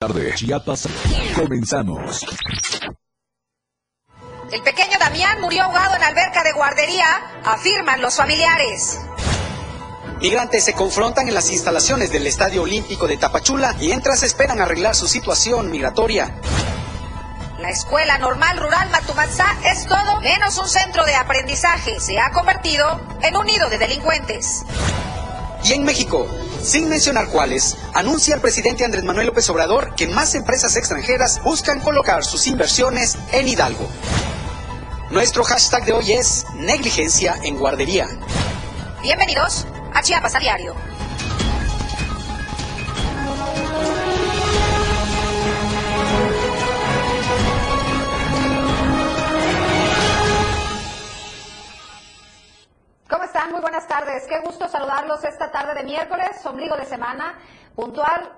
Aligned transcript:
tarde, 0.00 0.32
Chiapas. 0.34 0.88
Comenzamos. 1.34 2.24
El 4.50 4.62
pequeño 4.62 4.98
Damián 4.98 5.42
murió 5.42 5.64
ahogado 5.64 5.94
en 5.94 6.02
alberca 6.02 6.42
de 6.42 6.52
guardería, 6.52 7.04
afirman 7.44 8.00
los 8.00 8.16
familiares. 8.16 8.98
Migrantes 10.22 10.64
se 10.64 10.72
confrontan 10.72 11.28
en 11.28 11.34
las 11.34 11.50
instalaciones 11.50 12.10
del 12.10 12.26
Estadio 12.26 12.62
Olímpico 12.62 13.06
de 13.06 13.18
Tapachula 13.18 13.74
mientras 13.74 14.22
esperan 14.22 14.62
arreglar 14.62 14.94
su 14.94 15.06
situación 15.06 15.70
migratoria. 15.70 16.34
La 17.58 17.68
Escuela 17.68 18.16
Normal 18.16 18.56
Rural 18.56 18.88
Matumatzá 18.88 19.54
es 19.66 19.84
todo 19.84 20.22
menos 20.22 20.56
un 20.56 20.66
centro 20.66 21.04
de 21.04 21.14
aprendizaje. 21.14 22.00
Se 22.00 22.18
ha 22.18 22.30
convertido 22.30 22.98
en 23.20 23.36
un 23.36 23.44
nido 23.44 23.68
de 23.68 23.76
delincuentes. 23.76 24.64
Y 25.62 25.72
en 25.72 25.84
México, 25.84 26.26
sin 26.62 26.88
mencionar 26.88 27.28
cuáles, 27.28 27.76
anuncia 27.94 28.34
el 28.34 28.40
presidente 28.40 28.84
Andrés 28.84 29.04
Manuel 29.04 29.26
López 29.26 29.48
Obrador 29.50 29.94
que 29.94 30.08
más 30.08 30.34
empresas 30.34 30.76
extranjeras 30.76 31.42
buscan 31.42 31.80
colocar 31.80 32.24
sus 32.24 32.46
inversiones 32.46 33.18
en 33.32 33.48
Hidalgo. 33.48 33.88
Nuestro 35.10 35.44
hashtag 35.44 35.84
de 35.84 35.92
hoy 35.92 36.12
es 36.12 36.46
negligencia 36.54 37.38
en 37.42 37.56
guardería. 37.56 38.08
Bienvenidos 39.02 39.66
a 39.92 40.02
Chiapas 40.02 40.34
a 40.34 40.38
Diario. 40.38 40.89
Muy 53.60 53.68
buenas 53.68 53.88
tardes. 53.88 54.26
Qué 54.26 54.40
gusto 54.40 54.66
saludarlos 54.68 55.22
esta 55.22 55.50
tarde 55.50 55.74
de 55.74 55.82
miércoles, 55.82 56.30
ombligo 56.46 56.78
de 56.78 56.86
semana, 56.86 57.34
puntual 57.76 58.32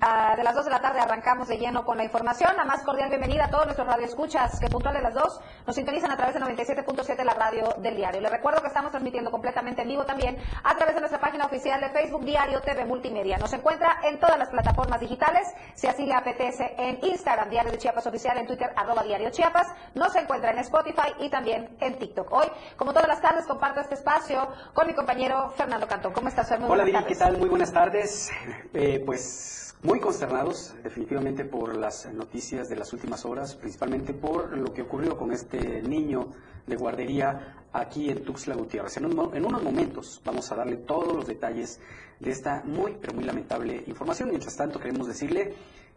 Ah, 0.00 0.34
de 0.36 0.42
las 0.42 0.56
2 0.56 0.64
de 0.64 0.70
la 0.72 0.80
tarde 0.80 0.98
arrancamos 0.98 1.46
de 1.46 1.56
lleno 1.56 1.84
con 1.84 1.96
la 1.96 2.02
información. 2.02 2.50
La 2.56 2.64
más 2.64 2.82
cordial 2.82 3.10
bienvenida 3.10 3.44
a 3.44 3.50
todos 3.50 3.66
nuestros 3.66 3.86
radioescuchas 3.86 4.58
que 4.58 4.66
puntual 4.66 4.92
de 4.92 5.02
las 5.02 5.14
2 5.14 5.40
nos 5.68 5.76
sintonizan 5.76 6.10
a 6.10 6.16
través 6.16 6.34
de 6.34 6.40
97.7 6.40 7.22
la 7.22 7.34
radio 7.34 7.68
del 7.78 7.94
diario. 7.94 8.20
Les 8.20 8.32
recuerdo 8.32 8.60
que 8.60 8.66
estamos 8.66 8.90
transmitiendo 8.90 9.30
completamente 9.30 9.82
en 9.82 9.88
vivo 9.88 10.04
también 10.04 10.36
a 10.64 10.74
través 10.74 10.96
de 10.96 11.00
nuestra 11.00 11.20
página 11.20 11.46
oficial 11.46 11.80
de 11.80 11.90
Facebook 11.90 12.24
Diario 12.24 12.60
TV 12.60 12.86
Multimedia. 12.86 13.38
Nos 13.38 13.52
encuentra 13.52 14.00
en 14.02 14.18
todas 14.18 14.36
las 14.36 14.48
plataformas 14.48 14.98
digitales, 14.98 15.46
si 15.74 15.86
así 15.86 16.06
le 16.06 16.14
apetece, 16.14 16.74
en 16.76 16.98
Instagram 17.04 17.48
Diario 17.48 17.70
de 17.70 17.78
Chiapas 17.78 18.04
Oficial, 18.08 18.36
en 18.36 18.48
Twitter 18.48 18.72
arroba 18.74 19.04
Diario 19.04 19.30
Chiapas. 19.30 19.68
Nos 19.94 20.12
encuentra 20.16 20.50
en 20.50 20.58
Spotify 20.58 21.14
y 21.20 21.30
también 21.30 21.76
en 21.78 21.96
TikTok. 22.00 22.32
Hoy, 22.32 22.46
como 22.76 22.92
todas 22.92 23.06
las 23.06 23.20
tardes, 23.20 23.46
comparto 23.46 23.80
este 23.80 23.94
espacio 23.94 24.48
con 24.74 24.88
mi 24.88 24.94
compañero 24.94 25.50
Fernando 25.50 25.86
Cantón. 25.86 26.12
¿Cómo 26.12 26.26
estás, 26.26 26.48
Fernando? 26.48 26.74
Hola, 26.74 26.82
Viri, 26.82 27.04
¿qué 27.04 27.14
tal? 27.14 27.38
Muy 27.38 27.48
buenas 27.48 27.72
tardes. 27.72 28.32
Eh, 28.74 29.00
pues 29.06 29.67
muy 29.82 30.00
consternados 30.00 30.74
definitivamente 30.82 31.44
por 31.44 31.76
las 31.76 32.12
noticias 32.12 32.68
de 32.68 32.76
las 32.76 32.92
últimas 32.92 33.24
horas, 33.24 33.54
principalmente 33.54 34.12
por 34.12 34.56
lo 34.56 34.72
que 34.72 34.82
ocurrió 34.82 35.16
con 35.16 35.32
este 35.32 35.82
niño 35.82 36.32
de 36.66 36.76
guardería 36.76 37.64
aquí 37.72 38.10
en 38.10 38.24
Tuxtla 38.24 38.56
Gutiérrez. 38.56 38.96
En, 38.96 39.04
en, 39.04 39.44
unos 39.44 39.62
momentos 39.62 40.20
vamos 40.24 40.50
a 40.50 40.56
darle 40.56 40.78
todos 40.78 41.14
los 41.14 41.26
detalles 41.26 41.80
de 42.18 42.30
esta 42.30 42.62
muy, 42.64 42.96
pero 43.00 43.14
muy 43.14 43.24
lamentable 43.24 43.84
información. 43.86 44.30
Mientras 44.30 44.56
tanto, 44.56 44.80
queremos 44.80 45.06
decirle 45.06 45.54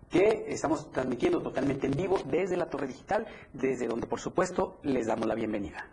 que 0.09 0.45
estamos 0.47 0.91
transmitiendo 0.91 1.41
totalmente 1.41 1.87
en 1.87 1.93
vivo 1.93 2.19
desde 2.25 2.57
la 2.57 2.69
torre 2.69 2.87
digital, 2.87 3.25
desde 3.53 3.87
donde, 3.87 4.07
por 4.07 4.19
supuesto, 4.19 4.77
les 4.83 5.07
damos 5.07 5.25
la 5.25 5.35
bienvenida. 5.35 5.87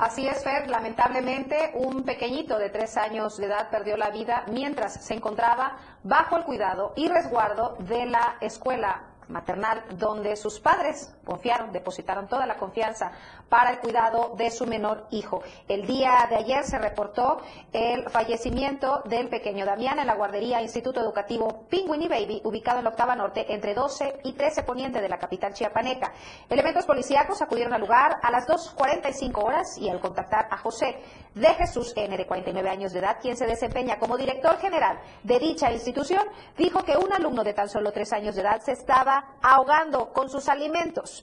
Así 0.00 0.26
es, 0.26 0.42
Fer. 0.42 0.66
Lamentablemente, 0.70 1.72
un 1.74 2.04
pequeñito 2.04 2.56
de 2.56 2.70
tres 2.70 2.96
años 2.96 3.36
de 3.36 3.44
edad 3.44 3.68
perdió 3.68 3.98
la 3.98 4.08
vida 4.08 4.44
mientras 4.48 4.94
se 5.04 5.12
encontraba 5.12 5.76
bajo 6.02 6.38
el 6.38 6.44
cuidado 6.44 6.94
y 6.96 7.06
resguardo 7.06 7.76
de 7.80 8.06
la 8.06 8.38
escuela 8.40 9.10
maternal, 9.28 9.84
donde 9.98 10.36
sus 10.36 10.58
padres 10.58 11.14
confiaron, 11.30 11.70
depositaron 11.70 12.26
toda 12.26 12.44
la 12.44 12.56
confianza 12.56 13.12
para 13.48 13.70
el 13.70 13.78
cuidado 13.78 14.34
de 14.36 14.50
su 14.50 14.66
menor 14.66 15.06
hijo. 15.10 15.42
El 15.68 15.86
día 15.86 16.26
de 16.28 16.36
ayer 16.36 16.64
se 16.64 16.76
reportó 16.76 17.40
el 17.72 18.10
fallecimiento 18.10 19.02
del 19.04 19.28
pequeño 19.28 19.64
Damián 19.64 20.00
en 20.00 20.08
la 20.08 20.16
guardería 20.16 20.60
Instituto 20.60 21.00
Educativo 21.00 21.66
Penguin 21.70 22.02
y 22.02 22.08
Baby, 22.08 22.40
ubicado 22.42 22.78
en 22.78 22.84
la 22.84 22.90
octava 22.90 23.14
norte, 23.14 23.46
entre 23.54 23.74
12 23.74 24.22
y 24.24 24.32
13 24.32 24.64
poniente 24.64 25.00
de 25.00 25.08
la 25.08 25.18
capital 25.18 25.54
chiapaneca. 25.54 26.12
Elementos 26.48 26.84
policíacos 26.84 27.40
acudieron 27.40 27.74
al 27.74 27.80
lugar 27.80 28.16
a 28.20 28.30
las 28.32 28.48
2.45 28.48 29.44
horas 29.44 29.78
y 29.78 29.88
al 29.88 30.00
contactar 30.00 30.48
a 30.50 30.56
José 30.58 31.00
de 31.34 31.48
Jesús 31.54 31.92
N, 31.94 32.16
de 32.16 32.26
49 32.26 32.68
años 32.68 32.92
de 32.92 32.98
edad, 32.98 33.18
quien 33.22 33.36
se 33.36 33.46
desempeña 33.46 34.00
como 34.00 34.16
director 34.16 34.58
general 34.58 34.98
de 35.22 35.38
dicha 35.38 35.70
institución, 35.70 36.26
dijo 36.58 36.82
que 36.82 36.96
un 36.96 37.12
alumno 37.12 37.44
de 37.44 37.54
tan 37.54 37.68
solo 37.68 37.92
tres 37.92 38.12
años 38.12 38.34
de 38.34 38.42
edad 38.42 38.60
se 38.60 38.72
estaba 38.72 39.36
ahogando 39.40 40.12
con 40.12 40.28
sus 40.28 40.48
alimentos 40.48 41.19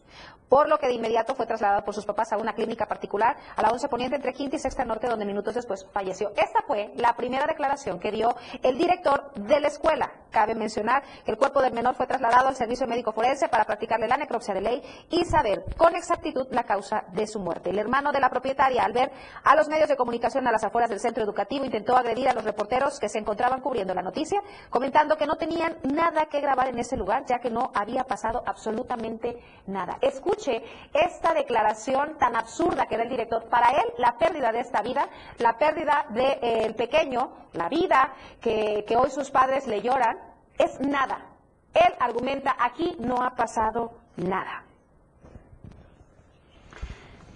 por 0.50 0.70
lo 0.70 0.78
que 0.78 0.88
de 0.88 0.94
inmediato 0.94 1.36
fue 1.36 1.46
trasladado 1.46 1.84
por 1.84 1.94
sus 1.94 2.06
papás 2.06 2.32
a 2.32 2.38
una 2.38 2.54
clínica 2.54 2.86
particular 2.86 3.36
a 3.56 3.62
la 3.62 3.70
11 3.70 3.90
Poniente 3.90 4.16
entre 4.16 4.34
Quinta 4.34 4.56
y 4.56 4.60
Sexta 4.60 4.86
Norte, 4.86 5.08
donde 5.08 5.26
minutos 5.26 5.56
después 5.56 5.86
falleció. 5.92 6.32
Esta 6.38 6.62
fue 6.66 6.92
la 6.96 7.16
primera 7.16 7.46
declaración 7.46 8.00
que 8.00 8.12
dio 8.12 8.36
el 8.64 8.78
director 8.78 9.34
de 9.36 9.60
la 9.60 9.68
escuela. 9.68 10.12
Cabe 10.32 10.56
mencionar 10.56 11.04
que 11.26 11.32
el 11.32 11.38
cuerpo 11.38 11.62
del 11.62 11.74
menor 11.74 11.96
fue 11.96 12.08
trasladado 12.08 12.48
al 12.48 12.56
servicio 12.56 12.88
médico 12.88 13.12
forense 13.12 13.48
para 13.50 13.66
practicarle 13.66 14.08
la 14.08 14.18
necropsia 14.18 14.54
de 14.54 14.62
ley 14.62 14.84
y 15.10 15.26
saber 15.26 15.64
con 15.78 15.96
exactitud 15.96 16.48
la 16.52 16.64
causa 16.64 17.06
de 17.14 17.28
su 17.28 17.40
muerte. 17.40 17.70
El 17.70 17.80
hermano 17.80 18.12
de 18.12 18.20
la 18.20 18.30
propietaria, 18.30 18.84
al 18.84 18.94
ver 18.94 19.12
a 19.44 19.56
los 19.56 19.68
medios 19.68 19.90
de 19.90 19.96
comunicación 19.96 20.48
a 20.48 20.52
las 20.52 20.64
afueras 20.64 20.90
del 20.90 21.00
centro 21.00 21.24
educativo, 21.24 21.66
intentó 21.66 21.96
agredir 21.96 22.30
a 22.30 22.34
los 22.34 22.44
reporteros 22.44 23.00
que 23.00 23.10
se 23.10 23.20
encontraban 23.20 23.62
cubriendo 23.62 23.94
la 23.94 24.02
noticia, 24.02 24.42
comentando 24.70 25.18
que 25.18 25.26
no 25.26 25.36
tenían 25.36 25.78
nada 25.84 26.26
que 26.26 26.42
grabar 26.42 26.68
en 26.68 26.80
ese 26.80 26.98
lugar, 26.98 27.26
ya 27.26 27.40
que 27.40 27.50
no 27.50 27.72
había 27.74 28.04
pasado 28.04 28.44
absolutamente 28.46 29.38
nada. 29.66 29.98
Escuche 30.02 30.64
esta 30.94 31.34
declaración 31.34 32.18
tan 32.18 32.36
absurda 32.36 32.86
que 32.86 32.98
da 32.98 33.04
el 33.04 33.10
director. 33.10 33.48
Para 33.50 33.70
él, 33.70 33.94
la 33.98 34.18
pérdida 34.18 34.52
de 34.52 34.60
esta 34.60 34.82
vida, 34.82 35.08
la 35.40 35.58
pérdida 35.58 36.06
del 36.10 36.76
pequeño, 36.76 37.32
la 37.54 37.70
vida 37.70 38.14
que 38.42 38.96
hoy 38.98 39.10
sus 39.10 39.32
padres 39.32 39.68
le 39.68 39.82
lloran, 39.82 40.27
es 40.58 40.80
nada. 40.80 41.26
Él 41.74 41.94
argumenta, 42.00 42.56
aquí 42.60 42.96
no 43.00 43.22
ha 43.22 43.36
pasado 43.36 43.94
nada. 44.16 44.64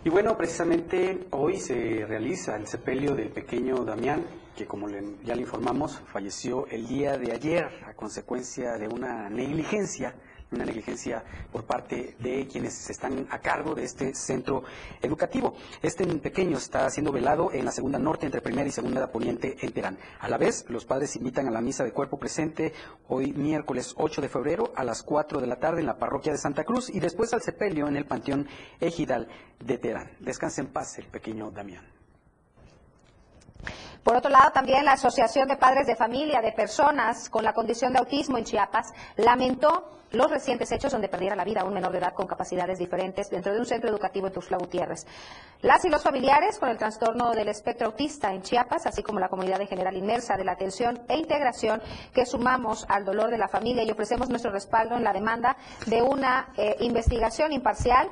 Y 0.03 0.09
bueno, 0.09 0.35
precisamente 0.35 1.27
hoy 1.29 1.57
se 1.57 2.05
realiza 2.07 2.55
el 2.55 2.65
sepelio 2.65 3.13
del 3.13 3.29
pequeño 3.29 3.85
Damián, 3.85 4.25
que 4.55 4.65
como 4.65 4.89
ya 4.89 5.35
le 5.35 5.41
informamos, 5.41 5.99
falleció 6.07 6.65
el 6.67 6.87
día 6.87 7.17
de 7.17 7.31
ayer 7.31 7.69
a 7.85 7.93
consecuencia 7.93 8.77
de 8.79 8.87
una 8.87 9.29
negligencia 9.29 10.15
una 10.51 10.65
negligencia 10.65 11.23
por 11.51 11.63
parte 11.65 12.15
de 12.19 12.47
quienes 12.47 12.89
están 12.89 13.27
a 13.29 13.39
cargo 13.39 13.73
de 13.73 13.83
este 13.83 14.13
centro 14.13 14.63
educativo. 15.01 15.55
Este 15.81 16.05
pequeño 16.05 16.57
está 16.57 16.89
siendo 16.89 17.11
velado 17.11 17.51
en 17.51 17.65
la 17.65 17.71
segunda 17.71 17.99
norte 17.99 18.25
entre 18.25 18.41
primera 18.41 18.67
y 18.67 18.71
segunda 18.71 19.11
poniente 19.11 19.57
en 19.61 19.71
Terán. 19.71 19.97
A 20.19 20.27
la 20.27 20.37
vez, 20.37 20.65
los 20.69 20.85
padres 20.85 21.15
invitan 21.15 21.47
a 21.47 21.51
la 21.51 21.61
misa 21.61 21.83
de 21.83 21.93
cuerpo 21.93 22.19
presente 22.19 22.73
hoy 23.07 23.33
miércoles 23.33 23.93
8 23.97 24.21
de 24.21 24.29
febrero 24.29 24.71
a 24.75 24.83
las 24.83 25.03
4 25.03 25.39
de 25.39 25.47
la 25.47 25.57
tarde 25.57 25.79
en 25.79 25.87
la 25.87 25.97
parroquia 25.97 26.31
de 26.31 26.37
Santa 26.37 26.63
Cruz 26.63 26.89
y 26.89 26.99
después 26.99 27.33
al 27.33 27.41
sepelio 27.41 27.87
en 27.87 27.95
el 27.95 28.05
panteón 28.05 28.47
ejidal 28.79 29.27
de 29.59 29.77
Terán. 29.77 30.11
Descanse 30.19 30.61
en 30.61 30.67
paz 30.67 30.97
el 30.97 31.05
pequeño 31.05 31.51
Damián. 31.51 32.00
Por 34.03 34.15
otro 34.15 34.31
lado, 34.31 34.51
también 34.51 34.83
la 34.85 34.93
Asociación 34.93 35.47
de 35.47 35.57
Padres 35.57 35.85
de 35.85 35.95
Familia 35.95 36.41
de 36.41 36.51
Personas 36.51 37.29
con 37.29 37.43
la 37.43 37.53
condición 37.53 37.93
de 37.93 37.99
autismo 37.99 38.37
en 38.37 38.45
Chiapas 38.45 38.91
lamentó 39.17 40.01
los 40.11 40.29
recientes 40.29 40.71
hechos 40.71 40.91
donde 40.91 41.07
perdiera 41.07 41.35
la 41.35 41.43
vida 41.43 41.63
un 41.63 41.73
menor 41.73 41.91
de 41.91 41.99
edad 41.99 42.13
con 42.13 42.27
capacidades 42.27 42.79
diferentes 42.79 43.29
dentro 43.29 43.53
de 43.53 43.59
un 43.59 43.65
centro 43.65 43.89
educativo 43.89 44.27
en 44.27 44.33
Tuxtla 44.33 44.57
Gutiérrez. 44.57 45.05
Las 45.61 45.85
y 45.85 45.89
los 45.89 46.03
familiares 46.03 46.59
con 46.59 46.69
el 46.69 46.77
trastorno 46.77 47.31
del 47.31 47.47
espectro 47.47 47.87
autista 47.87 48.33
en 48.33 48.41
Chiapas, 48.41 48.85
así 48.85 49.03
como 49.03 49.19
la 49.19 49.29
comunidad 49.29 49.61
en 49.61 49.67
general 49.67 49.95
inmersa 49.95 50.35
de 50.35 50.43
la 50.43 50.53
atención 50.53 50.99
e 51.07 51.17
integración 51.17 51.81
que 52.13 52.25
sumamos 52.25 52.85
al 52.89 53.05
dolor 53.05 53.29
de 53.29 53.37
la 53.37 53.47
familia 53.47 53.83
y 53.83 53.91
ofrecemos 53.91 54.29
nuestro 54.29 54.51
respaldo 54.51 54.95
en 54.95 55.03
la 55.03 55.13
demanda 55.13 55.55
de 55.85 56.01
una 56.01 56.49
eh, 56.57 56.75
investigación 56.79 57.53
imparcial 57.53 58.09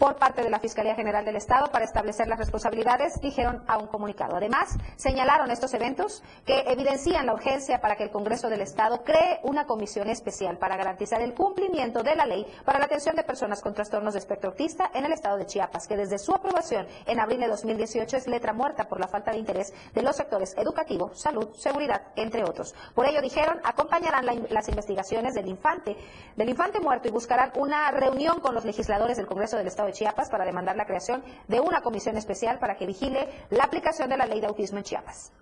por 0.00 0.16
parte 0.16 0.42
de 0.42 0.48
la 0.48 0.58
Fiscalía 0.58 0.94
General 0.94 1.26
del 1.26 1.36
Estado 1.36 1.70
para 1.70 1.84
establecer 1.84 2.26
las 2.26 2.38
responsabilidades, 2.38 3.20
dijeron 3.20 3.62
a 3.68 3.76
un 3.76 3.86
comunicado. 3.86 4.34
Además, 4.34 4.74
señalaron 4.96 5.50
estos 5.50 5.74
eventos 5.74 6.22
que 6.46 6.60
evidencian 6.60 7.26
la 7.26 7.34
urgencia 7.34 7.82
para 7.82 7.96
que 7.96 8.04
el 8.04 8.10
Congreso 8.10 8.48
del 8.48 8.62
Estado 8.62 9.04
cree 9.04 9.40
una 9.42 9.66
comisión 9.66 10.08
especial 10.08 10.56
para 10.56 10.78
garantizar 10.78 11.20
el 11.20 11.34
cumplimiento 11.34 12.02
de 12.02 12.16
la 12.16 12.24
ley 12.24 12.46
para 12.64 12.78
la 12.78 12.86
atención 12.86 13.14
de 13.14 13.24
personas 13.24 13.60
con 13.60 13.74
trastornos 13.74 14.14
de 14.14 14.20
espectro 14.20 14.50
autista 14.50 14.90
en 14.94 15.04
el 15.04 15.12
Estado 15.12 15.36
de 15.36 15.44
Chiapas, 15.44 15.86
que 15.86 15.98
desde 15.98 16.18
su 16.18 16.32
aprobación 16.32 16.86
en 17.06 17.20
abril 17.20 17.40
de 17.40 17.48
2018 17.48 18.16
es 18.16 18.26
letra 18.26 18.54
muerta 18.54 18.88
por 18.88 19.00
la 19.00 19.06
falta 19.06 19.32
de 19.32 19.38
interés 19.38 19.74
de 19.92 20.02
los 20.02 20.16
sectores 20.16 20.56
educativo, 20.56 21.10
salud, 21.14 21.50
seguridad, 21.56 22.00
entre 22.16 22.42
otros. 22.42 22.74
Por 22.94 23.04
ello, 23.04 23.20
dijeron, 23.20 23.60
acompañarán 23.64 24.24
las 24.48 24.68
investigaciones 24.70 25.34
del 25.34 25.48
infante, 25.48 25.94
del 26.36 26.48
infante 26.48 26.80
muerto 26.80 27.08
y 27.08 27.10
buscarán 27.10 27.52
una 27.56 27.90
reunión 27.90 28.40
con 28.40 28.54
los 28.54 28.64
legisladores 28.64 29.18
del 29.18 29.26
Congreso 29.26 29.58
del 29.58 29.66
Estado 29.66 29.89
Chiapas 29.92 30.30
para 30.30 30.44
demandar 30.44 30.76
la 30.76 30.86
creación 30.86 31.22
de 31.48 31.60
una 31.60 31.82
comisión 31.82 32.16
especial 32.16 32.58
para 32.58 32.76
que 32.76 32.86
vigile 32.86 33.28
la 33.50 33.64
aplicación 33.64 34.08
de 34.08 34.16
la 34.16 34.26
ley 34.26 34.40
de 34.40 34.46
autismo 34.46 34.78
en 34.78 34.84
Chiapas. 34.84 35.32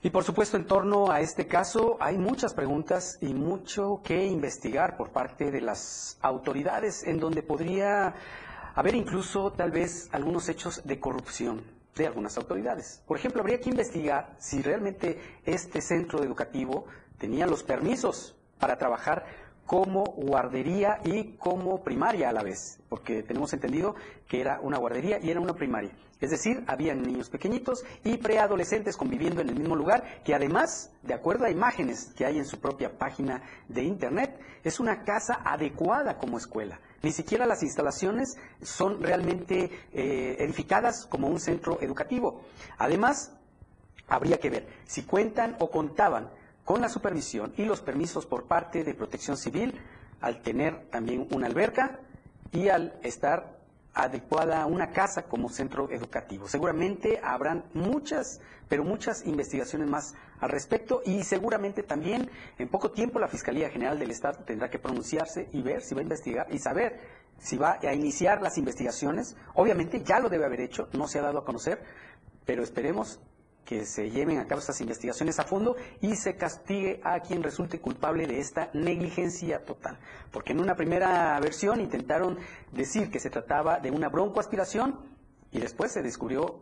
Y 0.00 0.10
por 0.10 0.22
supuesto, 0.22 0.56
en 0.56 0.66
torno 0.66 1.10
a 1.10 1.20
este 1.20 1.48
caso 1.48 1.96
hay 2.00 2.18
muchas 2.18 2.54
preguntas 2.54 3.18
y 3.20 3.34
mucho 3.34 4.00
que 4.04 4.24
investigar 4.26 4.96
por 4.96 5.10
parte 5.10 5.50
de 5.50 5.60
las 5.60 6.18
autoridades, 6.22 7.02
en 7.02 7.18
donde 7.18 7.42
podría 7.42 8.14
haber 8.76 8.94
incluso 8.94 9.52
tal 9.52 9.72
vez 9.72 10.08
algunos 10.12 10.48
hechos 10.48 10.82
de 10.84 11.00
corrupción 11.00 11.64
de 11.96 12.06
algunas 12.06 12.36
autoridades. 12.38 13.02
Por 13.08 13.18
ejemplo, 13.18 13.40
habría 13.40 13.60
que 13.60 13.70
investigar 13.70 14.36
si 14.38 14.62
realmente 14.62 15.40
este 15.44 15.80
centro 15.80 16.22
educativo 16.22 16.86
tenía 17.18 17.48
los 17.48 17.64
permisos 17.64 18.36
para 18.60 18.78
trabajar 18.78 19.26
como 19.68 20.02
guardería 20.16 20.98
y 21.04 21.34
como 21.36 21.84
primaria 21.84 22.30
a 22.30 22.32
la 22.32 22.42
vez, 22.42 22.80
porque 22.88 23.22
tenemos 23.22 23.52
entendido 23.52 23.94
que 24.26 24.40
era 24.40 24.60
una 24.62 24.78
guardería 24.78 25.18
y 25.22 25.28
era 25.30 25.40
una 25.40 25.52
primaria. 25.52 25.90
Es 26.22 26.30
decir, 26.30 26.64
había 26.66 26.94
niños 26.94 27.28
pequeñitos 27.28 27.84
y 28.02 28.16
preadolescentes 28.16 28.96
conviviendo 28.96 29.42
en 29.42 29.50
el 29.50 29.56
mismo 29.56 29.76
lugar, 29.76 30.22
que 30.24 30.34
además, 30.34 30.90
de 31.02 31.12
acuerdo 31.12 31.44
a 31.44 31.50
imágenes 31.50 32.14
que 32.16 32.24
hay 32.24 32.38
en 32.38 32.46
su 32.46 32.58
propia 32.58 32.96
página 32.96 33.42
de 33.68 33.82
Internet, 33.82 34.40
es 34.64 34.80
una 34.80 35.04
casa 35.04 35.42
adecuada 35.44 36.16
como 36.16 36.38
escuela. 36.38 36.80
Ni 37.02 37.12
siquiera 37.12 37.44
las 37.44 37.62
instalaciones 37.62 38.38
son 38.62 39.02
realmente 39.02 39.70
eh, 39.92 40.36
edificadas 40.38 41.04
como 41.04 41.28
un 41.28 41.40
centro 41.40 41.78
educativo. 41.82 42.40
Además, 42.78 43.36
habría 44.08 44.38
que 44.38 44.48
ver 44.48 44.66
si 44.86 45.02
cuentan 45.02 45.56
o 45.60 45.70
contaban 45.70 46.30
con 46.68 46.82
la 46.82 46.90
supervisión 46.90 47.54
y 47.56 47.64
los 47.64 47.80
permisos 47.80 48.26
por 48.26 48.44
parte 48.44 48.84
de 48.84 48.92
Protección 48.92 49.38
Civil 49.38 49.80
al 50.20 50.42
tener 50.42 50.90
también 50.90 51.26
una 51.30 51.46
alberca 51.46 51.98
y 52.52 52.68
al 52.68 52.92
estar 53.02 53.56
adecuada 53.94 54.66
una 54.66 54.90
casa 54.90 55.22
como 55.22 55.48
centro 55.48 55.90
educativo. 55.90 56.46
Seguramente 56.46 57.20
habrán 57.24 57.64
muchas, 57.72 58.42
pero 58.68 58.84
muchas 58.84 59.24
investigaciones 59.24 59.88
más 59.88 60.14
al 60.40 60.50
respecto 60.50 61.00
y 61.06 61.24
seguramente 61.24 61.82
también 61.82 62.30
en 62.58 62.68
poco 62.68 62.90
tiempo 62.90 63.18
la 63.18 63.28
Fiscalía 63.28 63.70
General 63.70 63.98
del 63.98 64.10
Estado 64.10 64.44
tendrá 64.44 64.68
que 64.68 64.78
pronunciarse 64.78 65.48
y 65.54 65.62
ver 65.62 65.80
si 65.80 65.94
va 65.94 66.00
a 66.00 66.02
investigar 66.02 66.46
y 66.50 66.58
saber 66.58 67.00
si 67.38 67.56
va 67.56 67.78
a 67.80 67.94
iniciar 67.94 68.42
las 68.42 68.58
investigaciones. 68.58 69.38
Obviamente 69.54 70.02
ya 70.04 70.20
lo 70.20 70.28
debe 70.28 70.44
haber 70.44 70.60
hecho, 70.60 70.90
no 70.92 71.08
se 71.08 71.18
ha 71.18 71.22
dado 71.22 71.38
a 71.38 71.44
conocer, 71.46 71.82
pero 72.44 72.62
esperemos 72.62 73.20
que 73.68 73.84
se 73.84 74.08
lleven 74.10 74.38
a 74.38 74.46
cabo 74.46 74.60
estas 74.60 74.80
investigaciones 74.80 75.38
a 75.38 75.44
fondo 75.44 75.76
y 76.00 76.16
se 76.16 76.36
castigue 76.36 77.02
a 77.04 77.20
quien 77.20 77.42
resulte 77.42 77.80
culpable 77.80 78.26
de 78.26 78.40
esta 78.40 78.70
negligencia 78.72 79.62
total. 79.62 79.98
Porque 80.32 80.52
en 80.52 80.60
una 80.60 80.74
primera 80.74 81.38
versión 81.38 81.78
intentaron 81.78 82.38
decir 82.72 83.10
que 83.10 83.20
se 83.20 83.28
trataba 83.28 83.78
de 83.78 83.90
una 83.90 84.08
broncoaspiración 84.08 84.98
y 85.52 85.60
después 85.60 85.92
se 85.92 86.00
descubrió 86.00 86.60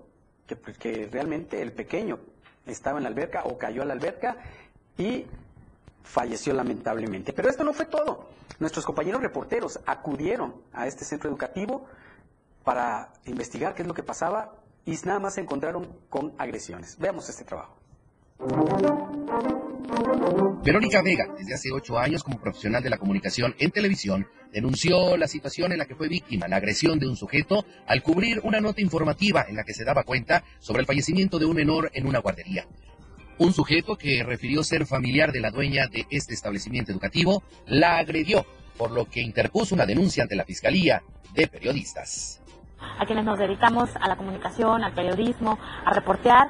que, 0.49 0.57
pues, 0.57 0.79
que 0.79 1.09
realmente 1.09 1.63
el 1.63 1.71
pequeño 1.73 2.19
estaba 2.67 2.99
en 2.99 3.05
la 3.05 3.11
alberca 3.11 3.45
o 3.45 3.57
cayó 3.57 3.83
a 3.83 3.85
la 3.85 3.93
alberca 3.93 4.39
y 4.99 5.27
falleció 6.03 6.55
lamentablemente. 6.55 7.33
Pero 7.33 7.49
esto 7.49 7.63
no 7.63 7.73
fue 7.73 7.87
todo. 7.87 8.31
Nuestros 8.59 8.85
compañeros 8.85 9.23
reporteros 9.23 9.79
acudieron 9.87 10.57
a 10.73 10.89
este 10.89 11.05
centro 11.05 11.31
educativo 11.31 11.87
para 12.65 13.13
investigar 13.27 13.77
qué 13.77 13.83
es 13.83 13.89
lo 13.89 13.95
que 13.95 14.03
pasaba 14.03 14.57
y 14.87 14.93
nada 15.05 15.19
más 15.19 15.35
se 15.35 15.41
encontraron 15.41 15.89
con 16.09 16.33
agresiones. 16.39 16.97
Veamos 16.99 17.29
este 17.29 17.45
trabajo. 17.45 17.77
Verónica 20.63 21.03
Vega, 21.03 21.27
desde 21.37 21.55
hace 21.55 21.73
ocho 21.73 21.99
años 21.99 22.23
como 22.23 22.41
profesional 22.41 22.83
de 22.83 22.91
la 22.91 22.99
comunicación 22.99 23.55
en 23.59 23.71
televisión, 23.71 24.29
denunció 24.53 25.17
la 25.17 25.27
situación 25.27 25.73
en 25.73 25.79
la 25.79 25.87
que 25.87 25.97
fue 25.97 26.09
víctima, 26.09 26.47
la 26.47 26.57
agresión 26.57 26.99
de 26.99 27.09
un 27.09 27.17
sujeto, 27.17 27.65
al 27.87 28.03
cubrir 28.03 28.41
una 28.45 28.61
nota 28.61 28.81
informativa 28.81 29.45
en 29.49 29.57
la 29.57 29.65
que 29.65 29.75
se 29.75 29.85
daba 29.85 30.05
cuenta 30.05 30.45
sobre 30.61 30.81
el 30.81 30.87
fallecimiento 30.87 31.39
de 31.39 31.47
un 31.47 31.57
menor 31.57 31.91
en 31.95 32.07
una 32.07 32.21
guardería. 32.21 32.67
Un 33.39 33.53
sujeto 33.53 33.97
que 33.97 34.23
refirió 34.23 34.63
ser 34.63 34.87
familiar 34.87 35.33
de 35.33 35.41
la 35.41 35.51
dueña 35.51 35.89
de 35.89 36.07
este 36.11 36.35
establecimiento 36.35 36.93
educativo 36.93 37.43
la 37.67 37.99
agredió, 37.99 38.47
por 38.77 38.93
lo 38.93 39.07
que 39.07 39.21
interpuso 39.21 39.75
una 39.75 39.87
denuncia 39.87 40.23
ante 40.23 40.37
la 40.37 40.45
Fiscalía 40.45 41.03
de 41.35 41.49
Periodistas 41.49 42.41
a 42.99 43.07
quienes 43.07 43.25
nos 43.25 43.39
dedicamos 43.39 43.91
a 44.01 44.09
la 44.09 44.17
comunicación, 44.17 44.85
al 44.85 44.93
periodismo, 44.93 45.59
a 45.85 45.93
reportear. 45.93 46.49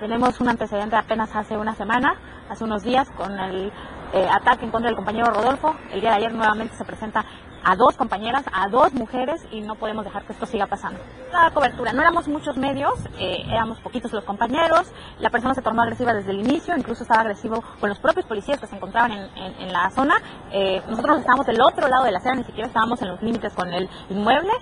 Tenemos 0.00 0.40
un 0.40 0.48
antecedente 0.48 0.96
apenas 0.96 1.34
hace 1.34 1.56
una 1.56 1.74
semana, 1.74 2.14
hace 2.48 2.64
unos 2.64 2.82
días, 2.82 3.10
con 3.12 3.38
el 3.38 3.72
eh, 4.12 4.28
ataque 4.28 4.64
en 4.64 4.70
contra 4.70 4.88
del 4.88 4.96
compañero 4.96 5.30
Rodolfo. 5.30 5.74
El 5.92 6.00
día 6.00 6.10
de 6.10 6.16
ayer 6.16 6.34
nuevamente 6.34 6.76
se 6.76 6.84
presenta 6.84 7.24
a 7.64 7.76
dos 7.76 7.96
compañeras, 7.96 8.44
a 8.52 8.68
dos 8.68 8.92
mujeres 8.92 9.46
y 9.50 9.62
no 9.62 9.74
podemos 9.74 10.04
dejar 10.04 10.24
que 10.24 10.34
esto 10.34 10.46
siga 10.46 10.66
pasando. 10.66 11.00
La 11.32 11.50
cobertura, 11.50 11.92
no 11.92 12.02
éramos 12.02 12.28
muchos 12.28 12.56
medios, 12.56 12.92
eh, 13.18 13.38
éramos 13.48 13.80
poquitos 13.80 14.12
los 14.12 14.24
compañeros, 14.24 14.92
la 15.18 15.30
persona 15.30 15.54
se 15.54 15.62
tornó 15.62 15.82
agresiva 15.82 16.12
desde 16.12 16.32
el 16.32 16.40
inicio, 16.40 16.76
incluso 16.76 17.02
estaba 17.02 17.22
agresivo 17.22 17.64
con 17.80 17.88
los 17.88 17.98
propios 17.98 18.26
policías 18.26 18.60
que 18.60 18.66
se 18.66 18.76
encontraban 18.76 19.12
en, 19.12 19.72
la 19.72 19.90
zona. 19.90 20.16
Eh, 20.52 20.82
nosotros 20.88 21.18
estábamos 21.20 21.46
del 21.46 21.60
otro 21.62 21.88
lado 21.88 22.04
de 22.04 22.12
la 22.12 22.18
acera, 22.18 22.34
ni 22.34 22.44
siquiera 22.44 22.68
estábamos 22.68 23.00
en 23.00 23.08
los 23.08 23.22
límites 23.22 23.54
con 23.54 23.72
el 23.72 23.88
inmueble 24.10 24.52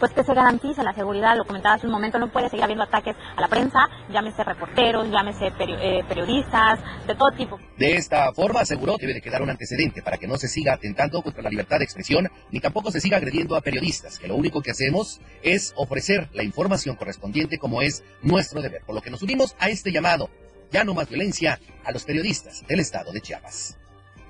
pues 0.00 0.12
que 0.12 0.24
se 0.24 0.34
garantice 0.34 0.82
la 0.82 0.94
seguridad, 0.94 1.36
lo 1.36 1.44
comentaba 1.44 1.76
hace 1.76 1.86
un 1.86 1.92
momento, 1.92 2.18
no 2.18 2.32
puede 2.32 2.48
seguir 2.48 2.64
habiendo 2.64 2.84
ataques 2.84 3.14
a 3.36 3.40
la 3.40 3.48
prensa, 3.48 3.88
llámese 4.10 4.42
reporteros, 4.42 5.08
llámese 5.10 5.52
eh, 5.58 6.02
periodistas, 6.08 6.80
de 7.06 7.14
todo 7.14 7.30
tipo. 7.32 7.60
De 7.76 7.96
esta 7.96 8.32
forma 8.32 8.60
aseguró 8.60 8.96
que 8.96 9.06
debe 9.06 9.18
de 9.18 9.22
quedar 9.22 9.42
un 9.42 9.50
antecedente 9.50 10.02
para 10.02 10.16
que 10.16 10.26
no 10.26 10.38
se 10.38 10.48
siga 10.48 10.72
atentando 10.72 11.22
contra 11.22 11.42
la 11.42 11.50
libertad 11.50 11.78
de 11.78 11.84
expresión, 11.84 12.28
ni 12.50 12.60
tampoco 12.60 12.90
se 12.90 13.00
siga 13.00 13.18
agrediendo 13.18 13.54
a 13.54 13.60
periodistas, 13.60 14.18
que 14.18 14.26
lo 14.26 14.36
único 14.36 14.62
que 14.62 14.70
hacemos 14.70 15.20
es 15.42 15.74
ofrecer 15.76 16.28
la 16.32 16.42
información 16.42 16.96
correspondiente 16.96 17.58
como 17.58 17.82
es 17.82 18.02
nuestro 18.22 18.62
deber, 18.62 18.82
por 18.86 18.94
lo 18.94 19.02
que 19.02 19.10
nos 19.10 19.22
unimos 19.22 19.54
a 19.58 19.68
este 19.68 19.92
llamado, 19.92 20.30
ya 20.72 20.82
no 20.82 20.94
más 20.94 21.08
violencia, 21.08 21.60
a 21.84 21.92
los 21.92 22.04
periodistas 22.04 22.64
del 22.66 22.80
estado 22.80 23.12
de 23.12 23.20
Chiapas. 23.20 23.76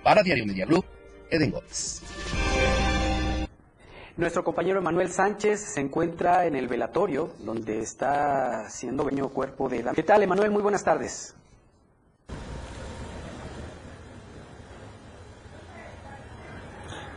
Para 0.03 0.23
Diario 0.23 0.47
Media 0.47 0.67
Group, 0.67 0.85
Eden 1.31 1.53
Gómez. 1.53 2.03
Nuestro 4.21 4.45
compañero 4.45 4.81
Emanuel 4.81 5.11
Sánchez 5.11 5.61
se 5.61 5.81
encuentra 5.81 6.45
en 6.45 6.55
el 6.55 6.69
velatorio, 6.69 7.31
donde 7.39 7.81
está 7.81 8.69
siendo 8.69 9.03
veño 9.03 9.31
cuerpo 9.31 9.67
de... 9.71 9.83
¿Qué 9.95 10.03
tal, 10.03 10.23
Emanuel? 10.23 10.51
Muy 10.51 10.61
buenas 10.61 10.85
tardes. 10.85 11.35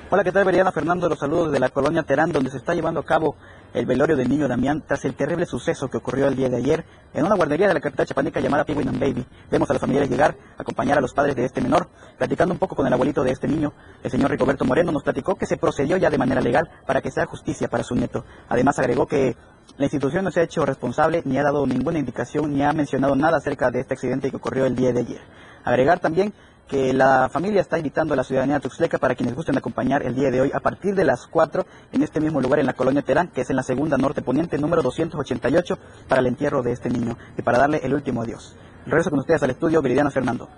Hola, 0.09 0.23
¿qué 0.23 0.31
tal, 0.31 0.45
Veriana 0.45 0.71
Fernando? 0.71 1.09
Los 1.09 1.19
saludos 1.19 1.51
de 1.51 1.59
la 1.59 1.71
colonia 1.71 2.03
Terán, 2.03 2.31
donde 2.31 2.49
se 2.49 2.55
está 2.55 2.73
llevando 2.73 3.01
a 3.01 3.05
cabo 3.05 3.35
el 3.73 3.85
velorio 3.85 4.15
del 4.15 4.29
niño 4.29 4.47
Damián 4.47 4.83
tras 4.85 5.03
el 5.05 5.15
terrible 5.15 5.45
suceso 5.45 5.89
que 5.89 5.97
ocurrió 5.97 6.27
el 6.27 6.35
día 6.35 6.49
de 6.49 6.57
ayer 6.57 6.85
en 7.13 7.25
una 7.25 7.35
guardería 7.35 7.67
de 7.67 7.73
la 7.73 7.79
capital 7.79 8.05
chapaneca 8.05 8.39
llamada 8.39 8.65
Penguin 8.65 8.89
and 8.89 8.99
Baby. 8.99 9.25
Vemos 9.49 9.69
a 9.69 9.73
los 9.73 9.81
familiares 9.81 10.09
llegar, 10.09 10.35
acompañar 10.57 10.97
a 10.97 11.01
los 11.01 11.13
padres 11.13 11.35
de 11.35 11.45
este 11.45 11.61
menor, 11.61 11.89
platicando 12.17 12.53
un 12.53 12.59
poco 12.59 12.75
con 12.75 12.85
el 12.85 12.93
abuelito 12.93 13.23
de 13.23 13.31
este 13.31 13.47
niño. 13.47 13.73
El 14.03 14.11
señor 14.11 14.31
Ricoberto 14.31 14.63
Moreno 14.63 14.91
nos 14.91 15.03
platicó 15.03 15.35
que 15.35 15.45
se 15.45 15.57
procedió 15.57 15.97
ya 15.97 16.09
de 16.09 16.17
manera 16.17 16.41
legal 16.41 16.69
para 16.85 17.01
que 17.01 17.11
sea 17.11 17.25
justicia 17.25 17.67
para 17.67 17.83
su 17.83 17.95
nieto. 17.95 18.25
Además 18.47 18.77
agregó 18.77 19.07
que 19.07 19.35
la 19.77 19.85
institución 19.85 20.23
no 20.23 20.31
se 20.31 20.41
ha 20.41 20.43
hecho 20.43 20.65
responsable 20.65 21.23
ni 21.25 21.37
ha 21.37 21.43
dado 21.43 21.65
ninguna 21.65 21.97
indicación 21.97 22.53
ni 22.53 22.63
ha 22.63 22.73
mencionado 22.73 23.15
nada 23.15 23.37
acerca 23.37 23.71
de 23.71 23.79
este 23.79 23.95
accidente 23.95 24.29
que 24.29 24.37
ocurrió 24.37 24.65
el 24.65 24.75
día 24.75 24.93
de 24.93 24.99
ayer. 24.99 25.21
Agregar 25.63 25.99
también 25.99 26.33
que 26.67 26.93
la 26.93 27.29
familia 27.29 27.61
está 27.61 27.77
invitando 27.77 28.13
a 28.13 28.17
la 28.17 28.23
ciudadanía 28.23 28.59
tuxleca 28.59 28.97
para 28.97 29.15
quienes 29.15 29.35
gusten 29.35 29.57
acompañar 29.57 30.03
el 30.03 30.15
día 30.15 30.31
de 30.31 30.41
hoy 30.41 30.51
a 30.53 30.59
partir 30.59 30.95
de 30.95 31.03
las 31.03 31.27
4 31.27 31.65
en 31.91 32.03
este 32.03 32.19
mismo 32.19 32.41
lugar 32.41 32.59
en 32.59 32.65
la 32.65 32.73
colonia 32.73 33.01
Terán, 33.01 33.27
que 33.27 33.41
es 33.41 33.49
en 33.49 33.55
la 33.55 33.63
segunda 33.63 33.97
norte 33.97 34.21
poniente 34.21 34.57
número 34.57 34.81
288 34.81 35.77
para 36.07 36.21
el 36.21 36.27
entierro 36.27 36.63
de 36.63 36.71
este 36.71 36.89
niño 36.89 37.17
y 37.37 37.41
para 37.41 37.59
darle 37.59 37.79
el 37.83 37.93
último 37.93 38.21
adiós. 38.21 38.55
Regreso 38.85 39.09
con 39.09 39.19
ustedes 39.19 39.43
al 39.43 39.51
estudio, 39.51 39.81
Viridiana 39.81 40.11
Fernando. 40.11 40.49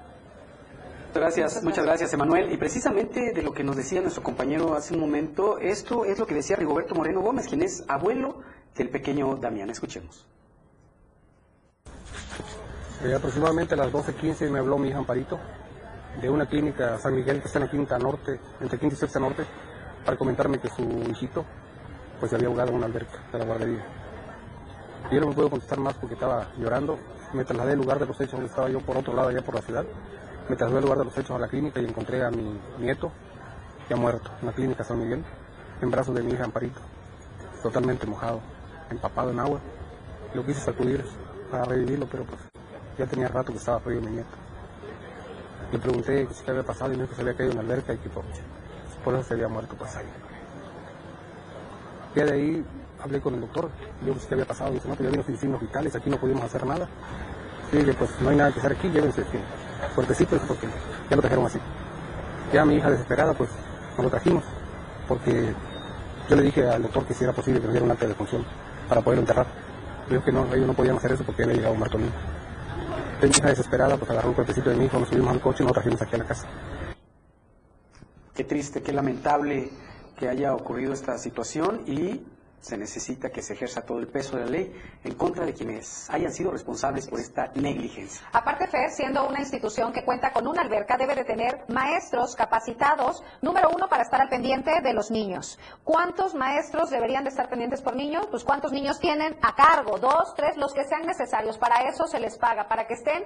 Gracias, 1.14 1.64
muchas 1.64 1.86
gracias, 1.86 2.14
Emanuel. 2.14 2.52
Y 2.52 2.58
precisamente 2.58 3.32
de 3.34 3.42
lo 3.42 3.54
que 3.54 3.64
nos 3.64 3.78
decía 3.78 4.02
nuestro 4.02 4.22
compañero 4.22 4.76
hace 4.76 4.94
un 4.94 5.00
momento, 5.00 5.60
esto 5.60 6.06
es 6.06 6.20
lo 6.20 6.28
que 6.28 6.36
decía 6.36 6.58
Rigoberto 6.58 6.94
Moreno 6.94 7.22
Gómez, 7.22 7.48
quien 7.48 7.62
es 7.62 7.84
abuelo 7.88 8.42
del 8.76 8.90
pequeño 8.90 9.36
Damián. 9.38 9.70
Escuchemos. 9.70 10.28
Eh, 13.04 13.14
aproximadamente 13.14 13.76
a 13.76 13.78
las 13.78 13.92
12.15 13.92 14.50
me 14.50 14.60
habló 14.60 14.78
mi 14.78 14.90
hija 14.90 14.98
Amparito 14.98 15.40
de 16.22 16.29
una 16.29 16.45
clínica 16.45 16.98
San 16.98 17.15
Miguel 17.15 17.41
que 17.41 17.48
está 17.48 17.60
en 17.60 17.65
la 17.65 17.72
quinta 17.72 17.98
norte, 18.00 18.39
entre 18.62 18.79
quinta 18.79 18.95
y 18.95 18.98
sexta 18.98 19.19
norte, 19.19 19.45
para 20.03 20.17
comentarme 20.17 20.60
que 20.60 20.69
su 20.69 20.84
hijito 21.10 21.45
pues 22.19 22.29
se 22.29 22.36
había 22.36 22.48
ahogado 22.48 22.69
en 22.69 22.75
una 22.75 22.86
alberca 22.86 23.19
de 23.31 23.39
la 23.39 23.45
guardería. 23.45 23.86
Yo 25.12 25.19
no 25.19 25.27
me 25.27 25.34
puedo 25.34 25.50
contestar 25.50 25.79
más 25.79 25.93
porque 25.95 26.15
estaba 26.15 26.48
llorando. 26.57 26.98
Me 27.34 27.43
trasladé 27.43 27.74
al 27.74 27.79
lugar 27.79 28.00
de 28.00 28.05
los 28.05 28.19
hechos, 28.19 28.34
donde 28.34 28.48
estaba 28.48 28.69
yo 28.69 28.79
por 28.79 28.98
otro 28.98 29.13
lado, 29.13 29.29
allá 29.29 29.41
por 29.43 29.55
la 29.55 29.62
ciudad. 29.62 29.86
Me 30.50 30.55
trasladé 30.55 30.77
al 30.77 30.84
lugar 30.84 31.00
de 31.00 31.05
los 31.05 31.17
hechos 31.17 31.31
a 31.31 31.39
la 31.39 31.48
clínica 31.48 31.79
y 31.79 31.86
encontré 31.86 32.24
a 32.24 32.31
mi 32.31 32.60
nieto, 32.79 33.12
ya 33.89 33.95
muerto, 33.95 34.31
en 34.41 34.48
la 34.48 34.53
clínica 34.53 34.84
San 34.84 35.00
Miguel, 35.00 35.24
en 35.81 35.91
brazos 35.91 36.15
de 36.15 36.24
mi 36.24 36.31
hija 36.31 36.45
Amparito, 36.45 36.79
totalmente 37.62 38.07
mojado, 38.07 38.41
empapado 38.89 39.31
en 39.31 39.39
agua. 39.39 39.60
Lo 40.34 40.45
quise 40.45 40.62
sacudir 40.62 41.03
para 41.51 41.65
revivirlo, 41.65 42.07
pero 42.10 42.24
pues 42.24 42.39
ya 42.98 43.05
tenía 43.05 43.27
rato 43.27 43.51
que 43.51 43.60
estaba 43.60 43.79
frío 43.79 44.01
mi 44.01 44.12
nieto. 44.12 44.45
Le 45.75 45.82
pregunté 45.82 46.25
qué 46.46 46.51
había 46.51 46.63
pasado 46.63 46.94
y 46.94 46.96
me 46.96 47.03
dijo 47.03 47.10
que 47.10 47.15
se 47.15 47.22
había 47.22 47.36
caído 47.36 47.60
en 47.60 47.67
la 47.67 47.75
y 47.75 47.98
que 47.98 48.10
por, 48.10 48.24
eso 49.13 49.24
se 49.27 49.34
había 49.34 49.50
muerto 49.50 49.75
pues 49.77 49.94
ahí. 49.98 50.05
Ya 52.15 52.24
de 52.24 52.32
ahí 52.32 52.65
hablé 53.03 53.20
con 53.20 53.34
el 53.34 53.41
doctor, 53.41 53.70
le 54.05 54.13
dije 54.13 54.25
qué 54.25 54.36
había 54.36 54.46
pasado, 54.46 54.72
y 54.72 54.75
dice, 54.75 54.88
no, 54.88 54.94
que 54.94 55.03
pues, 55.03 55.10
ya 55.10 55.12
vino 55.12 55.24
sin 55.25 55.38
signos 55.38 55.60
vitales, 55.60 55.94
aquí 55.94 56.10
no 56.10 56.15
pudimos 56.15 56.46
hacer 56.46 56.65
nada. 56.65 56.88
Yo 57.74 57.79
dije, 57.79 57.94
pues 57.94 58.10
no 58.22 58.29
hay 58.29 58.38
nada 58.38 58.53
que 58.53 58.60
hacer 58.60 58.72
aquí, 58.72 58.88
llévense 58.88 59.22
este, 59.22 59.38
fuertecitos 59.94 60.41
porque 60.48 60.65
ya 61.10 61.15
lo 61.17 61.22
trajeron 61.22 61.46
así. 61.46 61.60
Ya 62.53 62.63
mi 62.63 62.75
hija 62.75 62.89
desesperada, 62.89 63.34
pues 63.34 63.50
nos 63.98 64.05
lo 64.05 64.10
trajimos, 64.10 64.46
porque 65.10 65.53
yo 66.29 66.36
le 66.38 66.41
dije 66.41 66.70
al 66.70 66.84
doctor 66.84 67.05
que 67.05 67.13
si 67.15 67.25
era 67.25 67.34
posible 67.34 67.60
que 67.60 67.67
nos 67.67 67.74
diera 67.74 67.94
un 67.94 68.00
de 68.00 68.15
función 68.15 68.46
para 68.88 69.01
poderlo 69.01 69.24
enterrar. 69.24 69.48
Dijo 70.10 70.24
que 70.24 70.32
no, 70.32 70.46
ellos 70.53 70.67
no 70.67 70.74
podían 70.74 70.96
hacer 70.96 71.12
eso 71.12 71.25
porque 71.25 71.46
le 71.46 71.55
llegado 71.55 71.74
un 71.74 71.82
martonil. 71.82 72.12
Entonces 73.15 73.43
mi 73.43 73.50
desesperada, 73.50 73.98
pues 73.98 74.12
agarró 74.12 74.29
un 74.29 74.36
cuerpecito 74.36 74.69
de 74.69 74.75
mi 74.75 74.86
hijo, 74.86 75.00
nos 75.00 75.10
subimos 75.10 75.31
al 75.31 75.41
coche 75.41 75.63
y 75.63 75.65
nos 75.65 75.74
trajimos 75.74 76.01
aquí 76.01 76.15
a 76.15 76.17
la 76.19 76.25
casa. 76.25 76.48
Qué 78.34 78.43
triste, 78.43 78.81
qué 78.84 78.91
lamentable 78.91 79.69
que 80.17 80.27
haya 80.27 80.53
ocurrido 80.53 80.93
esta 80.93 81.17
situación 81.17 81.81
y 81.88 82.22
se 82.65 82.77
necesita 82.77 83.29
que 83.29 83.43
se 83.43 83.53
ejerza 83.53 83.86
todo 83.86 84.00
el 84.00 84.07
peso 84.07 84.38
de 84.38 84.45
la 84.45 84.50
ley 84.50 84.74
en 85.03 85.13
contra 85.13 85.45
de 85.45 85.53
quienes 85.53 86.10
hayan 86.10 86.31
sido 86.34 86.50
responsables 86.50 87.07
por 87.07 87.19
esta 87.19 87.51
negligencia. 87.53 88.27
Aparte, 88.34 88.65
FED, 88.65 88.89
siendo 88.89 89.27
una 89.27 89.39
institución 89.39 89.93
que 89.93 90.03
cuenta 90.03 90.31
con 90.34 90.48
una 90.48 90.63
alberca, 90.63 90.98
debe 90.98 91.13
de 91.13 91.25
tener 91.25 91.63
maestros 91.67 92.36
capacitados, 92.36 93.24
número 93.43 93.69
uno, 93.69 93.88
para 93.88 94.01
estar 94.01 94.19
al 94.19 94.29
pendiente 94.29 94.72
de 94.81 94.93
los 94.93 95.12
niños. 95.12 95.60
¿Cuántos 95.84 96.34
maestros 96.34 96.89
deberían 96.89 97.24
de 97.24 97.29
estar 97.29 97.50
pendientes 97.50 97.84
por 97.84 97.95
niños? 97.95 98.25
Pues 98.31 98.43
cuántos 98.43 98.72
niños 98.72 99.00
tienen 99.00 99.38
a 99.43 99.53
cargo, 99.53 100.00
dos, 100.00 100.34
tres, 100.36 100.57
los 100.57 100.74
que 100.74 100.86
sean 100.86 101.05
necesarios. 101.05 101.60
Para 101.60 101.88
eso 101.88 102.07
se 102.07 102.19
les 102.19 102.36
paga, 102.39 102.67
para 102.67 102.88
que 102.88 102.95
estén 102.95 103.24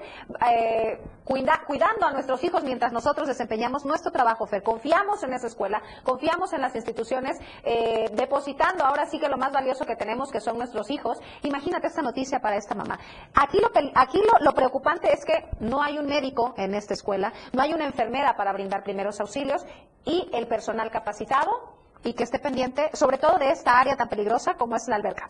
eh, 0.52 1.00
cuida- 1.24 1.64
cuidando 1.66 2.06
a 2.06 2.12
nuestros 2.12 2.44
hijos 2.44 2.64
mientras 2.64 2.92
nosotros 2.92 3.28
desempeñamos 3.28 3.86
nuestro 3.86 4.12
trabajo, 4.12 4.46
FED. 4.48 4.64
Confiamos 4.64 5.24
en 5.24 5.32
esa 5.34 5.48
escuela, 5.48 5.82
confiamos 6.04 6.52
en 6.52 6.60
las 6.62 6.76
instituciones, 6.76 7.38
eh, 7.64 8.10
depositando 8.14 8.84
ahora 8.84 9.06
sí 9.06 9.18
que 9.18 9.29
lo 9.30 9.38
más 9.38 9.52
valioso 9.52 9.86
que 9.86 9.96
tenemos, 9.96 10.32
que 10.32 10.42
son 10.42 10.58
nuestros 10.58 10.90
hijos. 10.90 11.18
Imagínate 11.44 11.88
esta 11.88 12.02
noticia 12.02 12.40
para 12.40 12.58
esta 12.58 12.76
mamá. 12.76 13.00
Aquí 13.34 13.60
lo, 13.60 13.72
aquí 13.96 14.18
lo, 14.18 14.46
lo 14.46 14.54
preocupante 14.54 15.14
es 15.14 15.24
que 15.26 15.50
no 15.60 15.82
hay 15.82 15.98
un 15.98 16.08
médico 16.08 16.54
en 16.58 16.74
esta 16.76 16.94
escuela, 16.94 17.32
no 17.54 17.62
hay 17.62 17.74
una 17.74 17.86
enfermera 17.86 18.36
para 18.36 18.54
brindar 18.54 18.84
primeros 18.84 19.20
auxilios 19.20 19.66
y 20.06 20.30
el 20.34 20.48
personal 20.48 20.90
capacitado 20.92 21.80
y 22.04 22.14
que 22.14 22.24
esté 22.24 22.40
pendiente, 22.40 22.90
sobre 22.94 23.18
todo 23.18 23.38
de 23.38 23.52
esta 23.52 23.80
área 23.80 23.96
tan 23.96 24.08
peligrosa 24.08 24.56
como 24.56 24.76
es 24.76 24.88
la 24.88 24.96
alberca. 24.96 25.28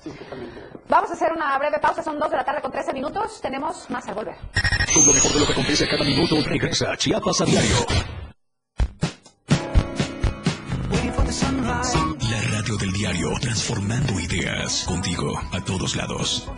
Vamos 0.88 1.10
a 1.10 1.14
hacer 1.14 1.32
una 1.32 1.58
breve 1.58 1.80
pausa, 1.80 2.04
son 2.04 2.20
dos 2.20 2.30
de 2.30 2.38
la 2.38 2.44
tarde 2.44 2.62
con 2.62 2.72
13 2.72 2.94
minutos, 2.94 3.42
tenemos 3.42 3.90
más 3.90 4.08
al 4.08 4.16
volver. 4.16 4.36
Con 4.94 5.06
lo 5.06 5.14
mejor 5.14 5.32
de 5.34 5.40
lo 5.40 5.46
que 5.46 5.54
acontece 5.54 5.88
cada 5.88 6.04
minuto, 6.04 6.36
regresa 6.46 6.96
Chiapas 6.98 7.42
a 7.42 7.46
diario. 7.46 8.29
La 11.30 12.42
radio 12.58 12.76
del 12.78 12.92
diario, 12.92 13.30
transformando 13.40 14.20
ideas 14.20 14.84
contigo 14.88 15.40
a 15.52 15.64
todos 15.64 15.96
lados. 15.96 16.50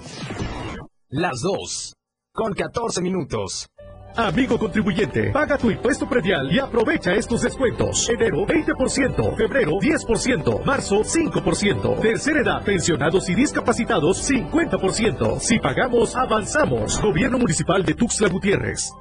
Las 1.10 1.42
dos, 1.42 1.94
con 2.34 2.54
14 2.54 3.01
minutos. 3.01 3.68
Amigo 4.16 4.58
contribuyente, 4.58 5.32
paga 5.32 5.58
tu 5.58 5.72
impuesto 5.72 6.08
predial 6.08 6.50
y 6.54 6.60
aprovecha 6.60 7.12
estos 7.12 7.42
descuentos. 7.42 8.08
Enero 8.08 8.48
20%, 8.48 9.36
febrero 9.36 9.74
10%, 9.74 10.63
marzo 10.63 11.01
5%, 11.01 12.00
tercera 12.00 12.40
edad, 12.40 12.63
pensionados 12.63 13.28
y 13.28 13.36
discapacitados 13.36 14.30
50%. 14.30 15.42
Si 15.42 15.60
pagamos, 15.60 16.16
avanzamos. 16.16 17.01
Gobierno 17.01 17.40
Municipal 17.40 17.84
de 17.84 17.94
Tuxtla 17.94 18.30
Gutiérrez. 18.30 18.94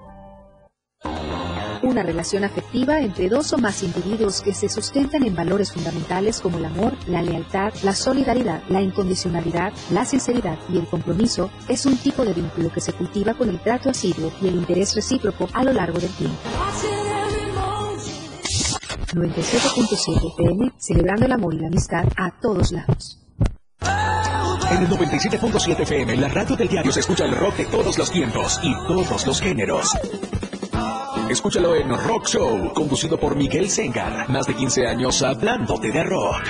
Una 1.82 2.02
relación 2.02 2.44
afectiva 2.44 3.00
entre 3.00 3.28
dos 3.28 3.52
o 3.54 3.58
más 3.58 3.82
individuos 3.82 4.42
que 4.42 4.52
se 4.52 4.68
sustentan 4.68 5.24
en 5.24 5.34
valores 5.34 5.72
fundamentales 5.72 6.40
como 6.40 6.58
el 6.58 6.66
amor, 6.66 6.92
la 7.06 7.22
lealtad, 7.22 7.72
la 7.82 7.94
solidaridad, 7.94 8.62
la 8.68 8.82
incondicionalidad, 8.82 9.72
la 9.90 10.04
sinceridad 10.04 10.58
y 10.68 10.78
el 10.78 10.86
compromiso 10.86 11.50
es 11.68 11.86
un 11.86 11.96
tipo 11.96 12.24
de 12.24 12.34
vínculo 12.34 12.70
que 12.70 12.80
se 12.80 12.92
cultiva 12.92 13.32
con 13.34 13.48
el 13.48 13.60
trato 13.60 13.90
asiduo 13.90 14.30
y 14.42 14.48
el 14.48 14.56
interés 14.56 14.94
recíproco 14.94 15.48
a 15.54 15.64
lo 15.64 15.72
largo 15.72 15.98
del 15.98 16.10
tiempo. 16.10 16.38
97.7 19.14 20.32
FM, 20.38 20.72
celebrando 20.78 21.26
el 21.26 21.32
amor 21.32 21.54
y 21.54 21.58
la 21.58 21.66
amistad 21.68 22.04
a 22.16 22.30
todos 22.40 22.72
lados. 22.72 23.18
En 24.70 24.82
el 24.82 24.88
97.7 24.88 25.80
FM, 25.80 26.16
la 26.16 26.28
radio 26.28 26.56
del 26.56 26.68
diario 26.68 26.92
se 26.92 27.00
escucha 27.00 27.24
el 27.24 27.34
rock 27.34 27.56
de 27.56 27.64
todos 27.66 27.98
los 27.98 28.10
tiempos 28.10 28.60
y 28.62 28.72
todos 28.86 29.26
los 29.26 29.40
géneros. 29.40 29.96
Escúchalo 31.30 31.76
en 31.76 31.88
Rock 31.90 32.26
Show, 32.26 32.72
conducido 32.74 33.16
por 33.16 33.36
Miguel 33.36 33.70
Sengar. 33.70 34.28
Más 34.28 34.46
de 34.46 34.54
15 34.54 34.88
años 34.88 35.22
hablándote 35.22 35.92
de 35.92 36.02
rock. 36.02 36.42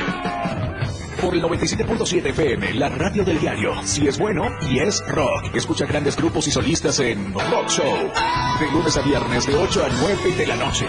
Por 1.21 1.35
el 1.35 1.43
97.7 1.43 2.31
FM, 2.31 2.73
la 2.75 2.89
radio 2.89 3.23
del 3.23 3.39
diario. 3.39 3.75
Si 3.85 4.09
es 4.09 4.19
bueno 4.19 4.45
y 4.71 4.79
es 4.79 5.07
rock. 5.07 5.55
Escucha 5.55 5.85
grandes 5.85 6.17
grupos 6.17 6.49
y 6.49 6.51
solistas 6.51 6.99
en 7.01 7.35
Rock 7.35 7.69
Show. 7.69 8.11
De 8.59 8.71
lunes 8.73 8.97
a 8.97 9.03
viernes 9.03 9.47
de 9.47 9.55
8 9.55 9.85
a 9.85 9.89
9 10.01 10.37
de 10.39 10.47
la 10.47 10.57
noche. 10.57 10.87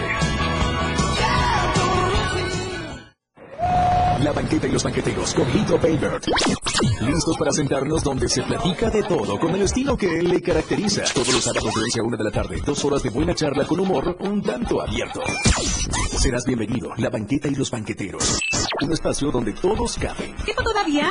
La 4.22 4.32
banqueta 4.32 4.66
y 4.66 4.72
los 4.72 4.82
banqueteros 4.82 5.34
con 5.34 5.52
Lito 5.52 5.78
Baybert. 5.78 6.24
Listos 7.02 7.36
para 7.36 7.50
sentarnos 7.50 8.04
donde 8.04 8.28
se 8.28 8.42
platica 8.42 8.88
de 8.88 9.02
todo 9.02 9.38
con 9.38 9.54
el 9.54 9.62
estilo 9.62 9.96
que 9.96 10.20
él 10.20 10.28
le 10.28 10.40
caracteriza. 10.40 11.02
Todos 11.12 11.34
los 11.34 11.44
sábados 11.44 11.74
de 11.74 11.82
11 11.82 12.00
a 12.00 12.02
1 12.04 12.16
de 12.16 12.24
la 12.24 12.30
tarde, 12.30 12.62
dos 12.64 12.84
horas 12.84 13.02
de 13.02 13.10
buena 13.10 13.34
charla 13.34 13.66
con 13.66 13.80
humor 13.80 14.16
un 14.20 14.40
tanto 14.40 14.80
abierto. 14.80 15.20
Serás 16.18 16.44
bienvenido, 16.46 16.90
La 16.98 17.10
banqueta 17.10 17.48
y 17.48 17.54
los 17.56 17.70
banqueteros. 17.70 18.38
Un 18.82 18.92
espacio 18.92 19.30
donde 19.32 19.52
todos 19.52 19.98
caben. 19.98 20.34
¿Qué 20.44 20.54
todavía? 20.54 21.10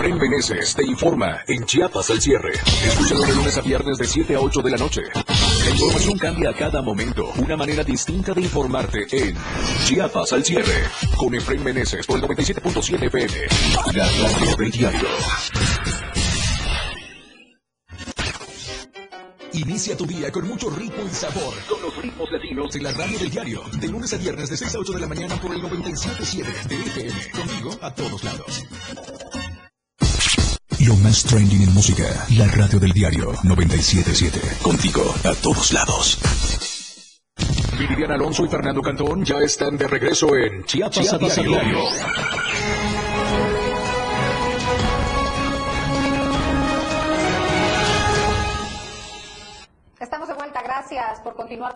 Efraín 0.00 0.16
Meneses 0.16 0.74
te 0.74 0.86
informa 0.86 1.42
en 1.46 1.62
Chiapas 1.66 2.08
al 2.08 2.22
cierre. 2.22 2.52
Escúchalo 2.54 3.20
de 3.20 3.34
lunes 3.34 3.58
a 3.58 3.60
viernes 3.60 3.98
de 3.98 4.06
7 4.06 4.34
a 4.34 4.40
8 4.40 4.62
de 4.62 4.70
la 4.70 4.78
noche. 4.78 5.02
La 5.12 5.70
información 5.70 6.16
cambia 6.16 6.48
a 6.48 6.54
cada 6.54 6.80
momento. 6.80 7.30
Una 7.36 7.54
manera 7.54 7.84
distinta 7.84 8.32
de 8.32 8.40
informarte 8.40 9.04
en 9.10 9.36
Chiapas 9.84 10.32
al 10.32 10.42
cierre. 10.42 10.84
Con 11.18 11.34
Efraín 11.34 11.62
Meneses 11.62 12.06
por 12.06 12.16
el 12.16 12.22
97.7 12.22 13.08
FM. 13.08 13.34
La 13.92 14.06
radio 14.06 14.56
del 14.56 14.70
diario. 14.70 15.08
Inicia 19.52 19.98
tu 19.98 20.06
día 20.06 20.32
con 20.32 20.48
mucho 20.48 20.70
ritmo 20.70 21.04
y 21.04 21.14
sabor. 21.14 21.52
Con 21.68 21.82
los 21.82 21.94
ritmos 21.98 22.32
latinos 22.32 22.72
de 22.72 22.80
la 22.80 22.92
radio 22.92 23.18
del 23.18 23.30
diario. 23.30 23.62
De 23.78 23.88
lunes 23.88 24.14
a 24.14 24.16
viernes 24.16 24.48
de 24.48 24.56
6 24.56 24.76
a 24.76 24.78
8 24.78 24.92
de 24.94 25.00
la 25.00 25.08
mañana 25.08 25.38
por 25.38 25.52
el 25.52 25.60
97.7 25.60 26.68
de 26.68 26.74
FM. 26.76 27.30
Conmigo 27.32 27.78
a 27.82 27.94
todos 27.94 28.24
lados. 28.24 28.64
Más 31.02 31.24
trending 31.24 31.62
en 31.62 31.72
música. 31.72 32.04
La 32.36 32.46
radio 32.46 32.78
del 32.78 32.92
diario 32.92 33.32
97.7. 33.42 34.58
Contigo 34.60 35.02
a 35.24 35.34
todos 35.34 35.72
lados. 35.72 36.18
Vivian 37.78 38.12
Alonso 38.12 38.44
y 38.44 38.48
Fernando 38.48 38.82
Cantón 38.82 39.24
ya 39.24 39.38
están 39.38 39.78
de 39.78 39.86
regreso 39.86 40.36
en 40.36 40.64
Chiapas, 40.64 41.00
Chiapas 41.00 41.38
a 41.38 41.40
a 41.40 41.44
diario. 41.44 41.78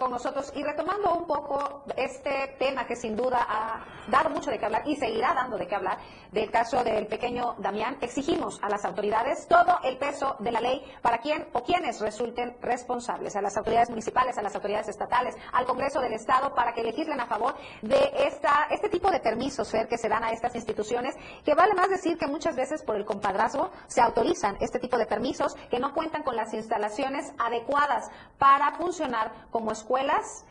Con 0.04 0.12
nosotros. 0.12 0.52
Y 0.54 0.62
retomando 0.62 1.14
un 1.14 1.26
poco 1.26 1.82
este 1.96 2.56
tema 2.58 2.86
que 2.86 2.94
sin 2.94 3.16
duda 3.16 3.46
ha 3.48 4.10
dado 4.10 4.28
mucho 4.28 4.50
de 4.50 4.58
qué 4.58 4.66
hablar 4.66 4.82
y 4.84 4.96
seguirá 4.96 5.32
dando 5.32 5.56
de 5.56 5.66
qué 5.66 5.74
hablar 5.74 5.98
del 6.30 6.50
caso 6.50 6.84
del 6.84 7.06
pequeño 7.06 7.54
Damián, 7.58 7.96
exigimos 8.02 8.58
a 8.62 8.68
las 8.68 8.84
autoridades 8.84 9.46
todo 9.48 9.78
el 9.82 9.96
peso 9.96 10.36
de 10.40 10.52
la 10.52 10.60
ley 10.60 10.84
para 11.00 11.18
quien 11.18 11.46
o 11.52 11.62
quienes 11.62 12.00
resulten 12.00 12.56
responsables, 12.60 13.34
a 13.36 13.40
las 13.40 13.56
autoridades 13.56 13.88
municipales, 13.88 14.36
a 14.36 14.42
las 14.42 14.54
autoridades 14.54 14.88
estatales, 14.88 15.36
al 15.52 15.64
Congreso 15.64 16.00
del 16.00 16.12
Estado 16.12 16.54
para 16.54 16.74
que 16.74 16.82
legislen 16.82 17.20
a 17.20 17.26
favor 17.26 17.54
de 17.80 18.12
esta, 18.26 18.66
este 18.70 18.90
tipo 18.90 19.10
de 19.10 19.20
permisos, 19.20 19.70
Fer, 19.70 19.88
que 19.88 19.96
se 19.96 20.08
dan 20.08 20.24
a 20.24 20.32
estas 20.32 20.54
instituciones, 20.54 21.14
que 21.44 21.54
vale 21.54 21.72
más 21.74 21.88
decir 21.88 22.18
que 22.18 22.26
muchas 22.26 22.56
veces 22.56 22.82
por 22.82 22.96
el 22.96 23.06
compadrazgo 23.06 23.70
se 23.86 24.02
autorizan 24.02 24.58
este 24.60 24.78
tipo 24.78 24.98
de 24.98 25.06
permisos 25.06 25.54
que 25.70 25.78
no 25.78 25.94
cuentan 25.94 26.24
con 26.24 26.36
las 26.36 26.52
instalaciones 26.52 27.32
adecuadas 27.38 28.10
para 28.38 28.72
funcionar 28.72 29.32
como 29.50 29.70
escuelas 29.94 30.44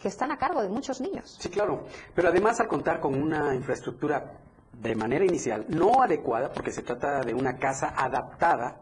que 0.00 0.08
están 0.08 0.30
a 0.30 0.38
cargo 0.38 0.62
de 0.62 0.68
muchos 0.68 1.00
niños. 1.00 1.36
Sí, 1.38 1.48
claro. 1.50 1.84
Pero 2.14 2.28
además 2.28 2.60
al 2.60 2.68
contar 2.68 3.00
con 3.00 3.20
una 3.20 3.54
infraestructura 3.54 4.32
de 4.72 4.94
manera 4.94 5.24
inicial 5.24 5.66
no 5.68 6.02
adecuada, 6.02 6.52
porque 6.52 6.70
se 6.70 6.82
trata 6.82 7.20
de 7.20 7.34
una 7.34 7.56
casa 7.56 7.92
adaptada, 7.96 8.80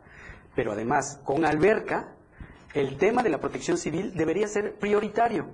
pero 0.54 0.72
además 0.72 1.20
con 1.24 1.44
alberca, 1.44 2.12
el 2.74 2.98
tema 2.98 3.22
de 3.22 3.30
la 3.30 3.38
protección 3.38 3.78
civil 3.78 4.14
debería 4.14 4.46
ser 4.46 4.78
prioritario. 4.78 5.46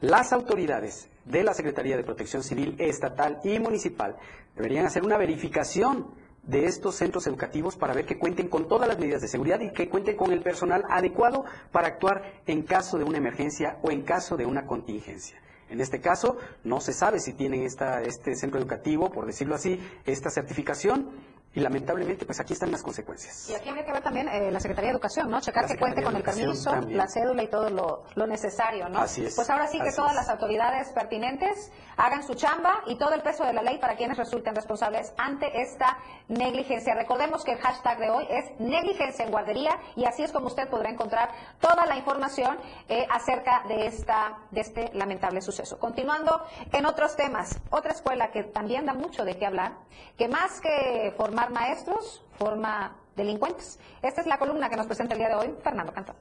Las 0.00 0.32
autoridades 0.32 1.08
de 1.24 1.44
la 1.44 1.54
Secretaría 1.54 1.96
de 1.96 2.02
Protección 2.02 2.42
Civil 2.42 2.74
estatal 2.78 3.38
y 3.44 3.60
municipal 3.60 4.16
deberían 4.56 4.86
hacer 4.86 5.04
una 5.04 5.16
verificación 5.16 6.08
de 6.42 6.66
estos 6.66 6.96
centros 6.96 7.26
educativos 7.26 7.76
para 7.76 7.94
ver 7.94 8.04
que 8.04 8.18
cuenten 8.18 8.48
con 8.48 8.66
todas 8.66 8.88
las 8.88 8.98
medidas 8.98 9.22
de 9.22 9.28
seguridad 9.28 9.60
y 9.60 9.72
que 9.72 9.88
cuenten 9.88 10.16
con 10.16 10.32
el 10.32 10.42
personal 10.42 10.84
adecuado 10.88 11.44
para 11.70 11.88
actuar 11.88 12.22
en 12.46 12.62
caso 12.62 12.98
de 12.98 13.04
una 13.04 13.18
emergencia 13.18 13.78
o 13.82 13.90
en 13.90 14.02
caso 14.02 14.36
de 14.36 14.46
una 14.46 14.66
contingencia. 14.66 15.40
En 15.70 15.80
este 15.80 16.00
caso, 16.00 16.36
no 16.64 16.80
se 16.80 16.92
sabe 16.92 17.18
si 17.18 17.32
tienen 17.32 17.62
esta, 17.62 18.02
este 18.02 18.36
centro 18.36 18.60
educativo, 18.60 19.10
por 19.10 19.24
decirlo 19.24 19.54
así, 19.54 19.80
esta 20.04 20.28
certificación 20.28 21.08
y 21.54 21.60
lamentablemente, 21.60 22.24
pues 22.24 22.40
aquí 22.40 22.54
están 22.54 22.70
las 22.70 22.82
consecuencias. 22.82 23.50
Y 23.50 23.54
aquí 23.54 23.68
habría 23.68 23.84
que 23.84 23.92
ver 23.92 24.02
también 24.02 24.28
eh, 24.28 24.50
la 24.50 24.58
Secretaría 24.58 24.88
de 24.88 24.94
Educación, 24.94 25.30
¿no? 25.30 25.40
Checar 25.40 25.66
que 25.66 25.76
cuente 25.76 26.02
con 26.02 26.16
el 26.16 26.22
permiso, 26.22 26.74
la 26.88 27.06
cédula 27.08 27.42
y 27.42 27.48
todo 27.48 27.68
lo, 27.68 28.26
necesario, 28.26 28.88
¿no? 28.88 29.00
Así 29.00 29.26
es. 29.26 29.36
Pues 29.36 29.50
ahora 29.50 29.66
sí 29.66 29.78
que 29.78 29.92
todas 29.92 30.14
las 30.14 30.30
autoridades 30.30 30.88
pertinentes 30.92 31.70
hagan 31.96 32.22
su 32.22 32.34
chamba 32.34 32.82
y 32.86 32.96
todo 32.96 33.12
el 33.12 33.22
peso 33.22 33.44
de 33.44 33.52
la 33.52 33.62
ley 33.62 33.78
para 33.78 33.96
quienes 33.96 34.16
resulten 34.16 34.54
responsables 34.54 35.12
ante 35.18 35.60
esta 35.60 35.98
negligencia. 36.28 36.94
Recordemos 36.94 37.44
que 37.44 37.52
el 37.52 37.58
hashtag 37.58 37.98
de 37.98 38.10
hoy 38.10 38.26
es 38.30 38.58
negligencia 38.58 39.24
en 39.24 39.30
guardería 39.30 39.78
y 39.96 40.06
así 40.06 40.22
es 40.22 40.32
como 40.32 40.46
usted 40.46 40.68
podrá 40.68 40.88
encontrar 40.88 41.28
toda 41.60 41.84
la 41.84 41.96
información 41.96 42.56
eh, 42.88 43.06
acerca 43.10 43.64
de, 43.68 43.86
esta, 43.86 44.38
de 44.50 44.60
este 44.62 44.90
lamentable 44.94 45.42
suceso. 45.42 45.78
Continuando 45.78 46.42
en 46.72 46.86
otros 46.86 47.14
temas, 47.14 47.60
otra 47.70 47.92
escuela 47.92 48.30
que 48.30 48.44
también 48.44 48.86
da 48.86 48.94
mucho 48.94 49.24
de 49.24 49.36
qué 49.36 49.44
hablar, 49.44 49.72
que 50.16 50.28
más 50.28 50.60
que 50.60 51.12
formar 51.16 51.41
maestros 51.50 52.24
forma 52.38 52.96
delincuentes. 53.16 53.78
Esta 54.02 54.20
es 54.20 54.26
la 54.26 54.38
columna 54.38 54.68
que 54.68 54.76
nos 54.76 54.86
presenta 54.86 55.14
el 55.14 55.18
día 55.18 55.28
de 55.28 55.34
hoy 55.34 55.54
Fernando 55.62 55.92
Cantón. 55.92 56.16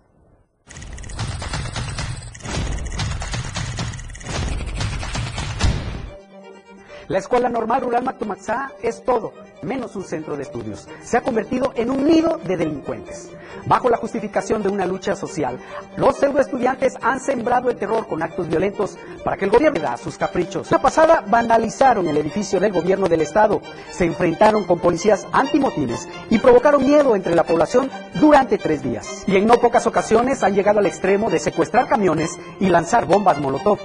La 7.08 7.18
Escuela 7.18 7.50
Normal 7.50 7.82
Rural 7.82 8.04
Mactumaxá 8.04 8.72
es 8.82 9.04
todo, 9.04 9.34
menos 9.62 9.96
un 9.96 10.04
centro 10.04 10.36
de 10.36 10.44
estudios. 10.44 10.88
Se 11.04 11.18
ha 11.18 11.22
convertido 11.22 11.74
en 11.76 11.90
un 11.90 12.06
nido 12.06 12.40
de 12.44 12.58
delincuentes. 12.58 13.30
Bajo 13.66 13.90
la 13.90 13.98
justificación 13.98 14.64
de 14.64 14.70
una 14.70 14.86
lucha 14.86 15.16
social, 15.16 15.60
los 15.98 16.18
pseudoestudiantes 16.18 16.96
han 17.02 17.20
sembrado 17.20 17.70
el 17.70 17.78
terror 17.78 18.08
con 18.08 18.24
actos 18.24 18.48
violentos 18.48 18.98
para 19.24 19.38
que 19.38 19.46
el 19.46 19.52
gobierno 19.52 19.80
da 19.80 19.98
sus 19.98 20.18
caprichos. 20.18 20.72
La 20.72 20.82
pasada 20.82 21.24
vandalizaron 21.28 22.08
el 22.08 22.18
edificio 22.18 22.60
del 22.60 22.72
gobierno 22.72 23.08
del 23.08 23.22
estado, 23.22 23.62
se 23.92 24.06
enfrentaron 24.06 24.64
con 24.64 24.80
policías 24.80 25.28
antimotines 25.32 26.08
y 26.30 26.40
provocaron 26.40 26.84
miedo 26.84 27.16
entre 27.16 27.36
la 27.36 27.44
población 27.44 27.92
durante 28.16 28.58
tres 28.58 28.82
días. 28.82 29.24
Y 29.28 29.36
en 29.36 29.46
no 29.46 29.58
pocas 29.58 29.86
ocasiones 29.86 30.44
han 30.44 30.56
llegado 30.56 30.80
al 30.80 30.86
extremo 30.88 31.30
de 31.30 31.40
secuestrar 31.40 31.88
camiones 31.88 32.40
y 32.60 32.70
lanzar 32.70 33.06
bombas 33.06 33.40
molotov. 33.40 33.80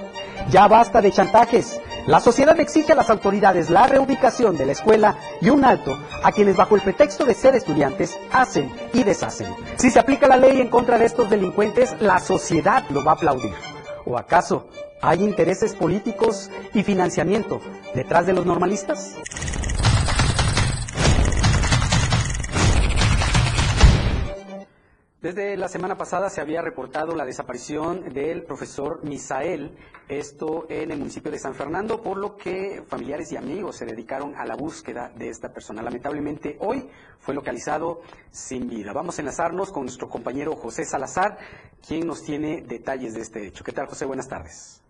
Ya 0.49 0.67
basta 0.67 1.01
de 1.01 1.11
chantajes. 1.11 1.79
La 2.07 2.21
sociedad 2.21 2.57
exige 2.59 2.93
a 2.93 2.95
las 2.95 3.09
autoridades 3.09 3.69
la 3.69 3.85
reubicación 3.85 4.55
de 4.55 4.65
la 4.65 4.71
escuela 4.71 5.17
y 5.41 5.49
un 5.49 5.65
alto 5.67 5.99
a 6.23 6.31
quienes 6.31 6.55
bajo 6.55 6.75
el 6.75 6.81
pretexto 6.81 7.25
de 7.25 7.33
ser 7.33 7.55
estudiantes 7.55 8.17
hacen 8.31 8.71
y 8.93 9.03
deshacen. 9.03 9.53
Si 9.75 9.91
se 9.91 9.99
aplica 9.99 10.27
la 10.27 10.37
ley 10.37 10.59
en 10.59 10.69
contra 10.69 10.97
de 10.97 11.05
estos 11.05 11.29
delincuentes, 11.29 11.95
la 11.99 12.19
sociedad 12.19 12.83
lo 12.89 13.03
va 13.03 13.11
a 13.11 13.15
aplaudir. 13.15 13.53
¿O 14.05 14.17
acaso 14.17 14.69
hay 15.01 15.23
intereses 15.23 15.75
políticos 15.75 16.49
y 16.73 16.83
financiamiento 16.83 17.61
detrás 17.93 18.25
de 18.25 18.33
los 18.33 18.45
normalistas? 18.45 19.15
Desde 25.19 25.57
la 25.57 25.67
semana 25.67 25.97
pasada 25.97 26.29
se 26.29 26.41
había 26.41 26.61
reportado 26.61 27.15
la 27.15 27.25
desaparición 27.25 28.13
del 28.13 28.43
profesor 28.43 29.03
Misael, 29.03 29.75
esto 30.07 30.67
en 30.69 30.91
el 30.91 30.99
municipio 30.99 31.31
de 31.31 31.39
San 31.39 31.55
Fernando, 31.55 32.03
por 32.03 32.17
lo 32.17 32.35
que 32.37 32.83
familiares 32.87 33.31
y 33.31 33.35
amigos 33.35 33.77
se 33.77 33.87
dedicaron 33.87 34.35
a 34.35 34.45
la 34.45 34.55
búsqueda 34.55 35.11
de 35.15 35.29
esta 35.29 35.51
persona. 35.51 35.81
Lamentablemente 35.81 36.57
hoy 36.59 36.87
fue 37.17 37.33
localizado 37.33 38.01
sin 38.29 38.69
vida. 38.69 38.93
Vamos 38.93 39.17
a 39.17 39.23
enlazarnos 39.23 39.71
con 39.71 39.85
nuestro 39.85 40.07
compañero 40.07 40.55
José 40.55 40.85
Salazar, 40.85 41.39
quien 41.85 42.05
nos 42.05 42.21
tiene 42.21 42.61
detalles 42.61 43.15
de 43.15 43.21
este 43.21 43.47
hecho. 43.47 43.63
¿Qué 43.63 43.71
tal, 43.71 43.87
José? 43.87 44.05
Buenas 44.05 44.27
tardes. 44.27 44.83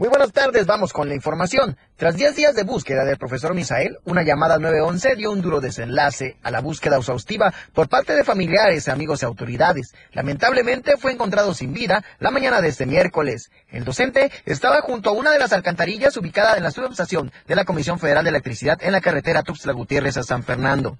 Muy 0.00 0.08
buenas 0.08 0.32
tardes, 0.32 0.64
vamos 0.64 0.94
con 0.94 1.10
la 1.10 1.14
información. 1.14 1.76
Tras 1.96 2.16
10 2.16 2.34
días 2.34 2.54
de 2.54 2.64
búsqueda 2.64 3.04
del 3.04 3.18
profesor 3.18 3.52
Misael, 3.52 3.98
una 4.06 4.22
llamada 4.22 4.58
911 4.58 5.14
dio 5.14 5.30
un 5.30 5.42
duro 5.42 5.60
desenlace 5.60 6.38
a 6.42 6.50
la 6.50 6.62
búsqueda 6.62 6.96
exhaustiva 6.96 7.52
por 7.74 7.90
parte 7.90 8.14
de 8.14 8.24
familiares, 8.24 8.88
amigos 8.88 9.20
y 9.20 9.26
autoridades. 9.26 9.92
Lamentablemente 10.12 10.96
fue 10.96 11.12
encontrado 11.12 11.52
sin 11.52 11.74
vida 11.74 12.02
la 12.18 12.30
mañana 12.30 12.62
de 12.62 12.68
este 12.68 12.86
miércoles. 12.86 13.50
El 13.68 13.84
docente 13.84 14.32
estaba 14.46 14.80
junto 14.80 15.10
a 15.10 15.12
una 15.12 15.32
de 15.32 15.38
las 15.38 15.52
alcantarillas 15.52 16.16
ubicada 16.16 16.56
en 16.56 16.62
la 16.62 16.70
subestación 16.70 17.30
de 17.46 17.56
la 17.56 17.66
Comisión 17.66 17.98
Federal 17.98 18.24
de 18.24 18.30
Electricidad 18.30 18.78
en 18.80 18.92
la 18.92 19.02
carretera 19.02 19.42
Tuxtla 19.42 19.74
Gutiérrez 19.74 20.16
a 20.16 20.22
San 20.22 20.44
Fernando. 20.44 20.96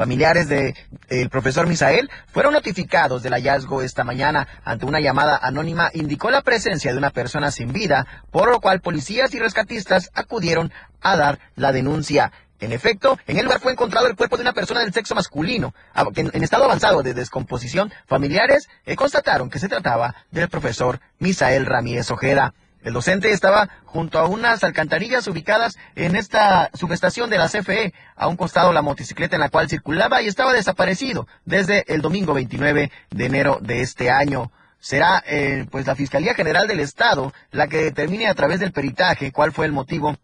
Familiares 0.00 0.48
del 0.48 1.28
profesor 1.28 1.66
Misael 1.66 2.10
fueron 2.28 2.54
notificados 2.54 3.22
del 3.22 3.34
hallazgo 3.34 3.82
esta 3.82 4.02
mañana. 4.02 4.48
Ante 4.64 4.86
una 4.86 4.98
llamada 4.98 5.36
anónima 5.36 5.90
indicó 5.92 6.30
la 6.30 6.40
presencia 6.40 6.90
de 6.90 6.96
una 6.96 7.10
persona 7.10 7.50
sin 7.50 7.70
vida, 7.70 8.06
por 8.30 8.50
lo 8.50 8.62
cual 8.62 8.80
policías 8.80 9.34
y 9.34 9.38
rescatistas 9.38 10.10
acudieron 10.14 10.72
a 11.02 11.18
dar 11.18 11.38
la 11.54 11.70
denuncia. 11.72 12.32
En 12.60 12.72
efecto, 12.72 13.18
en 13.26 13.36
el 13.36 13.44
lugar 13.44 13.60
fue 13.60 13.72
encontrado 13.72 14.06
el 14.06 14.16
cuerpo 14.16 14.38
de 14.38 14.42
una 14.42 14.54
persona 14.54 14.80
del 14.80 14.94
sexo 14.94 15.14
masculino, 15.14 15.74
en 16.16 16.42
estado 16.42 16.64
avanzado 16.64 17.02
de 17.02 17.12
descomposición. 17.12 17.92
Familiares 18.06 18.70
eh, 18.86 18.96
constataron 18.96 19.50
que 19.50 19.58
se 19.58 19.68
trataba 19.68 20.14
del 20.30 20.48
profesor 20.48 20.98
Misael 21.18 21.66
Ramírez 21.66 22.10
Ojeda. 22.10 22.54
El 22.82 22.94
docente 22.94 23.30
estaba 23.30 23.68
junto 23.84 24.18
a 24.18 24.26
unas 24.26 24.64
alcantarillas 24.64 25.26
ubicadas 25.26 25.76
en 25.96 26.16
esta 26.16 26.70
subestación 26.72 27.28
de 27.28 27.36
la 27.36 27.48
CFE, 27.48 27.92
a 28.16 28.26
un 28.26 28.36
costado 28.36 28.72
la 28.72 28.80
motocicleta 28.80 29.36
en 29.36 29.40
la 29.40 29.50
cual 29.50 29.68
circulaba 29.68 30.22
y 30.22 30.28
estaba 30.28 30.54
desaparecido 30.54 31.28
desde 31.44 31.84
el 31.92 32.00
domingo 32.00 32.32
29 32.32 32.90
de 33.10 33.26
enero 33.26 33.58
de 33.60 33.82
este 33.82 34.10
año. 34.10 34.50
Será 34.78 35.22
eh, 35.26 35.66
pues 35.70 35.86
la 35.86 35.94
Fiscalía 35.94 36.34
General 36.34 36.66
del 36.66 36.80
Estado 36.80 37.34
la 37.50 37.68
que 37.68 37.76
determine 37.76 38.28
a 38.28 38.34
través 38.34 38.60
del 38.60 38.72
peritaje 38.72 39.30
cuál 39.30 39.52
fue 39.52 39.66
el 39.66 39.72
motivo 39.72 40.16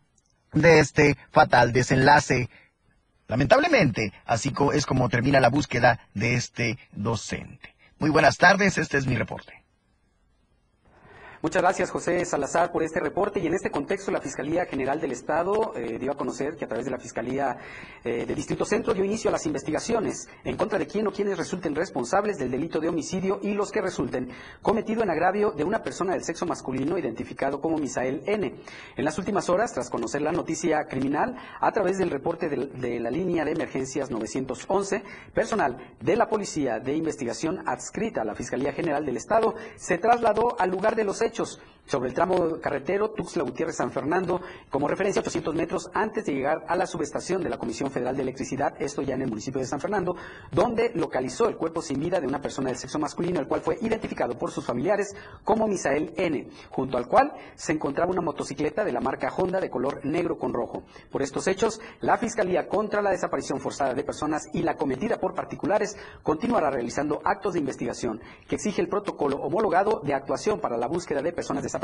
de 0.55 0.79
este 0.79 1.19
fatal 1.31 1.75
desenlace. 1.75 2.49
Lamentablemente, 3.29 4.15
así 4.25 4.55
es 4.73 4.87
como 4.87 5.11
termina 5.11 5.41
la 5.41 5.51
búsqueda 5.51 6.01
de 6.15 6.37
este 6.37 6.79
docente. 6.93 7.75
Muy 7.99 8.09
buenas 8.09 8.39
tardes, 8.39 8.79
este 8.79 8.97
es 8.97 9.07
mi 9.07 9.17
reporte. 9.17 9.56
Muchas 11.43 11.61
gracias, 11.61 11.91
José 11.91 12.25
Salazar, 12.25 12.73
por 12.73 12.83
este 12.83 12.99
reporte. 12.99 13.41
Y 13.41 13.47
en 13.47 13.53
este 13.53 13.71
contexto, 13.71 14.11
la 14.11 14.23
Fiscalía 14.23 14.65
General 14.65 14.99
del 14.99 15.13
Estado 15.13 15.75
eh, 15.77 15.99
dio 15.99 16.13
a 16.13 16.17
conocer 16.17 16.57
que 16.57 16.65
a 16.65 16.69
través 16.69 16.87
de 16.87 16.91
la 16.91 16.99
Fiscalía 16.99 17.59
eh, 18.05 18.25
de 18.25 18.35
Distrito 18.35 18.65
Centro 18.65 18.95
dio 18.95 19.05
inicio 19.05 19.29
a 19.29 19.33
las 19.33 19.45
investigaciones 19.45 20.29
en 20.45 20.57
contra 20.57 20.79
de 20.79 20.87
quién 20.87 21.07
o 21.07 21.13
quienes 21.13 21.37
resulten 21.37 21.75
responsables 21.75 22.39
del 22.39 22.51
delito 22.51 22.81
de 22.81 22.89
homicidio 22.89 23.39
y 23.43 23.53
los 23.53 23.71
que 23.71 23.83
resulten 23.83 24.31
cometido 24.63 25.03
en 25.03 25.11
agravio 25.11 25.51
de 25.51 25.65
una 25.65 25.83
persona 25.83 26.15
del 26.15 26.25
sexo 26.25 26.47
masculino 26.47 26.97
identificado 26.97 27.61
como 27.61 27.77
Misael 27.77 28.23
N. 28.25 28.55
En 28.97 29.05
las 29.05 29.19
últimas 29.19 29.51
horas, 29.51 29.75
tras 29.75 29.91
conocer 29.91 30.23
la 30.23 30.33
noticia 30.33 30.87
criminal, 30.89 31.37
a 31.61 31.71
través 31.71 31.99
del 31.99 32.11
reporte 32.11 32.49
de, 32.49 32.67
de 32.67 32.99
la 32.99 33.11
línea 33.11 33.45
de 33.45 33.53
emergencias 33.53 34.11
911, 34.11 35.05
personal 35.35 35.77
de 36.01 36.17
la 36.17 36.31
Policía 36.31 36.81
de 36.81 36.97
Investigación 36.97 37.63
adscrita 37.67 38.23
a 38.23 38.25
la 38.25 38.35
Fiscalía 38.35 38.73
General 38.73 39.05
del 39.05 39.19
Estado 39.19 39.55
se 39.77 39.99
trasladó 39.99 40.59
al 40.59 40.71
lugar 40.71 40.97
de 40.97 41.05
los 41.05 41.21
hechos 41.27 41.59
sobre 41.87 42.09
el 42.09 42.15
tramo 42.15 42.61
carretero 42.61 43.11
Tuxtla 43.11 43.45
Gutiérrez 43.45 43.77
San 43.77 43.93
Fernando, 43.93 44.41
como 44.71 44.89
referencia 44.89 45.21
800 45.21 45.55
metros 45.55 45.91
antes 45.95 46.25
de 46.25 46.35
llegar 46.35 46.65
a 46.69 46.77
la 46.77 46.87
subestación 46.87 47.43
de 47.43 47.49
la 47.49 47.59
Comisión 47.59 47.91
Federal 47.91 48.17
de 48.17 48.23
Electricidad, 48.23 48.75
esto 48.81 49.03
ya 49.03 49.15
en 49.15 49.23
el 49.23 49.29
municipio 49.29 49.61
de 49.61 49.67
San 49.67 49.81
Fernando, 49.81 50.17
donde 50.51 50.91
localizó 50.95 51.49
el 51.49 51.57
cuerpo 51.57 51.81
sin 51.81 52.01
vida 52.01 52.21
de 52.21 52.27
una 52.27 52.41
persona 52.41 52.69
del 52.69 52.79
sexo 52.79 52.99
masculino, 52.99 53.41
el 53.41 53.47
cual 53.47 53.61
fue 53.61 53.79
identificado 53.81 54.37
por 54.37 54.51
sus 54.51 54.65
familiares 54.65 55.15
como 55.45 55.69
Misael 55.69 56.13
N, 56.17 56.49
junto 56.71 56.99
al 56.99 57.07
cual 57.07 57.33
se 57.55 57.73
encontraba 57.73 58.11
una 58.11 58.21
motocicleta 58.21 58.85
de 58.85 58.93
la 58.93 59.01
marca 59.01 59.33
Honda 59.37 59.61
de 59.61 59.71
color 59.71 60.05
negro 60.05 60.39
con 60.39 60.53
rojo. 60.53 60.83
Por 61.11 61.23
estos 61.23 61.47
hechos, 61.47 61.81
la 62.01 62.19
Fiscalía 62.19 62.69
contra 62.69 63.03
la 63.03 63.11
desaparición 63.11 63.61
forzada 63.61 63.95
de 63.95 64.03
personas 64.03 64.49
y 64.53 64.63
la 64.63 64.77
cometida 64.77 65.19
por 65.19 65.35
particulares 65.35 65.97
continuará 66.23 66.71
realizando 66.71 67.21
actos 67.25 67.53
de 67.53 67.61
investigación 67.61 68.21
que 68.49 68.57
exige 68.57 68.81
el 68.81 68.89
protocolo 68.89 69.37
homologado 69.37 70.01
de 70.03 70.15
actuación 70.15 70.61
para 70.61 70.77
la 70.77 70.89
búsqueda 70.89 71.23
de 71.23 71.33
personas 71.33 71.63
desaparecidas 71.63 71.76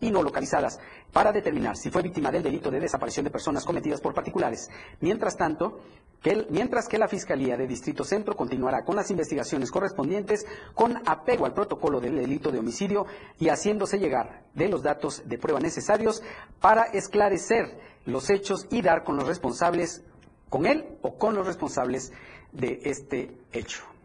y 0.00 0.10
no 0.10 0.22
localizadas 0.22 0.78
para 1.12 1.32
determinar 1.32 1.76
si 1.76 1.90
fue 1.90 2.02
víctima 2.02 2.30
del 2.30 2.42
delito 2.42 2.70
de 2.70 2.80
desaparición 2.80 3.24
de 3.24 3.30
personas 3.30 3.64
cometidas 3.64 4.00
por 4.00 4.14
particulares. 4.14 4.68
Mientras 5.00 5.36
tanto, 5.36 5.80
que 6.22 6.46
mientras 6.50 6.88
que 6.88 6.98
la 6.98 7.08
Fiscalía 7.08 7.56
de 7.56 7.66
Distrito 7.66 8.04
Centro 8.04 8.34
continuará 8.36 8.84
con 8.84 8.96
las 8.96 9.10
investigaciones 9.10 9.70
correspondientes 9.70 10.46
con 10.74 10.96
apego 11.06 11.46
al 11.46 11.54
protocolo 11.54 12.00
del 12.00 12.16
delito 12.16 12.50
de 12.50 12.58
homicidio 12.58 13.06
y 13.38 13.48
haciéndose 13.48 13.98
llegar 13.98 14.44
de 14.54 14.68
los 14.68 14.82
datos 14.82 15.22
de 15.26 15.38
prueba 15.38 15.60
necesarios 15.60 16.22
para 16.60 16.84
esclarecer 16.84 17.78
los 18.06 18.30
hechos 18.30 18.66
y 18.70 18.82
dar 18.82 19.04
con 19.04 19.16
los 19.16 19.26
responsables, 19.26 20.04
con 20.48 20.66
él 20.66 20.98
o 21.02 21.16
con 21.16 21.34
los 21.34 21.46
responsables 21.46 22.12
de 22.52 22.80
este 22.84 23.36
hecho. 23.52 23.95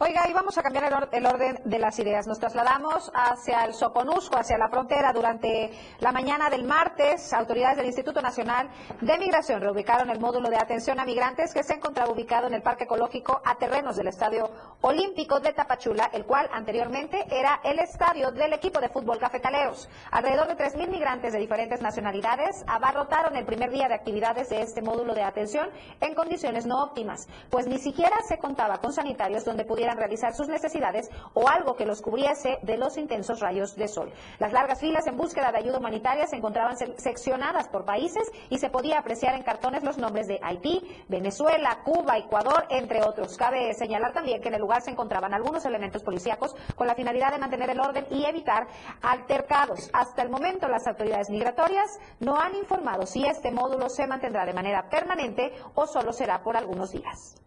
Oiga, 0.00 0.28
y 0.28 0.32
vamos 0.32 0.58
a 0.58 0.62
cambiar 0.62 1.08
el, 1.12 1.24
orden 1.24 1.60
de 1.64 1.78
las 1.78 1.96
ideas. 2.00 2.26
Nos 2.26 2.40
trasladamos 2.40 3.12
hacia 3.14 3.64
el 3.64 3.74
Soconusco, 3.74 4.36
hacia 4.36 4.58
la 4.58 4.68
frontera. 4.68 5.12
Durante 5.12 5.70
la 6.00 6.10
mañana 6.10 6.50
del 6.50 6.64
martes, 6.64 7.32
autoridades 7.32 7.76
del 7.76 7.86
Instituto 7.86 8.20
Nacional 8.20 8.68
de 9.00 9.18
Migración 9.18 9.60
reubicaron 9.60 10.10
el 10.10 10.18
módulo 10.18 10.50
de 10.50 10.56
atención 10.56 10.98
a 10.98 11.04
migrantes 11.04 11.54
que 11.54 11.62
se 11.62 11.74
encontraba 11.74 12.10
ubicado 12.10 12.48
en 12.48 12.54
el 12.54 12.62
Parque 12.62 12.84
Ecológico 12.84 13.40
a 13.44 13.54
terrenos 13.54 13.94
del 13.94 14.08
Estadio 14.08 14.50
Olímpico 14.80 15.38
de 15.38 15.52
Tapachula, 15.52 16.10
el 16.12 16.24
cual 16.24 16.50
anteriormente 16.52 17.24
era 17.30 17.60
el 17.62 17.78
estadio 17.78 18.32
del 18.32 18.52
equipo 18.52 18.80
de 18.80 18.88
fútbol 18.88 19.20
Cafetaleros. 19.20 19.88
Alrededor 20.10 20.48
de 20.48 20.56
3.000 20.56 20.88
migrantes 20.88 21.32
de 21.32 21.38
diferentes 21.38 21.80
nacionalidades 21.80 22.64
abarrotaron 22.66 23.36
el 23.36 23.46
primer 23.46 23.70
día 23.70 23.86
de 23.86 23.94
actividades 23.94 24.48
de 24.48 24.60
este 24.60 24.82
módulo 24.82 25.14
de 25.14 25.22
atención 25.22 25.70
en 26.00 26.16
condiciones 26.16 26.66
no 26.66 26.82
óptimas, 26.82 27.28
pues 27.48 27.68
ni 27.68 27.78
siquiera 27.78 28.16
se 28.26 28.38
contaba 28.38 28.78
con 28.78 28.92
sanitarios 28.92 29.44
donde 29.44 29.64
pudieran 29.64 29.83
realizar 29.92 30.34
sus 30.34 30.48
necesidades 30.48 31.10
o 31.34 31.48
algo 31.48 31.76
que 31.76 31.86
los 31.86 32.00
cubriese 32.00 32.58
de 32.62 32.78
los 32.78 32.96
intensos 32.96 33.40
rayos 33.40 33.76
de 33.76 33.88
sol. 33.88 34.12
Las 34.38 34.52
largas 34.52 34.80
filas 34.80 35.06
en 35.06 35.16
búsqueda 35.16 35.52
de 35.52 35.58
ayuda 35.58 35.78
humanitaria 35.78 36.26
se 36.26 36.36
encontraban 36.36 36.76
seccionadas 36.76 37.68
por 37.68 37.84
países 37.84 38.30
y 38.50 38.58
se 38.58 38.70
podía 38.70 38.98
apreciar 38.98 39.34
en 39.34 39.42
cartones 39.42 39.84
los 39.84 39.98
nombres 39.98 40.26
de 40.26 40.40
Haití, 40.42 40.82
Venezuela, 41.08 41.80
Cuba, 41.84 42.18
Ecuador, 42.18 42.66
entre 42.70 43.02
otros. 43.02 43.36
Cabe 43.36 43.74
señalar 43.74 44.12
también 44.12 44.40
que 44.40 44.48
en 44.48 44.54
el 44.54 44.60
lugar 44.60 44.82
se 44.82 44.90
encontraban 44.90 45.34
algunos 45.34 45.64
elementos 45.64 46.02
policíacos 46.02 46.54
con 46.74 46.86
la 46.86 46.94
finalidad 46.94 47.32
de 47.32 47.38
mantener 47.38 47.70
el 47.70 47.80
orden 47.80 48.06
y 48.10 48.24
evitar 48.24 48.66
altercados. 49.02 49.90
Hasta 49.92 50.22
el 50.22 50.30
momento 50.30 50.68
las 50.68 50.86
autoridades 50.86 51.30
migratorias 51.30 51.98
no 52.20 52.38
han 52.38 52.54
informado 52.54 53.06
si 53.06 53.24
este 53.26 53.50
módulo 53.50 53.88
se 53.88 54.06
mantendrá 54.06 54.44
de 54.46 54.54
manera 54.54 54.88
permanente 54.88 55.52
o 55.74 55.86
solo 55.86 56.12
será 56.12 56.42
por 56.42 56.56
algunos 56.56 56.92
días. 56.92 57.43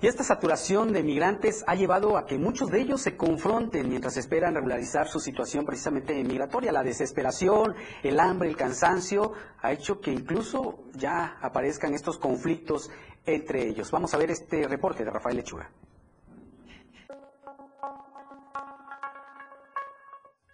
Y 0.00 0.06
esta 0.06 0.22
saturación 0.22 0.92
de 0.92 1.02
migrantes 1.02 1.64
ha 1.66 1.74
llevado 1.74 2.16
a 2.16 2.24
que 2.24 2.38
muchos 2.38 2.70
de 2.70 2.80
ellos 2.80 3.00
se 3.00 3.16
confronten 3.16 3.88
mientras 3.88 4.16
esperan 4.16 4.54
regularizar 4.54 5.08
su 5.08 5.18
situación 5.18 5.66
precisamente 5.66 6.22
migratoria. 6.22 6.70
La 6.70 6.84
desesperación, 6.84 7.74
el 8.04 8.20
hambre, 8.20 8.48
el 8.48 8.56
cansancio 8.56 9.32
ha 9.60 9.72
hecho 9.72 10.00
que 10.00 10.12
incluso 10.12 10.84
ya 10.94 11.36
aparezcan 11.40 11.94
estos 11.94 12.16
conflictos 12.16 12.90
entre 13.26 13.66
ellos. 13.66 13.90
Vamos 13.90 14.14
a 14.14 14.18
ver 14.18 14.30
este 14.30 14.68
reporte 14.68 15.04
de 15.04 15.10
Rafael 15.10 15.36
Lechuga. 15.36 15.68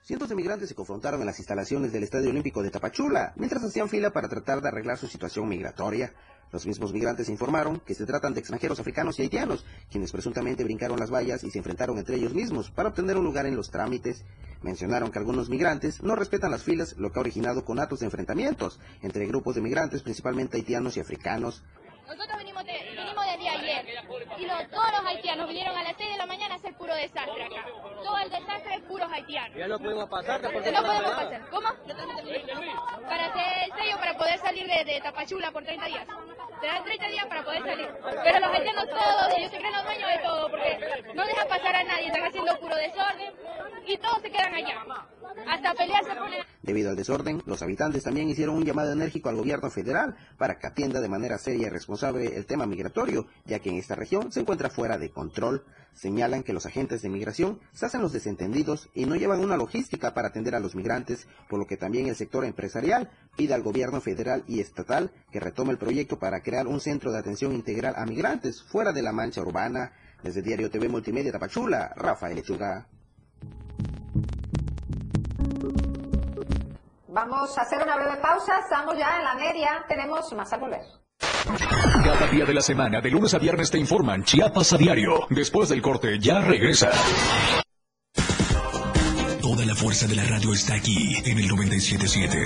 Cientos 0.05 0.29
de 0.29 0.35
migrantes 0.35 0.69
se 0.69 0.75
confrontaron 0.75 1.21
en 1.21 1.27
las 1.27 1.39
instalaciones 1.39 1.91
del 1.91 2.03
Estadio 2.03 2.29
Olímpico 2.29 2.63
de 2.63 2.71
Tapachula 2.71 3.33
mientras 3.37 3.65
hacían 3.65 3.89
fila 3.89 4.11
para 4.11 4.29
tratar 4.29 4.61
de 4.61 4.69
arreglar 4.69 4.99
su 4.99 5.07
situación 5.07 5.49
migratoria. 5.49 6.13
Los 6.53 6.67
mismos 6.67 6.93
migrantes 6.93 7.31
informaron 7.31 7.81
que 7.81 7.95
se 7.95 8.05
tratan 8.05 8.35
de 8.35 8.41
extranjeros 8.41 8.79
africanos 8.79 9.19
y 9.19 9.23
haitianos, 9.23 9.65
quienes 9.91 10.13
presuntamente 10.13 10.63
brincaron 10.63 11.01
las 11.01 11.11
vallas 11.11 11.43
y 11.43 11.51
se 11.51 11.57
enfrentaron 11.57 11.97
entre 11.97 12.17
ellos 12.17 12.35
mismos 12.35 12.71
para 12.71 12.91
obtener 12.91 13.17
un 13.17 13.25
lugar 13.25 13.47
en 13.47 13.57
los 13.57 13.71
trámites. 13.71 14.27
Mencionaron 14.61 15.11
que 15.11 15.19
algunos 15.19 15.49
migrantes 15.49 16.03
no 16.03 16.17
respetan 16.17 16.51
las 16.51 16.65
filas, 16.65 16.99
lo 16.99 17.11
que 17.11 17.19
ha 17.19 17.23
originado 17.23 17.65
conatos 17.65 18.01
de 18.01 18.05
enfrentamientos 18.05 18.81
entre 19.01 19.27
grupos 19.27 19.55
de 19.55 19.63
migrantes, 19.63 20.03
principalmente 20.03 20.59
haitianos 20.59 20.99
y 20.99 21.01
africanos. 21.01 21.63
Nosotros 22.07 22.37
venimos, 22.37 22.63
de, 22.67 22.73
ayer 23.75 24.05
y 24.39 24.47
todos 24.71 24.91
los 24.93 25.07
haitianos 25.07 25.49
vinieron 25.49 25.77
a 25.77 25.83
las 25.83 25.97
6 25.97 26.13
de 26.13 26.19
la 26.19 26.27
mañana 26.27 26.55
a 26.55 26.57
hacer 26.59 26.75
puro 26.75 26.95
desastre 26.95 27.45
acá. 27.45 27.67
Todo 28.03 28.19
el 28.19 28.31
desastre 28.31 28.75
es 28.75 28.83
puros 28.83 29.11
haitianos. 29.13 29.57
Ya 29.57 29.69
no 29.69 29.79
podemos 29.79 30.09
pasar. 30.09 30.43
No 30.43 30.51
podemos 30.51 31.13
pasar. 31.13 31.49
¿Cómo? 31.51 31.69
Para 33.09 33.27
hacer 33.27 33.65
el 33.65 33.73
sello 33.73 33.99
para 33.99 34.17
poder 34.17 34.39
salir 34.39 34.67
de, 34.67 34.85
de 34.85 35.01
Tapachula 35.01 35.51
por 35.51 35.65
30 35.65 35.87
días. 35.87 36.07
Te 36.61 36.67
dan 36.67 36.85
30 36.85 37.09
días 37.09 37.27
para 37.27 37.45
poder 37.45 37.63
salir. 37.63 37.89
Pero 38.25 38.41
los 38.41 38.51
haitianos 38.51 38.89
todos, 38.89 39.35
ellos 39.37 39.51
se 39.51 39.59
creen 39.59 39.73
los 39.73 39.85
dueños 39.85 40.11
de 40.11 40.19
todo 40.19 40.51
porque 40.51 40.79
no 41.15 41.27
dejan 41.27 41.49
pasar 41.49 41.77
a 41.77 41.85
nadie, 41.85 42.07
están 42.07 42.25
haciendo 42.25 42.59
puro 42.59 42.77
desorden 42.77 43.35
y 43.87 43.97
todos 43.99 44.23
se 44.23 44.31
quedan 44.31 44.55
allá. 44.55 44.85
Hasta 45.49 45.75
pelear 45.75 46.05
se 46.05 46.15
ponen. 46.15 46.45
Debido 46.63 46.91
al 46.91 46.97
desorden, 46.97 47.43
los 47.45 47.61
habitantes 47.63 48.05
también 48.05 48.29
hicieron 48.29 48.57
un 48.57 48.65
llamado 48.65 48.93
enérgico 48.93 49.29
al 49.29 49.37
gobierno 49.37 49.71
federal 49.71 50.17
para 50.39 50.59
que 50.59 50.67
atienda 50.67 51.01
de 51.01 51.09
manera 51.09 51.39
seria 51.39 51.67
y 51.67 51.71
responsable 51.71 52.37
el 52.37 52.47
tema 52.47 52.67
migratorio, 52.67 53.27
ya 53.45 53.59
que 53.59 53.64
en 53.71 53.77
esta 53.77 53.95
región 53.95 54.33
se 54.33 54.41
encuentra 54.41 54.71
fuera 54.71 54.99
de 54.99 55.11
control. 55.11 55.65
Señalan 55.93 56.43
que 56.43 56.53
los 56.53 56.67
agentes 56.67 57.03
de 57.03 57.09
migración 57.09 57.61
se 57.73 57.87
hacen 57.87 58.03
los 58.03 58.13
desentendidos 58.13 58.91
y 58.95 59.07
no 59.07 59.15
llevan 59.15 59.41
una 59.41 59.57
logística 59.57 60.13
para 60.13 60.29
atender 60.29 60.55
a 60.55 60.61
los 60.61 60.75
migrantes, 60.75 61.29
por 61.49 61.59
lo 61.59 61.67
que 61.67 61.77
también 61.77 62.09
el 62.09 62.17
sector 62.17 62.45
empresarial 62.45 63.11
pide 63.37 63.55
al 63.55 63.63
gobierno 63.63 64.01
federal 64.01 64.45
y 64.49 64.61
estatal 64.61 65.13
que 65.31 65.41
retome 65.41 65.73
el 65.73 65.79
proyecto 65.79 66.19
para 66.19 66.43
crear 66.43 66.67
un 66.67 66.81
centro 66.81 67.13
de 67.13 67.19
atención 67.19 67.53
integral 67.53 67.95
a 67.97 68.07
migrantes 68.07 68.63
fuera 68.63 68.93
de 68.93 69.03
la 69.03 69.13
mancha 69.13 69.41
urbana. 69.41 69.93
Desde 70.23 70.43
Diario 70.43 70.71
TV 70.71 70.89
Multimedia 70.89 71.33
Tapachula, 71.33 71.93
Rafael 71.97 72.37
Lechuga. 72.37 72.89
Vamos 77.09 77.57
a 77.57 77.63
hacer 77.63 77.81
una 77.81 77.95
breve 77.95 78.17
pausa, 78.17 78.59
estamos 78.59 78.99
ya 78.99 79.19
en 79.19 79.25
la 79.25 79.35
media, 79.35 79.85
tenemos 79.87 80.33
más 80.33 80.53
al 80.53 80.61
volver. 80.61 81.04
Cada 81.45 82.27
día 82.29 82.45
de 82.45 82.55
la 82.55 82.63
semana, 82.63 83.01
de 83.01 83.11
lunes 83.11 83.35
a 83.35 83.39
viernes, 83.39 83.71
te 83.71 83.79
informan 83.79 84.25
Chiapas 84.25 84.73
a 84.73 84.79
diario. 84.79 85.27
Después 85.31 85.69
del 85.69 85.83
corte, 85.83 86.19
ya 86.19 86.41
regresa. 86.41 86.91
Toda 89.41 89.67
la 89.67 89.75
fuerza 89.75 90.07
de 90.07 90.17
la 90.17 90.25
radio 90.25 90.53
está 90.53 90.75
aquí, 90.75 91.17
en 91.25 91.39
el 91.39 91.49
977. 91.49 92.39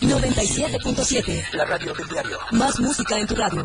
97.7. 0.00 1.52
La 1.52 1.64
radio 1.64 1.94
del 1.94 2.08
diario. 2.08 2.38
Más 2.52 2.80
música 2.80 3.18
en 3.18 3.26
tu 3.26 3.34
radio. 3.34 3.64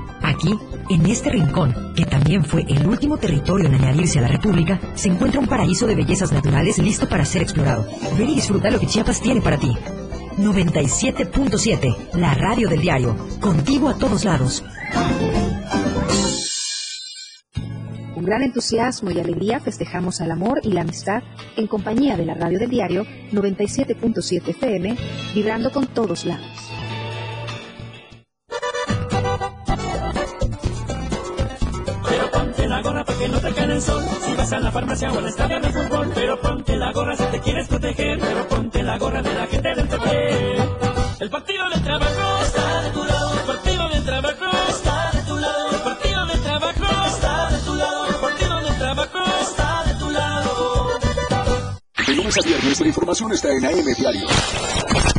Aquí, 0.31 0.57
en 0.89 1.05
este 1.07 1.29
rincón, 1.29 1.93
que 1.93 2.05
también 2.05 2.45
fue 2.45 2.63
el 2.69 2.87
último 2.87 3.17
territorio 3.17 3.67
en 3.67 3.75
añadirse 3.75 4.19
a 4.19 4.21
la 4.21 4.29
República, 4.29 4.79
se 4.95 5.09
encuentra 5.09 5.41
un 5.41 5.47
paraíso 5.47 5.85
de 5.87 5.95
bellezas 5.95 6.31
naturales 6.31 6.77
listo 6.77 7.07
para 7.09 7.25
ser 7.25 7.41
explorado. 7.41 7.85
Ven 8.17 8.29
y 8.29 8.35
disfruta 8.35 8.71
lo 8.71 8.79
que 8.79 8.87
Chiapas 8.87 9.19
tiene 9.21 9.41
para 9.41 9.57
ti. 9.57 9.75
97.7, 10.37 12.13
la 12.13 12.33
radio 12.33 12.69
del 12.69 12.79
diario, 12.79 13.17
contigo 13.41 13.89
a 13.89 13.97
todos 13.97 14.23
lados. 14.23 14.63
Con 18.13 18.23
gran 18.23 18.43
entusiasmo 18.43 19.11
y 19.11 19.19
alegría 19.19 19.59
festejamos 19.59 20.21
al 20.21 20.31
amor 20.31 20.61
y 20.63 20.71
la 20.71 20.81
amistad 20.81 21.23
en 21.57 21.67
compañía 21.67 22.15
de 22.15 22.25
la 22.25 22.35
radio 22.35 22.57
del 22.57 22.69
diario 22.69 23.05
97.7 23.33 24.47
FM, 24.47 24.95
vibrando 25.35 25.71
con 25.71 25.87
todos 25.87 26.23
lados. 26.23 26.70
Que 33.21 33.27
no 33.27 33.39
te 33.39 33.53
cae 33.53 33.71
el 33.71 33.81
sol. 33.81 34.03
Si 34.25 34.33
vas 34.33 34.51
a 34.51 34.59
la 34.59 34.71
farmacia 34.71 35.11
o 35.11 35.17
al 35.17 35.27
estadio 35.27 35.59
de 35.59 35.69
fútbol, 35.69 36.11
pero 36.15 36.41
ponte 36.41 36.75
la 36.75 36.91
gorra 36.91 37.15
si 37.15 37.23
te 37.25 37.39
quieres 37.39 37.67
proteger. 37.67 38.19
Pero 38.19 38.47
ponte 38.47 38.83
la 38.83 38.97
gorra 38.97 39.21
de 39.21 39.33
la 39.33 39.47
gente 39.47 39.69
del 39.75 39.87
PP. 39.87 40.55
El 41.19 41.29
partido 41.29 41.69
del 41.69 41.83
trabajo 41.83 42.43
está 42.43 42.81
de 42.81 42.89
tu 42.89 43.03
lado. 43.03 43.33
El 43.33 43.45
partido 43.45 43.89
del 43.89 44.05
trabajo 44.05 44.45
está 44.69 45.11
de 45.13 45.21
tu 45.23 45.37
lado. 45.37 45.71
El 45.71 45.81
partido 45.81 46.25
del 46.25 46.41
trabajo 46.41 47.07
está 47.07 47.49
de 47.51 47.57
tu 47.59 47.75
lado. 47.75 48.07
El 48.07 48.15
partido 48.15 48.59
del 48.61 48.77
trabajo 48.77 49.19
está 49.41 49.83
de 49.85 49.95
tu 49.99 50.09
lado. 50.09 50.87
De 52.07 52.15
lunes 52.15 52.37
a 52.37 52.41
viernes 52.41 52.81
la 52.81 52.87
información 52.87 53.31
está 53.33 53.49
en 53.51 53.65
AM 53.65 53.93
Diario. 53.97 54.27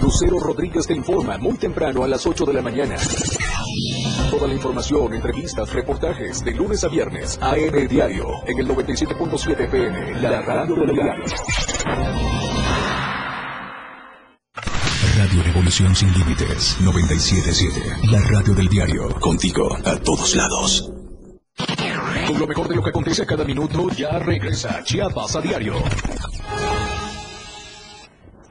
Lucero 0.02 0.40
Rodríguez 0.40 0.86
te 0.86 0.94
informa 0.94 1.38
muy 1.38 1.56
temprano 1.56 2.02
a 2.02 2.08
las 2.08 2.26
8 2.26 2.44
de 2.46 2.52
la 2.52 2.62
mañana. 2.62 2.96
Toda 4.33 4.49
la 4.49 4.55
información, 4.55 5.12
entrevistas, 5.12 5.71
reportajes 5.75 6.42
de 6.42 6.53
lunes 6.53 6.83
a 6.85 6.88
viernes. 6.88 7.38
AM 7.42 7.87
Diario 7.87 8.29
en 8.47 8.61
el 8.61 8.66
97.7 8.66 9.71
PM. 9.71 10.23
La 10.23 10.40
radio 10.40 10.75
del 10.75 10.95
diario. 10.95 11.25
Radio 15.18 15.42
Revolución 15.42 15.95
Sin 15.95 16.11
Límites 16.14 16.79
977. 16.81 18.09
La 18.11 18.23
radio 18.23 18.55
del 18.55 18.68
diario. 18.68 19.11
Contigo 19.21 19.77
a 19.85 19.97
todos 19.97 20.35
lados. 20.35 20.90
Con 22.27 22.40
lo 22.40 22.47
mejor 22.47 22.68
de 22.68 22.77
lo 22.77 22.83
que 22.83 22.88
acontece 22.88 23.27
cada 23.27 23.45
minuto, 23.45 23.90
ya 23.90 24.18
regresa 24.18 24.83
Chiapas 24.83 25.37
a 25.37 25.42
diario. 25.42 25.75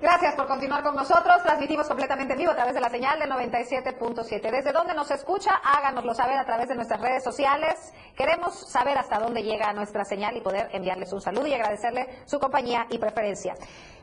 Gracias 0.01 0.33
por 0.33 0.47
continuar 0.47 0.81
con 0.81 0.95
nosotros. 0.95 1.43
Transmitimos 1.43 1.87
completamente 1.87 2.33
en 2.33 2.39
vivo 2.39 2.51
a 2.51 2.55
través 2.55 2.73
de 2.73 2.81
la 2.81 2.89
señal 2.89 3.19
de 3.19 3.27
97.7. 3.27 4.49
Desde 4.49 4.71
dónde 4.71 4.95
nos 4.95 5.11
escucha, 5.11 5.61
háganoslo 5.63 6.15
saber 6.15 6.39
a 6.39 6.43
través 6.43 6.69
de 6.69 6.73
nuestras 6.73 6.99
redes 6.99 7.23
sociales. 7.23 7.93
Queremos 8.17 8.67
saber 8.67 8.97
hasta 8.97 9.19
dónde 9.19 9.43
llega 9.43 9.71
nuestra 9.73 10.03
señal 10.03 10.35
y 10.35 10.41
poder 10.41 10.69
enviarles 10.73 11.13
un 11.13 11.21
saludo 11.21 11.45
y 11.45 11.53
agradecerle 11.53 12.07
su 12.25 12.39
compañía 12.39 12.87
y 12.89 12.97
preferencia. 12.97 13.53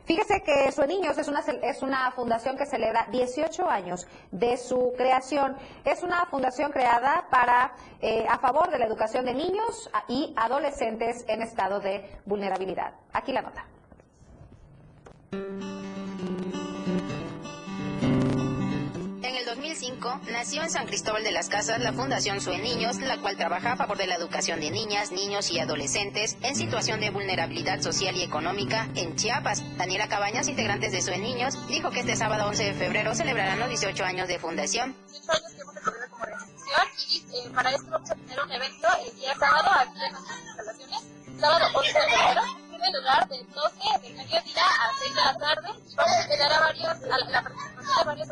Fíjese 0.05 0.41
que 0.41 0.71
Sueniños 0.71 1.17
es 1.17 1.27
una, 1.27 1.41
es 1.41 1.81
una 1.81 2.11
fundación 2.11 2.55
que 2.55 2.65
celebra 2.65 3.07
18 3.11 3.69
años 3.69 4.07
de 4.31 4.55
su 4.55 4.93
creación. 4.95 5.57
Es 5.83 6.01
una 6.01 6.25
fundación 6.27 6.71
creada 6.71 7.27
para 7.29 7.73
eh, 7.99 8.25
a 8.29 8.39
favor 8.39 8.71
de 8.71 8.79
la 8.79 8.85
educación 8.85 9.25
de 9.25 9.33
niños 9.33 9.91
y 10.07 10.33
adolescentes 10.37 11.25
en 11.27 11.41
estado 11.41 11.81
de 11.81 12.21
vulnerabilidad. 12.25 12.93
Aquí 13.11 13.33
la 13.33 13.41
nota. 13.41 13.65
En 15.31 15.41
el 19.35 19.45
2005 19.45 20.21
nació 20.31 20.63
en 20.63 20.69
San 20.69 20.87
Cristóbal 20.87 21.23
de 21.23 21.31
las 21.31 21.49
Casas 21.49 21.79
la 21.79 21.93
Fundación 21.93 22.41
Sue 22.41 22.57
Niños, 22.57 22.97
la 22.97 23.21
cual 23.21 23.37
trabaja 23.37 23.73
a 23.73 23.77
favor 23.77 23.97
de 23.97 24.07
la 24.07 24.15
educación 24.15 24.59
de 24.59 24.71
niñas, 24.71 25.11
niños 25.11 25.51
y 25.51 25.59
adolescentes 25.59 26.37
en 26.41 26.55
situación 26.55 26.99
de 26.99 27.11
vulnerabilidad 27.11 27.81
social 27.81 28.15
y 28.15 28.23
económica 28.23 28.89
en 28.95 29.15
Chiapas. 29.15 29.63
Daniela 29.77 30.07
Cabañas, 30.07 30.47
integrantes 30.47 30.91
de 30.91 31.01
Sue 31.01 31.17
Niños, 31.17 31.67
dijo 31.67 31.91
que 31.91 31.99
este 31.99 32.15
sábado 32.15 32.47
11 32.47 32.63
de 32.63 32.73
febrero 32.73 33.13
celebrarán 33.13 33.59
los 33.59 33.69
18 33.69 34.05
años 34.05 34.27
de 34.27 34.39
fundación. 34.39 34.95
18 35.09 35.31
años 35.31 35.53
que 35.53 35.61
como 36.09 36.25
y 37.07 37.17
eh, 37.17 37.49
para 37.53 37.71
vamos 37.71 38.11
a 38.11 38.15
tener 38.15 38.39
un 38.39 38.51
evento 38.51 38.87
el 39.05 39.15
día 39.15 39.35
sábado 39.35 39.69
aquí 39.71 39.99
en 41.31 41.39
sábado 41.39 41.65
11 41.75 41.93
de 41.93 41.99
febrero 41.99 42.68
tiene 42.79 42.97
lugar 42.97 43.27
de 43.27 43.43
12 43.43 43.99
de 44.01 44.13
mediodía 44.13 44.63
a 44.63 44.89
6 44.99 45.15
de 45.15 45.21
la 45.21 45.37
tarde. 45.37 45.69
Vamos 45.95 46.15
a 46.17 46.27
tener 46.27 46.51
a 46.51 46.59
varios, 46.59 46.87
a 46.87 47.17
la 47.29 47.41
participación 47.43 47.97
de 47.97 48.03
varios 48.05 48.29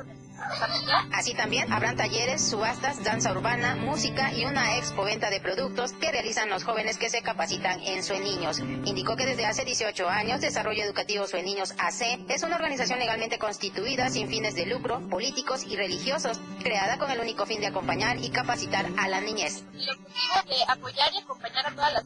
Así 1.13 1.33
también 1.33 1.71
habrán 1.71 1.97
talleres, 1.97 2.47
subastas, 2.47 3.03
danza 3.03 3.31
urbana, 3.31 3.75
música 3.75 4.31
y 4.33 4.45
una 4.45 4.77
expo 4.77 5.03
venta 5.03 5.29
de 5.29 5.39
productos 5.39 5.93
que 5.93 6.11
realizan 6.11 6.49
los 6.49 6.63
jóvenes 6.63 6.97
que 6.97 7.09
se 7.09 7.21
capacitan 7.21 7.81
en 7.81 8.03
Sueniños. 8.03 8.59
Indicó 8.59 9.15
que 9.15 9.25
desde 9.25 9.45
hace 9.45 9.65
18 9.65 10.07
años 10.07 10.41
Desarrollo 10.41 10.83
Educativo 10.83 11.27
Sueniños 11.27 11.73
AC 11.79 12.19
es 12.29 12.43
una 12.43 12.55
organización 12.55 12.99
legalmente 12.99 13.39
constituida 13.39 14.09
sin 14.09 14.29
fines 14.29 14.55
de 14.55 14.65
lucro, 14.65 15.01
políticos 15.09 15.63
y 15.65 15.75
religiosos, 15.75 16.39
creada 16.61 16.97
con 16.97 17.09
el 17.11 17.19
único 17.19 17.45
fin 17.45 17.59
de 17.59 17.67
acompañar 17.67 18.17
y 18.17 18.29
capacitar 18.29 18.85
a 18.97 19.07
la 19.07 19.21
niñez. 19.21 19.63
El 19.73 19.89
objetivo 19.89 20.55
de 20.55 20.71
apoyar 20.71 21.13
y 21.13 21.17
acompañar 21.17 21.67
a 21.67 21.71
todas 21.71 21.93
las 21.93 22.03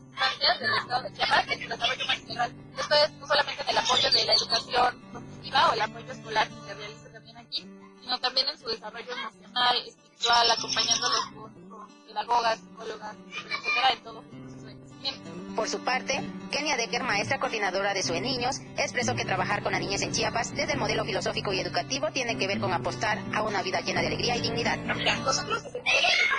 del 0.59 0.73
Estado 0.73 1.01
de 1.03 1.63
el 1.63 1.69
desarrollo. 1.69 2.05
Esto 2.79 2.95
es 2.95 3.27
solamente 3.27 3.63
en 3.63 3.69
el 3.69 3.77
apoyo 3.77 4.11
de 4.11 4.25
la 4.25 4.33
educación 4.33 4.95
o 5.69 5.73
el 5.73 5.81
apoyo 5.81 6.11
escolar 6.11 6.47
sino 8.01 8.19
también 8.19 8.47
en 8.49 8.57
su 8.57 8.67
desarrollo 8.67 9.11
emocional, 9.11 9.77
espiritual, 9.87 10.51
acompañándolos 10.51 11.25
con, 11.33 11.69
con 11.69 11.87
pedagogas, 12.07 12.59
psicólogas, 12.59 13.15
etcétera, 13.27 13.89
en 13.91 14.03
todo 14.03 14.23
por 15.55 15.67
su 15.67 15.83
parte, 15.83 16.21
Kenia 16.51 16.77
Decker, 16.77 17.03
maestra 17.03 17.39
coordinadora 17.39 17.93
de 17.93 18.03
SUE 18.03 18.21
Niños, 18.21 18.59
expresó 18.77 19.15
que 19.15 19.25
trabajar 19.25 19.63
con 19.63 19.73
las 19.73 19.81
niñas 19.81 20.01
en 20.01 20.11
Chiapas 20.11 20.55
desde 20.55 20.73
el 20.73 20.79
modelo 20.79 21.03
filosófico 21.03 21.51
y 21.51 21.59
educativo 21.59 22.11
tiene 22.11 22.37
que 22.37 22.47
ver 22.47 22.59
con 22.59 22.71
apostar 22.71 23.19
a 23.33 23.41
una 23.41 23.61
vida 23.61 23.81
llena 23.81 24.01
de 24.01 24.07
alegría 24.07 24.37
y 24.37 24.41
dignidad. 24.41 24.77
Nosotros 24.77 25.63
desde 25.63 25.81
que 25.81 25.91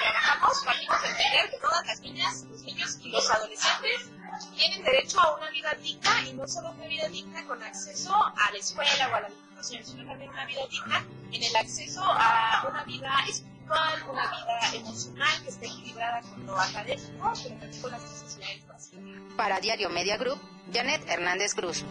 trabajamos 0.02 0.62
partimos 0.64 1.02
de 1.02 1.08
entender 1.08 1.50
que 1.50 1.58
todas 1.58 1.86
las 1.86 2.00
niñas, 2.00 2.44
los 2.50 2.62
niños 2.62 2.98
y 3.02 3.10
los 3.10 3.30
adolescentes 3.30 4.10
tienen 4.56 4.82
derecho 4.82 5.20
a 5.20 5.36
una 5.36 5.50
vida 5.50 5.74
digna 5.74 6.22
y 6.28 6.32
no 6.32 6.48
solo 6.48 6.70
una 6.70 6.86
vida 6.86 7.08
digna 7.08 7.44
con 7.44 7.62
acceso 7.62 8.14
a 8.14 8.50
la 8.50 8.58
escuela 8.58 9.10
o 9.12 9.14
a 9.14 9.20
la 9.20 9.28
educación, 9.62 9.84
sino 9.84 10.04
también 10.06 10.30
una 10.30 10.46
vida 10.46 10.60
digna 10.68 11.06
en 11.32 11.42
el 11.42 11.56
acceso 11.56 12.02
a 12.04 12.66
una 12.68 12.84
vida 12.84 13.10
espiritual, 13.28 14.02
una 14.10 14.22
vida 14.22 14.74
emocional 14.74 15.42
que 15.42 15.48
esté 15.48 15.66
equilibrada 15.66 16.20
con 16.22 16.46
lo 16.46 16.58
académico, 16.58 17.32
pero 17.42 17.56
también 17.58 17.82
con 17.82 17.90
las 17.92 18.02
necesidades 18.02 18.66
básicas. 18.66 19.00
Para 19.36 19.60
Diario 19.60 19.88
Media 19.88 20.16
Group, 20.16 20.38
Janet 20.72 21.08
Hernández 21.08 21.54
Cruz. 21.54 21.84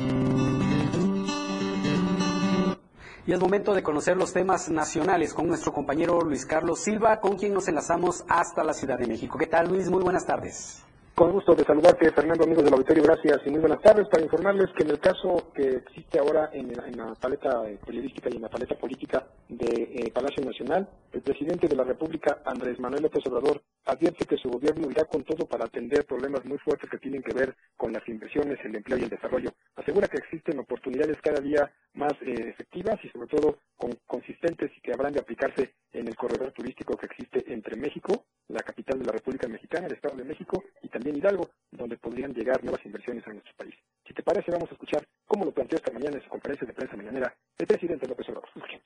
Y 3.26 3.34
es 3.34 3.40
momento 3.40 3.74
de 3.74 3.84
conocer 3.84 4.18
los 4.18 4.34
temas 4.34 4.70
nacionales 4.70 5.34
con 5.34 5.48
nuestro 5.48 5.72
compañero 5.72 6.22
Luis 6.22 6.46
Carlos 6.46 6.80
Silva, 6.80 7.20
con 7.20 7.38
quien 7.38 7.54
nos 7.54 7.68
enlazamos 7.68 8.26
hasta 8.28 8.64
la 8.64 8.74
Ciudad 8.74 8.98
de 8.98 9.08
México. 9.08 9.38
¿Qué 9.38 9.46
tal, 9.46 9.70
Luis? 9.70 9.90
Muy 9.90 10.04
buenas 10.04 10.26
tardes. 10.26 10.84
Con 11.14 11.34
gusto 11.34 11.54
de 11.54 11.66
saludarte, 11.66 12.10
Fernando, 12.14 12.46
amigos 12.46 12.64
del 12.64 12.74
auditorio, 12.74 13.04
gracias 13.04 13.42
y 13.46 13.50
muy 13.50 13.60
buenas 13.60 13.82
tardes. 13.82 14.08
Para 14.08 14.24
informarles 14.24 14.72
que 14.76 14.84
en 14.84 14.92
el 14.92 15.00
caso 15.00 15.52
que 15.54 15.76
existe 15.76 16.18
ahora 16.18 16.50
en, 16.54 16.72
la 16.72 17.14
paleta 17.16 17.70
eh, 17.70 17.78
periodística 17.86 18.30
y 18.32 18.38
en 18.38 18.44
la 18.44 18.50
paleta 18.50 18.76
política 18.76 19.28
de 19.50 19.92
eh, 19.94 20.12
Palacio 20.12 20.44
Nacional, 20.44 20.88
el 21.12 21.22
presidente 21.22 21.68
de 21.68 21.76
la 21.76 21.84
República, 21.84 22.40
Andrés 22.46 22.80
Manuel 22.80 23.04
López 23.04 23.28
Obrador, 23.28 23.62
advierte 23.86 24.26
que 24.26 24.38
su 24.38 24.50
gobierno 24.50 24.90
irá 24.90 25.04
con 25.04 25.24
todo 25.24 25.46
para 25.46 25.66
atender 25.66 26.06
problemas 26.06 26.46
muy 26.46 26.58
fuertes 26.60 26.90
que 26.90 26.98
tienen 26.98 27.22
que 27.22 27.34
ver 27.34 27.56
con 27.76 27.92
las 27.92 28.08
inversiones, 28.08 28.58
el 28.64 28.76
empleo 28.76 28.98
y 28.98 29.04
el 29.04 29.10
desarrollo. 29.10 29.52
Asegura 29.76 30.08
que 30.08 30.18
existen 30.18 30.60
oportunidades 30.60 31.18
cada 31.22 31.42
día 31.42 31.70
más 31.94 32.14
eh, 32.22 32.50
efectivas 32.50 32.98
y 33.04 33.10
sobre 33.10 33.28
todo 33.28 33.58
con, 33.76 33.92
consistentes 34.08 34.72
y 34.78 34.82
que 34.82 34.94
habrán 34.94 35.14
de 35.14 35.20
aplicarse 35.20 35.74
en 35.92 36.08
el 36.08 36.16
corredor 36.16 36.52
turístico 36.54 36.96
que 36.96 37.08
existe 37.08 37.54
entre 37.54 37.76
México, 37.76 38.24
la 38.48 38.62
capital 38.62 39.00
de 39.00 39.06
la 39.06 39.12
República 39.12 39.48
Mexicana, 39.48 39.88
el 39.88 39.94
Estado 39.94 40.16
de 40.16 40.24
México 40.24 40.64
y 40.82 40.88
también 40.88 41.01
Hidalgo, 41.10 41.50
donde 41.72 41.98
podrían 41.98 42.34
llegar 42.34 42.64
nuevas 42.64 42.86
inversiones 42.86 43.26
a 43.28 43.32
nuestro 43.32 43.54
país. 43.56 43.76
Si 44.08 44.14
te 44.14 44.24
parece, 44.24 44.52
vamos 44.52 44.70
a 44.70 44.74
escuchar 44.74 45.08
cómo 45.26 45.46
lo 45.46 45.52
planteó 45.52 45.78
esta 45.78 45.92
mañana 45.92 46.18
en 46.18 46.24
su 46.24 46.30
conferencia 46.30 46.68
de 46.68 46.74
prensa 46.74 46.96
mañanera 46.98 47.34
el 47.58 47.68
presidente 47.68 48.08
López 48.08 48.28
Obrador. 48.30 48.50
Escuchemos. 48.56 48.86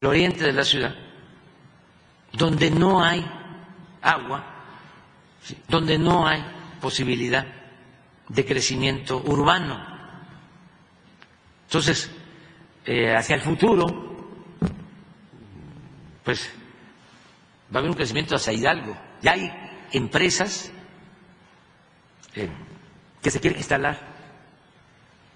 El 0.00 0.08
oriente 0.08 0.44
de 0.44 0.52
la 0.52 0.64
ciudad, 0.64 0.94
donde 2.32 2.70
no 2.70 3.02
hay 3.02 3.24
agua, 4.02 4.44
donde 5.68 5.98
no 5.98 6.26
hay 6.26 6.42
posibilidad 6.80 7.46
de 8.28 8.44
crecimiento 8.44 9.22
urbano. 9.24 9.98
Entonces, 11.64 12.10
eh, 12.84 13.14
hacia 13.14 13.36
el 13.36 13.42
futuro, 13.42 13.84
pues 16.24 16.50
va 17.72 17.76
a 17.76 17.78
haber 17.78 17.90
un 17.90 17.96
crecimiento 17.96 18.36
hacia 18.36 18.52
Hidalgo. 18.52 18.96
Ya 19.20 19.32
hay 19.32 19.50
empresas 19.92 20.72
eh, 22.38 22.50
que 23.22 23.30
se 23.30 23.40
quieren 23.40 23.58
instalar 23.58 23.98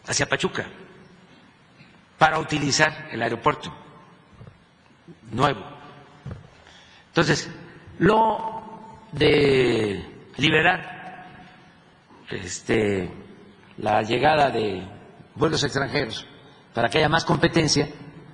hacia 0.07 0.29
Pachuca 0.29 0.67
para 2.19 2.39
utilizar 2.39 3.09
el 3.11 3.23
aeropuerto 3.23 3.73
nuevo. 5.33 5.65
Entonces, 7.09 7.51
lo 7.99 8.63
de 9.13 10.31
liberar 10.37 11.27
este, 12.31 13.11
la 13.79 14.03
llegada 14.03 14.51
de 14.51 14.87
vuelos 15.35 15.63
extranjeros 15.65 16.27
para 16.75 16.89
que 16.89 16.99
haya 16.99 17.09
más 17.09 17.25
competencia, 17.25 17.89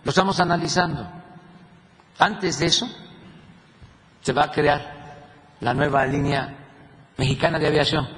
lo 0.05 0.11
estamos 0.11 0.39
analizando. 0.39 1.11
Antes 2.19 2.59
de 2.59 2.67
eso, 2.67 2.89
se 4.21 4.33
va 4.33 4.45
a 4.45 4.51
crear 4.51 4.99
la 5.61 5.75
nueva 5.75 6.07
línea 6.07 6.57
mexicana 7.17 7.59
de 7.59 7.67
aviación. 7.67 8.18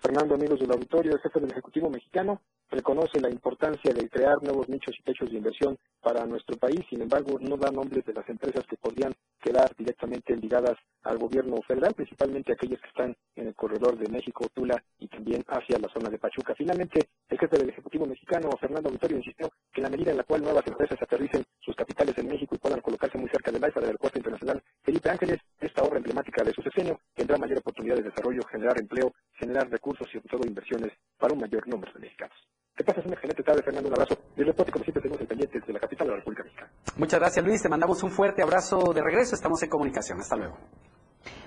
Fernando, 0.00 0.36
amigos 0.36 0.60
del 0.60 0.70
auditorio, 0.70 1.18
jefe 1.18 1.40
del 1.40 1.50
Ejecutivo 1.50 1.90
mexicano 1.90 2.40
reconoce 2.70 3.20
la 3.20 3.30
importancia 3.30 3.92
de 3.92 4.08
crear 4.08 4.42
nuevos 4.42 4.68
nichos 4.68 4.94
y 4.98 5.02
techos 5.02 5.30
de 5.30 5.38
inversión 5.38 5.78
para 6.02 6.26
nuestro 6.26 6.56
país, 6.56 6.80
sin 6.88 7.02
embargo, 7.02 7.38
no 7.40 7.56
da 7.56 7.70
nombres 7.70 8.04
de 8.04 8.12
las 8.12 8.28
empresas 8.28 8.64
que 8.66 8.76
podrían 8.76 9.12
quedar 9.40 9.74
directamente 9.76 10.36
ligadas 10.36 10.76
al 11.02 11.18
gobierno 11.18 11.60
federal, 11.62 11.94
principalmente 11.94 12.52
aquellas 12.52 12.80
que 12.80 12.88
están 12.88 13.16
en 13.36 13.48
el 13.48 13.54
corredor 13.54 13.96
de 13.96 14.08
México, 14.08 14.46
Tula 14.52 14.82
y 14.98 15.08
también 15.08 15.44
hacia 15.48 15.78
la 15.78 15.88
zona 15.88 16.10
de 16.10 16.18
Pachuca. 16.18 16.54
Finalmente, 16.56 17.08
el 17.28 17.38
jefe 17.38 17.56
del 17.56 17.70
Ejecutivo 17.70 18.06
mexicano, 18.06 18.50
Fernando 18.60 18.88
Auditorio, 18.88 19.18
insistió 19.18 19.50
que 19.72 19.80
en 19.80 19.84
la 19.84 19.90
medida 19.90 20.10
en 20.10 20.18
la 20.18 20.24
cual 20.24 20.42
nuevas 20.42 20.66
empresas 20.66 21.00
aterricen 21.00 21.44
sus 21.60 21.74
capitales 21.76 22.16
en 22.18 22.28
México 22.28 22.54
y 22.54 22.58
puedan 22.58 22.80
colocarse 22.80 23.18
muy 23.18 23.30
cerca 23.30 23.50
del 23.50 23.64
AIFA, 23.64 23.80
del 23.80 23.90
Aeropuerto 23.90 24.18
Internacional 24.18 24.62
Felipe 24.82 25.10
Ángeles, 25.10 25.38
esta 25.60 25.82
obra 25.82 25.98
emblemática 25.98 26.42
de 26.42 26.52
su 26.52 26.62
sexenio 26.62 27.00
tendrá 27.14 27.36
mayor 27.36 27.58
oportunidad 27.58 27.96
de 27.96 28.04
desarrollo, 28.04 28.42
generar 28.50 28.80
empleo, 28.80 29.12
generar 29.34 29.68
recursos 29.68 30.08
y 30.08 30.12
sobre 30.12 30.28
todo 30.28 30.46
inversiones 30.46 30.92
para 31.18 31.34
un 31.34 31.40
mayor 31.40 31.68
número 31.68 31.92
de 31.92 32.00
mexicanos. 32.00 32.36
Que 32.78 32.84
pases 32.84 33.04
una 33.04 33.14
excelente 33.14 33.42
tarde, 33.42 33.62
Fernando. 33.62 33.88
Un 33.88 33.94
abrazo. 33.94 34.16
Y 34.36 34.40
el 34.40 34.46
reporte, 34.46 34.70
como 34.70 34.84
siempre, 34.84 35.02
tenemos 35.02 35.20
el 35.20 35.26
pendiente 35.26 35.58
de 35.58 35.72
la 35.72 35.80
capital 35.80 36.06
de 36.06 36.12
la 36.12 36.18
República 36.18 36.44
Mexicana. 36.44 36.70
Muchas 36.96 37.20
gracias 37.20 37.44
Luis, 37.44 37.62
te 37.62 37.68
mandamos 37.68 38.02
un 38.02 38.10
fuerte 38.10 38.42
abrazo 38.42 38.92
de 38.92 39.02
regreso, 39.02 39.34
estamos 39.34 39.62
en 39.62 39.68
comunicación, 39.68 40.20
hasta 40.20 40.36
luego. 40.36 40.56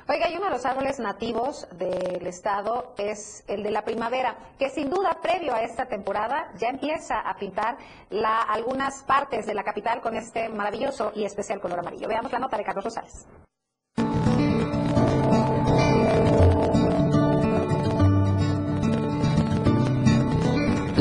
Oiga, 0.10 0.30
y 0.30 0.36
uno 0.36 0.46
de 0.46 0.52
los 0.52 0.66
árboles 0.66 1.00
nativos 1.00 1.68
del 1.78 2.28
estado 2.28 2.94
es 2.98 3.46
el 3.48 3.64
de 3.64 3.72
la 3.72 3.84
primavera, 3.84 4.36
que 4.60 4.70
sin 4.70 4.90
duda 4.90 5.20
previo 5.22 5.54
a 5.54 5.62
esta 5.62 5.86
temporada 5.86 6.52
ya 6.58 6.68
empieza 6.68 7.20
a 7.20 7.36
pintar 7.38 7.78
la, 8.10 8.42
algunas 8.42 9.04
partes 9.04 9.46
de 9.46 9.54
la 9.54 9.64
capital 9.64 10.02
con 10.02 10.16
este 10.16 10.50
maravilloso 10.50 11.14
y 11.16 11.24
especial 11.24 11.62
color 11.62 11.80
amarillo. 11.80 12.08
Veamos 12.08 12.32
la 12.32 12.40
nota 12.40 12.58
de 12.58 12.64
Carlos 12.64 12.84
Rosales. 12.84 13.28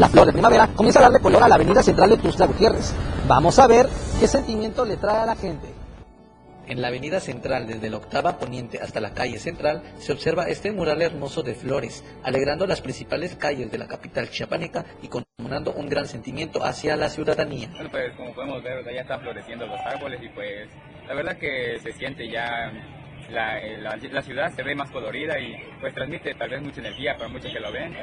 La 0.01 0.09
flor 0.09 0.25
de 0.25 0.33
primavera 0.33 0.67
comienza 0.69 0.99
a 0.99 1.03
darle 1.03 1.21
color 1.21 1.43
a 1.43 1.49
la 1.49 1.57
avenida 1.57 1.83
central 1.83 2.09
de 2.09 2.17
Tuxtla 2.17 2.47
Gutiérrez. 2.47 2.95
Vamos 3.29 3.59
a 3.59 3.67
ver 3.67 3.87
qué 4.19 4.27
sentimiento 4.27 4.87
le 4.87 4.97
trae 4.97 5.19
a 5.19 5.27
la 5.27 5.37
gente. 5.37 5.69
En 6.67 6.81
la 6.81 6.89
avenida 6.89 7.21
central, 7.21 7.67
desde 7.67 7.91
la 7.91 7.99
octava 7.99 8.39
poniente 8.39 8.81
hasta 8.81 8.99
la 8.99 9.13
calle 9.13 9.39
central, 9.39 9.83
se 9.99 10.13
observa 10.13 10.45
este 10.45 10.73
mural 10.73 11.03
hermoso 11.03 11.43
de 11.43 11.55
flores, 11.55 12.03
alegrando 12.23 12.67
las 12.67 12.81
principales 12.81 13.37
calles 13.37 13.71
de 13.71 13.77
la 13.77 13.89
capital 13.89 14.31
chiapaneca 14.31 14.87
y 15.03 15.09
conmemorando 15.09 15.75
un 15.75 15.87
gran 15.87 16.07
sentimiento 16.07 16.65
hacia 16.65 16.97
la 16.97 17.11
ciudadanía. 17.11 17.69
Bueno, 17.75 17.91
pues 17.91 18.17
como 18.17 18.33
podemos 18.33 18.63
ver, 18.63 18.83
ya 18.83 19.03
están 19.03 19.21
floreciendo 19.21 19.67
los 19.67 19.81
árboles 19.81 20.19
y 20.23 20.31
pues 20.31 20.67
la 21.09 21.15
verdad 21.15 21.37
que 21.37 21.79
se 21.83 21.93
siente 21.93 22.27
ya 22.27 22.73
la, 23.31 23.61
la, 23.79 23.97
la, 23.97 24.23
ciudad 24.23 24.51
se 24.57 24.63
ve 24.63 24.75
más 24.75 24.91
colorida 24.91 25.39
y 25.39 25.57
pues 25.79 25.95
transmite 25.95 26.35
tal 26.35 26.49
vez 26.49 26.63
mucha 26.63 26.81
energía 26.81 27.17
para 27.19 27.29
muchos 27.29 27.53
que 27.53 27.61
lo 27.61 27.71
ven. 27.71 27.95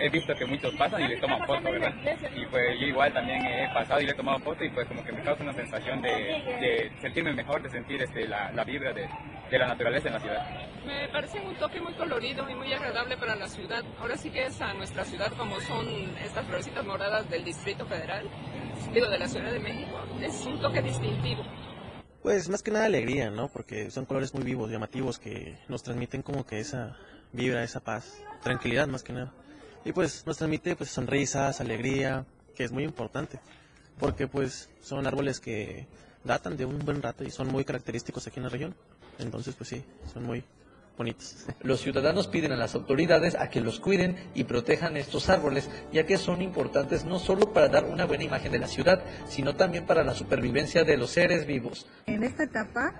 He 0.00 0.08
visto 0.08 0.34
que 0.34 0.46
muchos 0.46 0.74
pasan 0.76 1.02
y 1.02 1.08
le 1.08 1.16
toman 1.18 1.46
foto, 1.46 1.62
¿verdad? 1.62 1.92
Y 2.34 2.46
pues 2.46 2.80
yo 2.80 2.86
igual 2.86 3.12
también 3.12 3.44
he 3.44 3.68
pasado 3.74 4.00
y 4.00 4.06
le 4.06 4.12
he 4.12 4.14
tomado 4.14 4.38
foto 4.38 4.64
y 4.64 4.70
pues 4.70 4.88
como 4.88 5.04
que 5.04 5.12
me 5.12 5.22
causa 5.22 5.42
una 5.42 5.52
sensación 5.52 6.00
de, 6.00 6.10
de 6.10 6.92
sentirme 7.00 7.34
mejor, 7.34 7.62
de 7.62 7.70
sentir 7.70 8.02
este, 8.02 8.26
la, 8.26 8.50
la 8.52 8.64
vibra 8.64 8.92
de, 8.92 9.08
de, 9.50 9.58
la 9.58 9.68
naturaleza 9.68 10.08
en 10.08 10.14
la 10.14 10.20
ciudad. 10.20 10.46
Me 10.86 11.08
parece 11.08 11.40
un 11.40 11.54
toque 11.56 11.80
muy 11.80 11.92
colorido 11.94 12.48
y 12.48 12.54
muy 12.54 12.72
agradable 12.72 13.16
para 13.18 13.36
la 13.36 13.46
ciudad. 13.46 13.84
Ahora 13.98 14.16
sí 14.16 14.30
que 14.30 14.46
es 14.46 14.60
a 14.60 14.72
nuestra 14.74 15.04
ciudad 15.04 15.32
como 15.36 15.60
son 15.60 15.86
estas 16.24 16.46
florecitas 16.46 16.84
moradas 16.84 17.28
del 17.28 17.44
Distrito 17.44 17.84
Federal, 17.86 18.28
digo 18.92 19.08
de 19.08 19.18
la 19.18 19.28
Ciudad 19.28 19.52
de 19.52 19.60
México. 19.60 20.00
Es 20.20 20.46
un 20.46 20.60
toque 20.60 20.80
distintivo. 20.80 21.44
Pues 22.22 22.50
más 22.50 22.62
que 22.62 22.70
nada 22.70 22.84
alegría, 22.84 23.30
¿no? 23.30 23.48
Porque 23.48 23.90
son 23.90 24.04
colores 24.04 24.34
muy 24.34 24.44
vivos, 24.44 24.70
llamativos, 24.70 25.18
que 25.18 25.56
nos 25.68 25.82
transmiten 25.82 26.22
como 26.22 26.44
que 26.46 26.60
esa 26.60 26.96
vibra, 27.32 27.62
esa 27.62 27.80
paz, 27.80 28.22
tranquilidad 28.42 28.88
más 28.88 29.02
que 29.02 29.14
nada. 29.14 29.32
Y 29.84 29.92
pues 29.92 30.26
nos 30.26 30.36
transmite 30.36 30.76
pues 30.76 30.90
sonrisas, 30.90 31.60
alegría, 31.60 32.26
que 32.54 32.64
es 32.64 32.72
muy 32.72 32.84
importante, 32.84 33.40
porque 33.98 34.26
pues 34.26 34.68
son 34.82 35.06
árboles 35.06 35.40
que 35.40 35.86
datan 36.24 36.56
de 36.56 36.66
un 36.66 36.78
buen 36.80 37.00
rato 37.00 37.24
y 37.24 37.30
son 37.30 37.48
muy 37.48 37.64
característicos 37.64 38.26
aquí 38.26 38.38
en 38.38 38.44
la 38.44 38.50
región. 38.50 38.74
Entonces 39.18 39.54
pues 39.54 39.70
sí, 39.70 39.84
son 40.12 40.24
muy 40.24 40.44
bonitos. 40.98 41.46
Los 41.62 41.80
ciudadanos 41.80 42.28
piden 42.28 42.52
a 42.52 42.56
las 42.56 42.74
autoridades 42.74 43.34
a 43.34 43.48
que 43.48 43.62
los 43.62 43.80
cuiden 43.80 44.16
y 44.34 44.44
protejan 44.44 44.98
estos 44.98 45.30
árboles, 45.30 45.70
ya 45.92 46.04
que 46.04 46.18
son 46.18 46.42
importantes 46.42 47.06
no 47.06 47.18
solo 47.18 47.54
para 47.54 47.68
dar 47.68 47.86
una 47.86 48.04
buena 48.04 48.24
imagen 48.24 48.52
de 48.52 48.58
la 48.58 48.66
ciudad, 48.66 49.02
sino 49.26 49.56
también 49.56 49.86
para 49.86 50.04
la 50.04 50.14
supervivencia 50.14 50.84
de 50.84 50.98
los 50.98 51.10
seres 51.10 51.46
vivos. 51.46 51.86
En 52.04 52.22
esta 52.22 52.44
etapa 52.44 52.92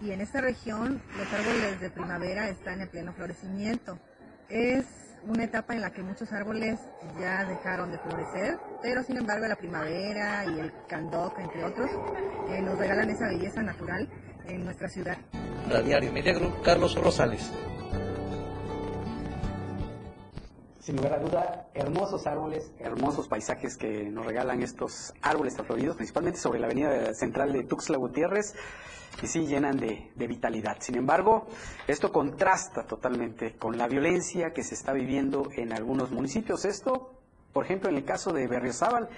y 0.00 0.12
en 0.12 0.22
esta 0.22 0.40
región, 0.40 1.02
los 1.18 1.30
árboles 1.30 1.78
de 1.78 1.90
primavera 1.90 2.48
están 2.48 2.80
en 2.80 2.88
pleno 2.88 3.12
florecimiento. 3.12 3.98
Es 4.48 4.86
una 5.26 5.44
etapa 5.44 5.74
en 5.74 5.82
la 5.82 5.90
que 5.90 6.02
muchos 6.02 6.32
árboles 6.32 6.80
ya 7.18 7.44
dejaron 7.44 7.90
de 7.90 7.98
florecer, 7.98 8.58
pero 8.82 9.02
sin 9.02 9.16
embargo 9.18 9.46
la 9.46 9.56
primavera 9.56 10.44
y 10.46 10.60
el 10.60 10.72
candoc, 10.88 11.38
entre 11.38 11.64
otros, 11.64 11.90
eh, 12.48 12.60
nos 12.62 12.78
regalan 12.78 13.10
esa 13.10 13.26
belleza 13.26 13.62
natural 13.62 14.08
en 14.46 14.64
nuestra 14.64 14.88
ciudad. 14.88 15.18
Para 15.66 15.82
Diario 15.82 16.12
Media 16.12 16.32
Group, 16.32 16.62
Carlos 16.62 16.94
Rosales. 16.94 17.52
Sin 20.90 20.96
lugar 20.96 21.14
a 21.14 21.18
duda, 21.20 21.68
hermosos 21.72 22.26
árboles, 22.26 22.72
hermosos 22.80 23.28
paisajes 23.28 23.76
que 23.76 24.10
nos 24.10 24.26
regalan 24.26 24.60
estos 24.60 25.14
árboles 25.22 25.56
floridos, 25.56 25.94
principalmente 25.94 26.40
sobre 26.40 26.58
la 26.58 26.66
avenida 26.66 27.14
central 27.14 27.52
de 27.52 27.62
Tuxtla 27.62 27.96
Gutiérrez, 27.96 28.56
y 29.22 29.28
sí 29.28 29.46
llenan 29.46 29.76
de, 29.76 30.10
vitalidad. 30.16 30.78
Sin 30.80 30.96
embargo, 30.96 31.46
esto 31.86 32.10
contrasta 32.10 32.88
totalmente 32.88 33.54
con 33.54 33.78
la 33.78 33.86
violencia 33.86 34.52
que 34.52 34.64
se 34.64 34.74
está 34.74 34.92
viviendo 34.92 35.48
en 35.54 35.72
algunos 35.72 36.10
municipios. 36.10 36.64
Esto, 36.64 37.12
por 37.52 37.66
ejemplo, 37.66 37.88
en 37.88 37.94
el 37.94 38.04
caso 38.04 38.32
de 38.32 38.48
Berriozábal, 38.48 39.08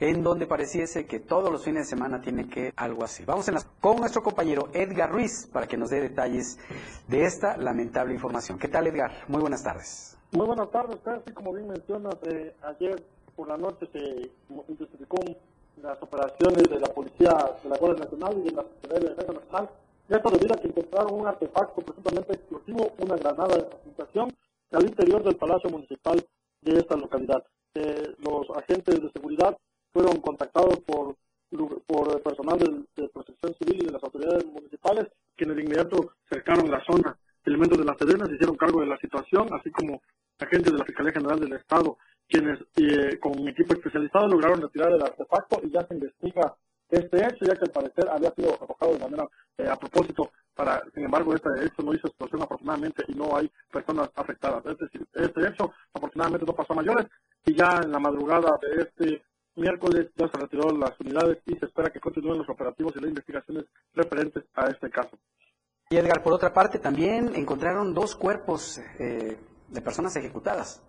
en 0.00 0.24
donde 0.24 0.48
pareciese 0.48 1.06
que 1.06 1.20
todos 1.20 1.52
los 1.52 1.62
fines 1.62 1.86
de 1.86 1.90
semana 1.90 2.20
tiene 2.20 2.48
que 2.48 2.72
algo 2.74 3.04
así. 3.04 3.24
Vamos 3.24 3.46
en 3.46 3.54
con 3.80 3.98
nuestro 3.98 4.24
compañero 4.24 4.68
Edgar 4.72 5.12
Ruiz 5.12 5.46
para 5.52 5.68
que 5.68 5.76
nos 5.76 5.90
dé 5.90 6.00
detalles 6.00 6.58
de 7.06 7.24
esta 7.24 7.56
lamentable 7.56 8.14
información. 8.14 8.58
¿Qué 8.58 8.66
tal, 8.66 8.88
Edgar? 8.88 9.12
Muy 9.28 9.40
buenas 9.40 9.62
tardes. 9.62 10.16
Muy 10.32 10.46
buenas 10.46 10.70
tardes, 10.70 10.96
así 11.04 11.34
como 11.34 11.52
bien 11.52 11.66
mencionas, 11.66 12.14
eh, 12.30 12.54
ayer 12.62 13.02
por 13.34 13.48
la 13.48 13.56
noche 13.56 13.88
se 13.92 14.30
intensificó 14.68 15.18
las 15.82 16.00
operaciones 16.00 16.70
de 16.70 16.78
la 16.78 16.86
Policía 16.86 17.30
de 17.64 17.68
la 17.68 17.76
Guardia 17.76 18.04
Nacional 18.04 18.38
y 18.38 18.42
de 18.48 18.52
la 18.52 18.62
Secretaría 18.62 19.08
de 19.08 19.14
Defensa 19.16 19.32
Nacional, 19.32 19.70
esto 20.08 20.30
debido 20.30 20.54
a 20.54 20.58
que 20.58 20.68
encontraron 20.68 21.20
un 21.20 21.26
artefacto 21.26 21.82
presuntamente 21.82 22.34
explosivo, 22.34 22.92
una 22.98 23.16
granada 23.16 23.56
de 23.56 23.62
aplicación, 23.62 24.32
al 24.70 24.84
interior 24.84 25.24
del 25.24 25.34
Palacio 25.34 25.68
Municipal 25.68 26.24
de 26.60 26.78
esta 26.78 26.96
localidad. 26.96 27.44
Eh, 27.74 28.14
los 28.18 28.48
agentes 28.56 29.02
de 29.02 29.10
seguridad 29.10 29.58
fueron 29.92 30.20
contactados 30.20 30.78
por, 30.86 31.16
por 31.88 32.22
personal 32.22 32.56
de, 32.56 33.02
de, 33.02 33.08
protección 33.08 33.52
civil 33.54 33.82
y 33.82 33.86
de 33.86 33.92
las 33.92 34.04
autoridades 34.04 34.46
municipales, 34.46 35.08
quienes 35.34 35.56
de 35.56 35.62
inmediato 35.64 36.12
cercaron 36.28 36.70
la 36.70 36.84
zona. 36.84 37.18
Elementos 37.44 37.78
de 37.78 37.84
la 37.84 37.96
Sedena 37.98 38.26
se 38.26 38.34
hicieron 38.34 38.56
cargo 38.56 38.80
de 38.80 38.86
la 38.86 38.98
situación, 38.98 39.48
así 39.54 39.70
como 39.70 40.00
agentes 40.42 40.72
de 40.72 40.78
la 40.78 40.84
Fiscalía 40.84 41.12
General 41.12 41.40
del 41.40 41.52
Estado, 41.54 41.96
quienes 42.28 42.58
eh, 42.76 43.18
con 43.18 43.38
un 43.38 43.48
equipo 43.48 43.74
especializado 43.74 44.28
lograron 44.28 44.62
retirar 44.62 44.92
el 44.92 45.02
artefacto 45.02 45.60
y 45.62 45.70
ya 45.70 45.86
se 45.86 45.94
investiga 45.94 46.54
este 46.88 47.18
hecho, 47.18 47.44
ya 47.44 47.54
que 47.54 47.64
al 47.64 47.70
parecer 47.70 48.08
había 48.08 48.30
sido 48.32 48.54
arrojado 48.54 48.92
de 48.92 48.98
manera 48.98 49.28
eh, 49.58 49.68
a 49.68 49.76
propósito. 49.76 50.30
Para, 50.54 50.82
sin 50.94 51.04
embargo, 51.04 51.34
este 51.34 51.48
hecho 51.64 51.82
no 51.82 51.94
hizo 51.94 52.08
explosión 52.08 52.42
afortunadamente 52.42 53.04
y 53.08 53.14
no 53.14 53.36
hay 53.36 53.50
personas 53.72 54.10
afectadas. 54.14 54.64
Es 54.66 54.78
decir, 54.78 55.06
este 55.14 55.48
hecho 55.48 55.72
afortunadamente 55.94 56.44
no 56.44 56.52
pasó 56.52 56.72
a 56.72 56.76
mayores 56.76 57.06
y 57.46 57.54
ya 57.54 57.80
en 57.82 57.92
la 57.92 57.98
madrugada 57.98 58.58
de 58.60 58.82
este 58.82 59.22
miércoles 59.56 60.10
ya 60.16 60.28
se 60.28 60.38
retiró 60.38 60.70
las 60.76 60.98
unidades 61.00 61.38
y 61.46 61.56
se 61.56 61.66
espera 61.66 61.90
que 61.90 62.00
continúen 62.00 62.38
los 62.38 62.48
operativos 62.48 62.92
y 62.96 63.00
las 63.00 63.08
investigaciones 63.08 63.64
referentes 63.94 64.44
a 64.54 64.66
este 64.66 64.90
caso. 64.90 65.16
Y 65.88 65.96
Edgar, 65.96 66.22
por 66.22 66.32
otra 66.32 66.52
parte, 66.52 66.78
también 66.78 67.34
encontraron 67.34 67.94
dos 67.94 68.14
cuerpos 68.14 68.78
eh, 68.98 69.38
de 69.70 69.80
personas 69.80 70.14
ejecutadas. 70.16 70.82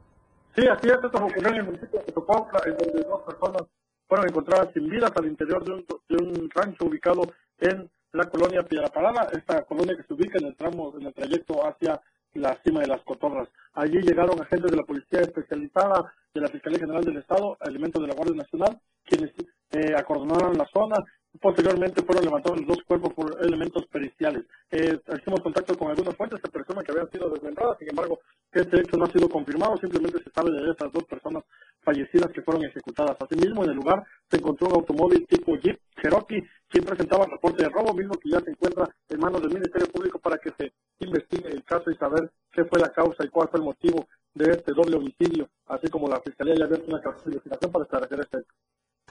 Sí, 0.56 0.68
así 0.68 0.88
es, 0.88 0.94
esto 0.96 1.08
ocurrió 1.08 1.50
en 1.50 1.56
el 1.56 1.64
municipio 1.64 2.02
de 2.06 2.12
Topauca, 2.12 2.62
en 2.66 2.78
donde 2.78 3.04
dos 3.04 3.22
personas 3.22 3.64
fueron 4.08 4.28
encontradas 4.28 4.74
sin 4.74 4.90
vidas 4.90 5.12
al 5.16 5.26
interior 5.26 5.64
de 5.64 5.72
un, 5.72 5.86
de 6.10 6.18
un 6.18 6.50
rancho 6.50 6.86
ubicado 6.86 7.22
en 7.60 7.90
la 8.12 8.26
colonia 8.30 8.64
Piedra 8.64 8.90
Parada, 8.90 9.30
esta 9.32 9.64
colonia 9.64 9.96
que 9.96 10.04
se 10.04 10.14
ubica 10.14 10.38
en 10.40 10.48
el 10.48 10.56
tramo, 10.56 10.94
en 11.00 11.08
el 11.08 11.14
trayecto 11.14 11.66
hacia 11.66 12.02
la 12.34 12.58
cima 12.64 12.82
de 12.82 12.88
las 12.88 13.02
cotorras. 13.04 13.48
Allí 13.74 14.02
llegaron 14.02 14.42
agentes 14.42 14.70
de 14.70 14.78
la 14.78 14.84
policía 14.84 15.22
especializada 15.22 16.14
de 16.34 16.42
la 16.42 16.48
Fiscalía 16.48 16.80
General 16.80 17.04
del 17.04 17.18
Estado, 17.18 17.58
elementos 17.62 18.02
de 18.02 18.08
la 18.08 18.16
Guardia 18.16 18.36
Nacional, 18.36 18.80
quienes 19.06 19.32
eh, 19.72 19.94
acordonaron 19.98 20.58
la 20.58 20.68
zona. 20.74 20.98
Posteriormente 21.40 22.04
fueron 22.04 22.26
levantados 22.26 22.60
dos 22.68 22.84
cuerpos 22.86 23.14
por 23.14 23.38
elementos 23.42 23.86
periciales. 23.88 24.44
Eh, 24.70 25.00
hicimos 25.18 25.40
contacto 25.40 25.78
con 25.78 25.90
algunas 25.90 26.16
fuentes, 26.18 26.42
se 26.44 26.52
presume 26.52 26.84
que 26.84 26.92
habían 26.92 27.10
sido 27.10 27.30
desmembradas, 27.30 27.78
sin 27.80 27.90
embargo, 27.90 28.20
este 28.52 28.82
hecho 28.82 28.98
no 28.98 29.06
ha 29.06 29.12
sido 29.12 29.30
confirmado, 29.30 29.78
simplemente 29.78 30.22
se 30.22 30.30
sabe 30.32 30.52
de 30.52 30.72
estas 30.72 30.92
dos 30.92 31.06
personas 31.06 31.46
fallecidas 31.80 32.32
que 32.34 32.42
fueron 32.42 32.66
ejecutadas. 32.66 33.16
Asimismo, 33.22 33.64
en 33.64 33.70
el 33.70 33.78
lugar 33.78 34.04
se 34.30 34.38
encontró 34.38 34.68
un 34.68 34.76
automóvil 34.76 35.26
tipo 35.28 35.56
Jeep 35.56 35.80
Cherokee, 36.02 36.44
quien 36.68 36.84
presentaba 36.84 37.26
reporte 37.26 37.64
de 37.64 37.70
robo, 37.70 37.94
mismo 37.94 38.16
que 38.16 38.30
ya 38.30 38.42
se 38.42 38.52
encuentra 38.52 38.90
en 39.08 39.20
manos 39.20 39.42
del 39.42 39.54
Ministerio 39.54 39.88
Público 39.88 40.20
para 40.20 40.38
que 40.38 40.52
se 40.58 40.74
investigue 41.00 41.50
el 41.50 41.64
caso 41.64 41.90
y 41.90 41.96
saber 41.96 42.30
qué 42.52 42.66
fue 42.66 42.80
la 42.80 42.90
causa 42.90 43.24
y 43.24 43.30
cuál 43.30 43.48
fue 43.50 43.60
el 43.60 43.66
motivo 43.66 44.08
de 44.34 44.52
este 44.52 44.72
doble 44.74 44.98
homicidio, 44.98 45.48
así 45.68 45.90
como 45.90 46.08
la 46.08 46.22
Fiscalía 46.22 46.56
ya 46.56 46.64
ha 46.64 46.68
abierto 46.68 46.88
una 46.88 47.02
investigación 47.26 47.72
para 47.72 47.84
esclarecer 47.84 48.20
este 48.22 48.38
hecho. 48.40 48.54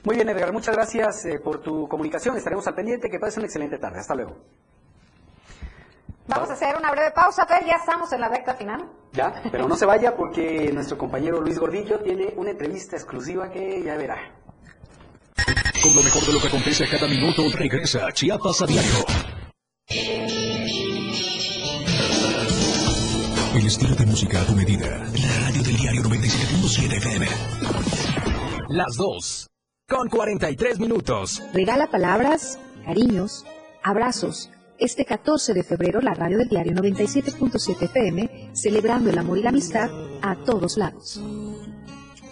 Muy 0.03 0.15
bien, 0.15 0.29
Edgar, 0.29 0.51
muchas 0.51 0.75
gracias 0.75 1.25
eh, 1.25 1.39
por 1.39 1.61
tu 1.61 1.87
comunicación. 1.87 2.35
Estaremos 2.35 2.65
al 2.65 2.73
pendiente. 2.73 3.07
Que 3.07 3.19
pases 3.19 3.37
una 3.37 3.45
excelente 3.45 3.77
tarde. 3.77 3.99
Hasta 3.99 4.15
luego. 4.15 4.35
Vamos 6.27 6.49
a 6.49 6.53
hacer 6.53 6.75
una 6.75 6.91
breve 6.91 7.11
pausa, 7.11 7.45
Fer. 7.45 7.63
Ya 7.65 7.73
estamos 7.73 8.11
en 8.13 8.21
la 8.21 8.29
recta 8.29 8.55
final. 8.55 8.89
Ya, 9.11 9.43
pero 9.51 9.67
no 9.67 9.75
se 9.75 9.85
vaya 9.85 10.15
porque 10.15 10.71
nuestro 10.73 10.97
compañero 10.97 11.41
Luis 11.41 11.59
Gordillo 11.59 11.99
tiene 11.99 12.33
una 12.35 12.51
entrevista 12.51 12.95
exclusiva 12.95 13.51
que 13.51 13.83
ya 13.83 13.95
verá. 13.95 14.17
Con 15.83 15.95
lo 15.95 16.01
mejor 16.01 16.25
de 16.25 16.33
lo 16.33 16.39
que 16.39 16.47
acontece 16.47 16.87
cada 16.89 17.07
minuto, 17.07 17.43
regresa 17.55 18.11
Chiapas 18.11 18.61
a 18.61 18.65
diario. 18.65 20.40
El 23.61 23.67
estilo 23.67 23.93
de 23.95 24.07
música 24.07 24.41
a 24.41 24.45
tu 24.45 24.55
medida. 24.55 24.87
La 24.87 25.45
radio 25.45 25.61
del 25.61 25.77
diario 25.77 26.01
97.7 26.01 26.97
FM. 26.97 27.27
Las 28.69 28.95
dos 28.97 29.51
con 29.87 30.09
43 30.09 30.79
minutos. 30.79 31.43
Regala 31.53 31.85
palabras, 31.91 32.57
cariños, 32.83 33.45
abrazos. 33.83 34.49
Este 34.79 35.05
14 35.05 35.53
de 35.53 35.61
febrero, 35.61 36.01
la 36.01 36.15
radio 36.15 36.39
del 36.39 36.49
diario 36.49 36.73
97.7 36.73 37.83
FM, 37.83 38.49
celebrando 38.53 39.11
el 39.11 39.19
amor 39.19 39.37
y 39.37 39.43
la 39.43 39.49
amistad 39.49 39.91
a 40.23 40.37
todos 40.37 40.77
lados. 40.77 41.21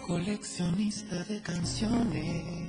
Coleccionista 0.07 1.23
de 1.25 1.41
canciones. 1.43 2.68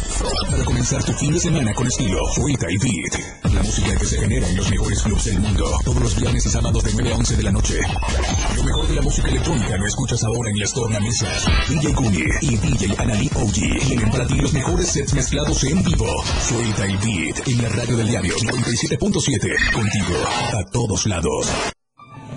Para 0.49 0.63
comenzar 0.65 1.03
tu 1.03 1.13
fin 1.13 1.33
de 1.33 1.39
semana 1.39 1.73
con 1.73 1.87
estilo, 1.87 2.17
Suelta 2.33 2.67
y 2.69 2.77
Beat. 2.77 3.53
La 3.53 3.63
música 3.63 3.97
que 3.97 4.05
se 4.05 4.19
genera 4.19 4.47
en 4.47 4.57
los 4.57 4.69
mejores 4.69 5.01
clubs 5.01 5.25
del 5.25 5.39
mundo. 5.39 5.65
Todos 5.83 6.01
los 6.01 6.15
viernes 6.15 6.45
y 6.45 6.49
sábados 6.49 6.83
de 6.83 6.91
9 6.93 7.13
a 7.13 7.17
11 7.17 7.35
de 7.37 7.43
la 7.43 7.51
noche. 7.51 7.79
Lo 8.55 8.63
mejor 8.63 8.87
de 8.87 8.95
la 8.95 9.01
música 9.01 9.27
electrónica 9.27 9.77
lo 9.77 9.87
escuchas 9.87 10.23
ahora 10.23 10.49
en 10.49 10.59
las 10.59 10.73
tornamesas. 10.73 11.45
DJ 11.69 11.93
Kuni 11.93 12.23
y 12.41 12.57
DJ 12.57 12.95
Anali 12.97 13.29
OG 13.35 13.87
tienen 13.87 14.11
para 14.11 14.27
ti 14.27 14.35
los 14.35 14.53
mejores 14.53 14.87
sets 14.89 15.13
mezclados 15.13 15.63
en 15.63 15.83
vivo. 15.83 16.07
Suelta 16.47 16.87
y 16.87 16.97
Beat 16.97 17.47
en 17.47 17.61
la 17.61 17.69
radio 17.69 17.97
del 17.97 18.07
diario 18.07 18.35
97.7. 18.35 19.73
Contigo 19.73 20.15
a 20.53 20.63
todos 20.71 21.05
lados. 21.07 21.47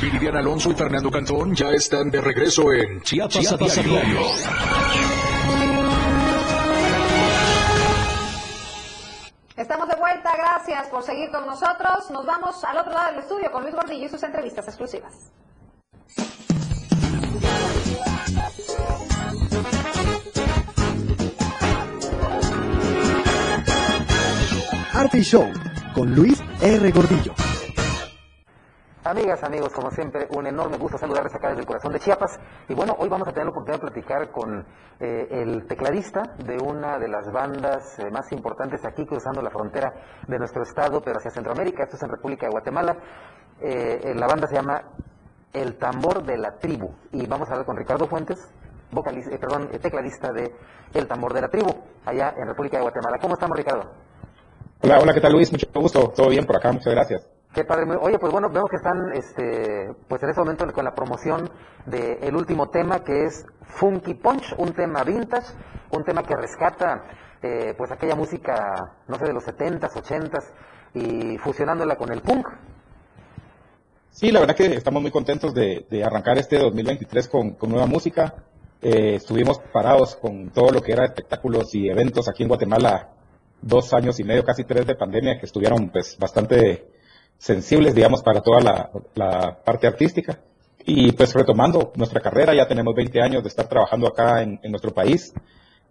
Viviana 0.00 0.40
Alonso 0.40 0.70
y 0.70 0.74
Fernando 0.74 1.10
Cantón 1.10 1.54
ya 1.54 1.70
están 1.70 2.10
de 2.10 2.20
regreso 2.20 2.72
en 2.72 3.00
Chiapas, 3.02 3.40
Chiapas 3.40 3.78
a 3.78 3.80
a 3.80 3.84
diario. 3.84 4.20
Estamos 9.56 9.88
de 9.88 9.96
vuelta, 9.96 10.32
gracias 10.36 10.88
por 10.88 11.02
seguir 11.02 11.30
con 11.30 11.46
nosotros. 11.46 12.10
Nos 12.10 12.26
vamos 12.26 12.62
al 12.64 12.78
otro 12.78 12.92
lado 12.92 13.12
del 13.12 13.20
estudio 13.20 13.50
con 13.52 13.62
Luis 13.62 13.74
Gordillo 13.74 14.06
y 14.06 14.08
sus 14.08 14.22
entrevistas 14.22 14.66
exclusivas. 14.66 15.12
Arte 24.92 25.18
y 25.18 25.22
Show 25.22 25.50
con 25.94 26.14
Luis 26.14 26.40
R. 26.60 26.90
Gordillo. 26.90 27.34
Amigas, 29.06 29.42
amigos, 29.42 29.70
como 29.74 29.90
siempre, 29.90 30.26
un 30.30 30.46
enorme 30.46 30.78
gusto 30.78 30.96
saludarles 30.96 31.34
acá 31.34 31.48
desde 31.48 31.60
el 31.60 31.66
corazón 31.66 31.92
de 31.92 32.00
Chiapas. 32.00 32.40
Y 32.70 32.74
bueno, 32.74 32.96
hoy 32.98 33.10
vamos 33.10 33.28
a 33.28 33.32
tener 33.32 33.44
la 33.44 33.50
oportunidad 33.50 33.82
de 33.82 33.90
platicar 33.90 34.30
con 34.30 34.64
eh, 34.98 35.28
el 35.30 35.66
tecladista 35.66 36.22
de 36.38 36.56
una 36.56 36.98
de 36.98 37.08
las 37.08 37.30
bandas 37.30 37.98
eh, 37.98 38.10
más 38.10 38.32
importantes 38.32 38.82
aquí 38.86 39.04
cruzando 39.04 39.42
la 39.42 39.50
frontera 39.50 39.92
de 40.26 40.38
nuestro 40.38 40.62
estado, 40.62 41.02
pero 41.02 41.18
hacia 41.18 41.30
Centroamérica, 41.30 41.82
esto 41.82 41.96
es 41.96 42.02
en 42.02 42.08
República 42.08 42.46
de 42.46 42.52
Guatemala. 42.52 42.96
Eh, 43.60 44.00
eh, 44.04 44.14
la 44.14 44.26
banda 44.26 44.46
se 44.46 44.54
llama 44.54 44.82
El 45.52 45.76
Tambor 45.76 46.24
de 46.24 46.38
la 46.38 46.58
Tribu. 46.58 46.90
Y 47.12 47.26
vamos 47.26 47.46
a 47.50 47.52
hablar 47.52 47.66
con 47.66 47.76
Ricardo 47.76 48.06
Fuentes, 48.06 48.38
vocalista, 48.90 49.36
perdón, 49.36 49.68
tecladista 49.82 50.32
de 50.32 50.50
El 50.94 51.06
Tambor 51.06 51.34
de 51.34 51.42
la 51.42 51.48
Tribu, 51.50 51.74
allá 52.06 52.32
en 52.38 52.46
República 52.48 52.78
de 52.78 52.84
Guatemala. 52.84 53.18
¿Cómo 53.20 53.34
estamos, 53.34 53.54
Ricardo? 53.54 53.84
Hola, 54.80 54.98
hola, 54.98 55.12
¿qué 55.12 55.20
tal 55.20 55.32
Luis? 55.32 55.52
Mucho 55.52 55.66
gusto, 55.74 56.08
todo 56.08 56.30
bien 56.30 56.46
por 56.46 56.56
acá, 56.56 56.72
muchas 56.72 56.94
gracias. 56.94 57.33
Qué 57.54 57.64
padre. 57.64 57.84
Oye, 58.00 58.18
pues 58.18 58.32
bueno, 58.32 58.50
vemos 58.50 58.68
que 58.68 58.76
están 58.76 59.12
este, 59.12 59.94
pues 60.08 60.20
en 60.24 60.30
este 60.30 60.40
momento 60.40 60.66
con 60.72 60.84
la 60.84 60.92
promoción 60.92 61.48
del 61.86 62.34
último 62.34 62.68
tema 62.68 63.04
que 63.04 63.26
es 63.26 63.46
Funky 63.62 64.14
Punch, 64.14 64.54
un 64.58 64.72
tema 64.72 65.04
vintage, 65.04 65.52
un 65.92 66.02
tema 66.02 66.24
que 66.24 66.34
rescata 66.34 67.04
eh, 67.40 67.72
pues 67.78 67.92
aquella 67.92 68.16
música, 68.16 68.96
no 69.06 69.16
sé, 69.18 69.26
de 69.26 69.32
los 69.32 69.44
70s, 69.44 69.88
80s 69.88 70.52
y 70.94 71.38
fusionándola 71.38 71.94
con 71.94 72.10
el 72.10 72.22
punk. 72.22 72.48
Sí, 74.10 74.32
la 74.32 74.40
verdad 74.40 74.56
que 74.56 74.74
estamos 74.74 75.00
muy 75.00 75.12
contentos 75.12 75.54
de, 75.54 75.86
de 75.88 76.02
arrancar 76.02 76.38
este 76.38 76.58
2023 76.58 77.28
con, 77.28 77.50
con 77.52 77.70
nueva 77.70 77.86
música. 77.86 78.34
Eh, 78.82 79.14
estuvimos 79.14 79.60
parados 79.72 80.16
con 80.16 80.50
todo 80.50 80.72
lo 80.72 80.82
que 80.82 80.92
era 80.92 81.04
espectáculos 81.04 81.72
y 81.76 81.88
eventos 81.88 82.28
aquí 82.28 82.42
en 82.42 82.48
Guatemala, 82.48 83.10
dos 83.62 83.94
años 83.94 84.18
y 84.18 84.24
medio, 84.24 84.44
casi 84.44 84.64
tres 84.64 84.86
de 84.86 84.96
pandemia, 84.96 85.38
que 85.38 85.46
estuvieron 85.46 85.90
pues 85.90 86.18
bastante 86.18 86.93
sensibles, 87.38 87.94
digamos, 87.94 88.22
para 88.22 88.40
toda 88.40 88.60
la, 89.14 89.58
parte 89.64 89.86
artística. 89.86 90.38
Y 90.86 91.12
pues 91.12 91.32
retomando 91.34 91.92
nuestra 91.96 92.20
carrera, 92.20 92.54
ya 92.54 92.68
tenemos 92.68 92.94
20 92.94 93.20
años 93.22 93.42
de 93.42 93.48
estar 93.48 93.66
trabajando 93.68 94.06
acá 94.06 94.42
en, 94.42 94.60
nuestro 94.64 94.92
país 94.92 95.32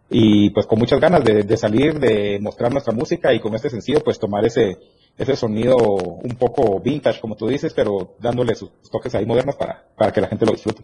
y 0.10 0.52
pues 0.52 0.68
con 0.68 0.78
muchas 0.78 1.00
ganas 1.00 1.24
de, 1.24 1.58
salir, 1.58 2.00
de 2.00 2.38
mostrar 2.40 2.72
nuestra 2.72 2.94
música 2.94 3.34
y 3.34 3.40
con 3.40 3.56
este 3.56 3.72
sencillo 3.72 4.02
pues 4.04 4.20
tomar 4.20 4.46
ese, 4.46 4.78
ese 5.18 5.36
sonido 5.36 5.78
un 5.78 6.36
poco 6.38 6.80
vintage, 6.80 7.20
como 7.20 7.36
tú 7.36 7.48
dices, 7.48 7.74
pero 7.74 8.16
dándole 8.20 8.54
sus 8.54 8.72
toques 8.92 9.16
ahí 9.16 9.26
modernos 9.26 9.56
para, 9.56 9.84
para 9.98 10.12
que 10.12 10.22
la 10.22 10.28
gente 10.28 10.46
lo 10.46 10.52
disfrute. 10.52 10.84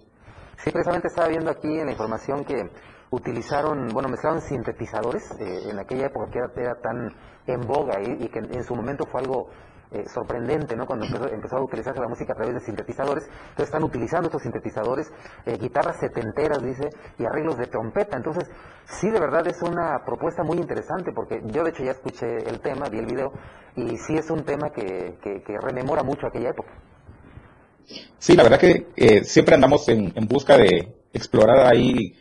Sí, 0.63 0.71
precisamente 0.71 1.07
estaba 1.07 1.27
viendo 1.27 1.51
aquí 1.51 1.67
en 1.67 1.85
la 1.85 1.91
información 1.91 2.43
que 2.43 2.55
utilizaron, 3.11 3.87
bueno, 3.89 4.09
mezclaron 4.09 4.41
sintetizadores 4.41 5.23
eh, 5.39 5.69
en 5.69 5.79
aquella 5.79 6.07
época 6.07 6.29
que 6.31 6.39
era, 6.39 6.51
era 6.55 6.81
tan 6.81 7.15
en 7.47 7.61
boga 7.61 7.99
y, 8.01 8.25
y 8.25 8.27
que 8.29 8.39
en 8.39 8.63
su 8.63 8.75
momento 8.75 9.05
fue 9.11 9.21
algo 9.21 9.49
eh, 9.91 10.03
sorprendente, 10.13 10.75
¿no? 10.75 10.85
Cuando 10.85 11.05
empezó, 11.05 11.57
a 11.57 11.63
utilizarse 11.63 11.99
la 11.99 12.07
música 12.07 12.33
a 12.33 12.35
través 12.35 12.53
de 12.53 12.61
sintetizadores, 12.61 13.23
entonces 13.25 13.65
están 13.65 13.83
utilizando 13.83 14.27
estos 14.27 14.43
sintetizadores, 14.43 15.11
eh, 15.45 15.57
guitarras 15.57 15.99
setenteras, 15.99 16.61
dice, 16.61 16.89
y 17.17 17.25
arreglos 17.25 17.57
de 17.57 17.65
trompeta. 17.65 18.15
Entonces, 18.15 18.49
sí, 18.85 19.09
de 19.09 19.19
verdad 19.19 19.47
es 19.47 19.61
una 19.63 20.03
propuesta 20.05 20.43
muy 20.43 20.57
interesante, 20.57 21.11
porque 21.11 21.41
yo 21.45 21.63
de 21.63 21.71
hecho 21.71 21.83
ya 21.83 21.91
escuché 21.91 22.37
el 22.37 22.59
tema, 22.59 22.87
vi 22.89 22.99
el 22.99 23.07
video, 23.07 23.31
y 23.75 23.97
sí 23.97 24.15
es 24.15 24.29
un 24.29 24.43
tema 24.43 24.69
que, 24.69 25.17
que, 25.21 25.57
rememora 25.59 26.03
mucho 26.03 26.27
aquella 26.27 26.49
época. 26.49 26.69
Sí, 28.19 28.35
la 28.35 28.43
verdad 28.43 28.59
que 28.59 28.87
eh, 28.95 29.23
siempre 29.23 29.55
andamos 29.55 29.89
en, 29.89 30.13
en 30.15 30.27
busca 30.27 30.55
de 30.55 30.95
explorar 31.11 31.65
ahí 31.65 32.15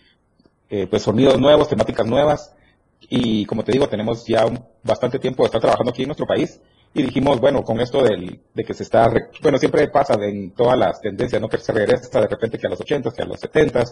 eh, 0.70 0.86
pues 0.86 1.02
sonidos 1.02 1.38
nuevos, 1.38 1.68
temáticas 1.68 2.06
nuevas 2.06 2.54
y 3.00 3.44
como 3.46 3.64
te 3.64 3.72
digo, 3.72 3.88
tenemos 3.88 4.26
ya 4.26 4.46
bastante 4.82 5.18
tiempo 5.18 5.42
de 5.42 5.46
estar 5.46 5.60
trabajando 5.60 5.90
aquí 5.90 6.02
en 6.02 6.08
nuestro 6.08 6.26
país 6.26 6.60
y 6.94 7.02
dijimos, 7.02 7.40
bueno, 7.40 7.62
con 7.62 7.80
esto 7.80 8.02
del, 8.02 8.40
de 8.54 8.64
que 8.64 8.74
se 8.74 8.82
está, 8.82 9.12
bueno, 9.42 9.58
siempre 9.58 9.88
pasa 9.88 10.14
en 10.14 10.52
todas 10.52 10.78
las 10.78 11.00
tendencias, 11.00 11.40
¿no? 11.40 11.48
Que 11.48 11.58
se 11.58 11.72
regresa 11.72 12.20
de 12.20 12.26
repente 12.26 12.58
que 12.58 12.66
a 12.66 12.70
los 12.70 12.80
80, 12.80 13.10
que 13.10 13.22
a 13.22 13.26
los 13.26 13.40
70, 13.40 13.84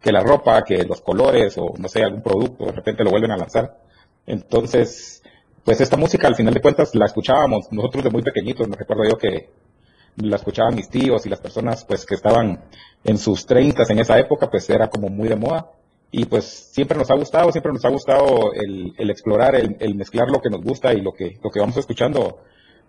que 0.00 0.12
la 0.12 0.22
ropa, 0.22 0.62
que 0.62 0.84
los 0.84 1.00
colores 1.00 1.56
o 1.58 1.74
no 1.78 1.88
sé, 1.88 2.02
algún 2.02 2.22
producto, 2.22 2.66
de 2.66 2.72
repente 2.72 3.04
lo 3.04 3.10
vuelven 3.10 3.32
a 3.32 3.36
lanzar. 3.36 3.78
Entonces, 4.26 5.22
pues 5.64 5.80
esta 5.80 5.96
música 5.96 6.28
al 6.28 6.36
final 6.36 6.54
de 6.54 6.60
cuentas 6.60 6.94
la 6.94 7.06
escuchábamos 7.06 7.72
nosotros 7.72 8.04
de 8.04 8.10
muy 8.10 8.22
pequeñitos, 8.22 8.68
me 8.68 8.76
recuerdo 8.76 9.04
yo 9.04 9.18
que 9.18 9.50
la 10.16 10.36
escuchaban 10.36 10.74
mis 10.74 10.88
tíos 10.88 11.26
y 11.26 11.28
las 11.28 11.40
personas 11.40 11.84
pues 11.84 12.06
que 12.06 12.14
estaban 12.14 12.64
en 13.04 13.18
sus 13.18 13.46
30 13.46 13.84
en 13.88 13.98
esa 13.98 14.18
época, 14.18 14.50
pues 14.50 14.68
era 14.70 14.88
como 14.88 15.08
muy 15.08 15.28
de 15.28 15.36
moda. 15.36 15.70
Y 16.10 16.24
pues 16.26 16.70
siempre 16.72 16.96
nos 16.96 17.10
ha 17.10 17.14
gustado, 17.14 17.50
siempre 17.50 17.72
nos 17.72 17.84
ha 17.84 17.88
gustado 17.88 18.52
el, 18.54 18.94
el 18.96 19.10
explorar, 19.10 19.54
el, 19.56 19.76
el 19.80 19.94
mezclar 19.96 20.28
lo 20.28 20.40
que 20.40 20.50
nos 20.50 20.62
gusta 20.62 20.92
y 20.92 21.00
lo 21.00 21.12
que, 21.12 21.38
lo 21.42 21.50
que 21.50 21.60
vamos 21.60 21.76
escuchando, 21.76 22.38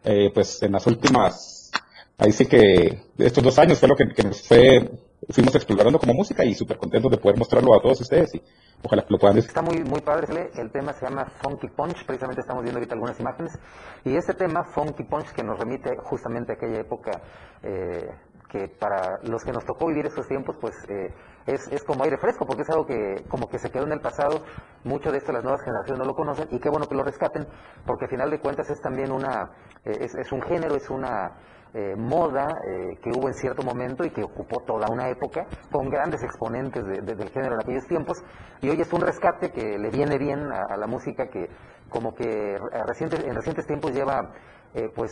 eh, 0.03 0.32
pues 0.34 0.61
en 0.61 0.72
las 0.72 0.86
últimas, 0.88 1.72
ahí 2.18 2.32
sí 2.32 2.45
que 2.45 3.01
estos 3.18 3.43
dos 3.43 3.57
años 3.59 3.80
fue 3.80 3.89
lo 3.89 3.95
que, 3.95 4.07
que 4.09 4.24
nos 4.24 4.47
fue, 4.47 4.89
fuimos 5.30 5.55
explorando 5.55 5.99
como 5.99 6.13
música 6.13 6.45
y 6.45 6.53
súper 6.53 6.78
contentos 6.78 7.11
de 7.11 7.18
poder 7.18 7.38
mostrarlo 7.38 7.76
a 7.76 7.82
todos 7.82 7.99
ustedes 8.01 8.36
y 8.36 8.41
ojalá 8.84 9.03
que 9.03 9.11
lo 9.11 9.18
puedan 9.18 9.38
Está 9.38 9.61
muy, 9.61 9.84
muy 9.84 10.01
padre, 10.01 10.51
el 10.55 10.72
tema 10.72 10.93
se 10.93 11.07
llama 11.07 11.26
Funky 11.41 11.68
Punch, 11.70 12.05
precisamente 12.05 12.41
estamos 12.41 12.63
viendo 12.63 12.80
ahorita 12.80 12.93
algunas 12.93 13.20
imágenes, 13.20 13.57
y 14.05 14.15
este 14.15 14.34
tema, 14.36 14.63
Funky 14.63 15.03
Punch, 15.03 15.32
que 15.34 15.43
nos 15.43 15.59
remite 15.59 15.97
justamente 16.03 16.53
a 16.53 16.55
aquella 16.55 16.80
época 16.82 17.22
eh, 17.63 18.09
que 18.49 18.68
para 18.68 19.20
los 19.24 19.43
que 19.43 19.51
nos 19.51 19.65
tocó 19.65 19.88
vivir 19.88 20.05
esos 20.05 20.28
tiempos, 20.28 20.55
pues 20.61 20.76
eh, 20.88 21.13
es, 21.47 21.67
es 21.71 21.83
como 21.83 22.03
aire 22.03 22.17
fresco, 22.17 22.45
porque 22.45 22.61
es 22.61 22.69
algo 22.69 22.85
que 22.85 23.25
como 23.29 23.47
que 23.47 23.57
se 23.57 23.71
quedó 23.71 23.85
en 23.85 23.93
el 23.93 24.01
pasado, 24.01 24.43
mucho 24.83 25.11
de 25.11 25.17
esto 25.17 25.31
las 25.31 25.43
nuevas 25.43 25.61
generaciones 25.61 25.99
no 25.99 26.05
lo 26.05 26.13
conocen, 26.13 26.47
y 26.51 26.59
qué 26.59 26.69
bueno 26.69 26.87
que 26.87 26.95
lo 26.95 27.03
rescaten, 27.03 27.47
porque 27.85 28.05
al 28.05 28.11
final 28.11 28.29
de 28.29 28.39
cuentas 28.39 28.69
es 28.69 28.79
también 28.81 29.11
una, 29.11 29.49
eh, 29.85 29.97
es, 30.01 30.13
es 30.15 30.31
un 30.31 30.41
género, 30.41 30.75
es 30.75 30.89
una 30.89 31.31
eh, 31.74 31.95
moda 31.97 32.47
eh, 32.68 32.97
que 33.03 33.09
hubo 33.11 33.28
en 33.28 33.34
cierto 33.34 33.61
momento 33.63 34.03
y 34.05 34.09
que 34.09 34.24
ocupó 34.24 34.61
toda 34.61 34.88
una 34.89 35.09
época 35.09 35.45
con 35.72 35.89
grandes 35.89 36.24
exponentes 36.24 36.86
de- 36.86 37.01
de- 37.01 37.15
del 37.15 37.30
género 37.30 37.55
en 37.55 37.61
aquellos 37.61 37.86
tiempos. 37.88 38.18
Y 38.61 38.70
hoy 38.70 38.80
es 38.82 38.91
un 38.93 39.01
rescate 39.01 39.51
que 39.51 39.78
le 39.78 39.89
viene 39.89 40.18
bien 40.18 40.51
a, 40.51 40.74
a 40.74 40.78
la 40.78 40.88
música 40.88 41.28
que 41.28 41.49
como 41.89 42.13
que 42.15 42.57
recientes- 42.88 43.24
en 43.26 43.36
recientes 43.36 43.65
tiempos 43.68 43.91
lleva 43.93 44.32
eh, 44.74 44.89
pues 44.93 45.11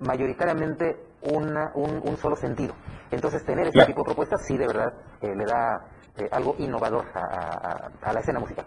mayoritariamente 0.00 0.96
una- 1.22 1.70
un, 1.74 2.00
un 2.04 2.16
solo 2.16 2.36
sentido. 2.36 2.74
Entonces 3.10 3.44
tener 3.44 3.66
este 3.68 3.86
tipo 3.86 4.00
de 4.00 4.04
propuestas 4.06 4.44
sí 4.46 4.56
de 4.56 4.66
verdad 4.66 4.92
eh, 5.20 5.34
le 5.36 5.44
da 5.44 5.86
eh, 6.16 6.28
algo 6.32 6.54
innovador 6.58 7.04
a, 7.14 7.20
a- 7.20 7.56
a- 7.72 7.90
a 8.10 8.12
la 8.12 8.20
escena 8.20 8.40
musical. 8.40 8.66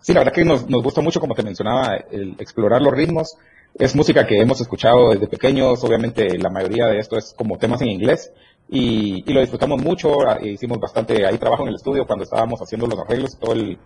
Sí, 0.00 0.12
la 0.12 0.20
verdad 0.20 0.32
que 0.32 0.44
nos, 0.44 0.68
nos 0.68 0.82
gusta 0.82 1.00
mucho, 1.00 1.20
como 1.20 1.34
te 1.34 1.42
mencionaba, 1.42 1.96
el 2.10 2.36
explorar 2.40 2.82
los 2.82 2.92
ritmos. 2.92 3.36
Es 3.78 3.94
música 3.94 4.26
que 4.26 4.40
hemos 4.40 4.60
escuchado 4.60 5.10
desde 5.10 5.28
pequeños, 5.28 5.84
obviamente 5.84 6.36
la 6.36 6.50
mayoría 6.50 6.86
de 6.86 6.98
esto 6.98 7.16
es 7.16 7.32
como 7.32 7.58
temas 7.58 7.80
en 7.80 7.88
inglés 7.88 8.32
y, 8.68 9.22
lo 9.32 9.40
disfrutamos 9.40 9.80
mucho. 9.80 10.28
Ah, 10.28 10.38
Hicimos 10.42 10.80
bastante 10.80 11.24
ahí 11.24 11.38
trabajo 11.38 11.62
en 11.62 11.68
el 11.68 11.76
estudio 11.76 12.04
cuando 12.04 12.24
estábamos 12.24 12.60
haciendo 12.60 12.88
los 12.88 12.98
arreglos, 12.98 13.38
todo 13.38 13.52
el, 13.52 13.78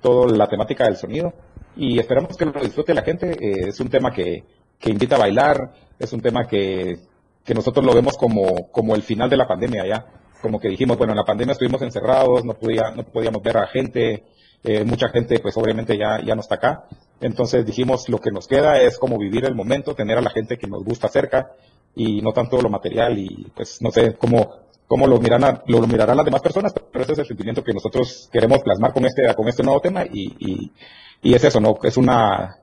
toda 0.00 0.36
la 0.36 0.46
temática 0.46 0.84
del 0.84 0.96
sonido 0.96 1.32
y 1.76 1.98
esperamos 1.98 2.36
que 2.36 2.44
lo 2.44 2.60
disfrute 2.60 2.94
la 2.94 3.02
gente. 3.02 3.32
Eh, 3.32 3.68
es 3.68 3.80
un 3.80 3.88
tema 3.88 4.12
que, 4.12 4.44
que 4.78 4.90
invita 4.90 5.16
a 5.16 5.18
bailar, 5.18 5.72
es 5.98 6.12
un 6.12 6.20
tema 6.20 6.46
que, 6.46 7.00
que 7.44 7.52
nosotros 7.52 7.84
lo 7.84 7.92
vemos 7.92 8.16
como, 8.16 8.70
como 8.70 8.94
el 8.94 9.02
final 9.02 9.28
de 9.28 9.36
la 9.36 9.48
pandemia 9.48 9.84
ya. 9.84 10.06
Como 10.40 10.60
que 10.60 10.68
dijimos, 10.68 10.96
bueno, 10.96 11.12
en 11.12 11.18
la 11.18 11.24
pandemia 11.24 11.52
estuvimos 11.54 11.82
encerrados, 11.82 12.44
no, 12.44 12.54
podía, 12.54 12.92
no 12.94 13.02
podíamos 13.02 13.42
ver 13.42 13.56
a 13.56 13.66
gente, 13.66 14.22
eh, 14.62 14.84
mucha 14.84 15.08
gente 15.08 15.40
pues 15.40 15.56
obviamente 15.56 15.98
ya, 15.98 16.20
ya 16.24 16.36
no 16.36 16.40
está 16.40 16.54
acá. 16.54 16.84
Entonces 17.20 17.66
dijimos, 17.66 18.08
lo 18.08 18.18
que 18.18 18.30
nos 18.30 18.46
queda 18.46 18.80
es 18.80 18.98
como 18.98 19.18
vivir 19.18 19.44
el 19.44 19.54
momento, 19.54 19.94
tener 19.94 20.18
a 20.18 20.22
la 20.22 20.30
gente 20.30 20.58
que 20.58 20.66
nos 20.66 20.82
gusta 20.84 21.08
cerca 21.08 21.52
y 21.94 22.22
no 22.22 22.32
tanto 22.32 22.60
lo 22.60 22.70
material 22.70 23.18
y 23.18 23.50
pues 23.54 23.82
no 23.82 23.90
sé 23.90 24.14
cómo, 24.14 24.54
cómo 24.86 25.06
lo, 25.06 25.18
mirarán, 25.18 25.62
lo, 25.66 25.86
mirarán 25.86 26.16
las 26.16 26.24
demás 26.24 26.40
personas, 26.40 26.72
pero 26.72 27.04
ese 27.04 27.12
es 27.12 27.18
el 27.18 27.26
sentimiento 27.26 27.62
que 27.62 27.74
nosotros 27.74 28.28
queremos 28.32 28.60
plasmar 28.62 28.92
con 28.92 29.04
este, 29.04 29.34
con 29.34 29.48
este 29.48 29.62
nuevo 29.62 29.80
tema 29.80 30.04
y, 30.04 30.34
y, 30.38 30.72
y 31.22 31.34
es 31.34 31.44
eso, 31.44 31.60
¿no? 31.60 31.78
Es 31.82 31.96
una 31.96 32.58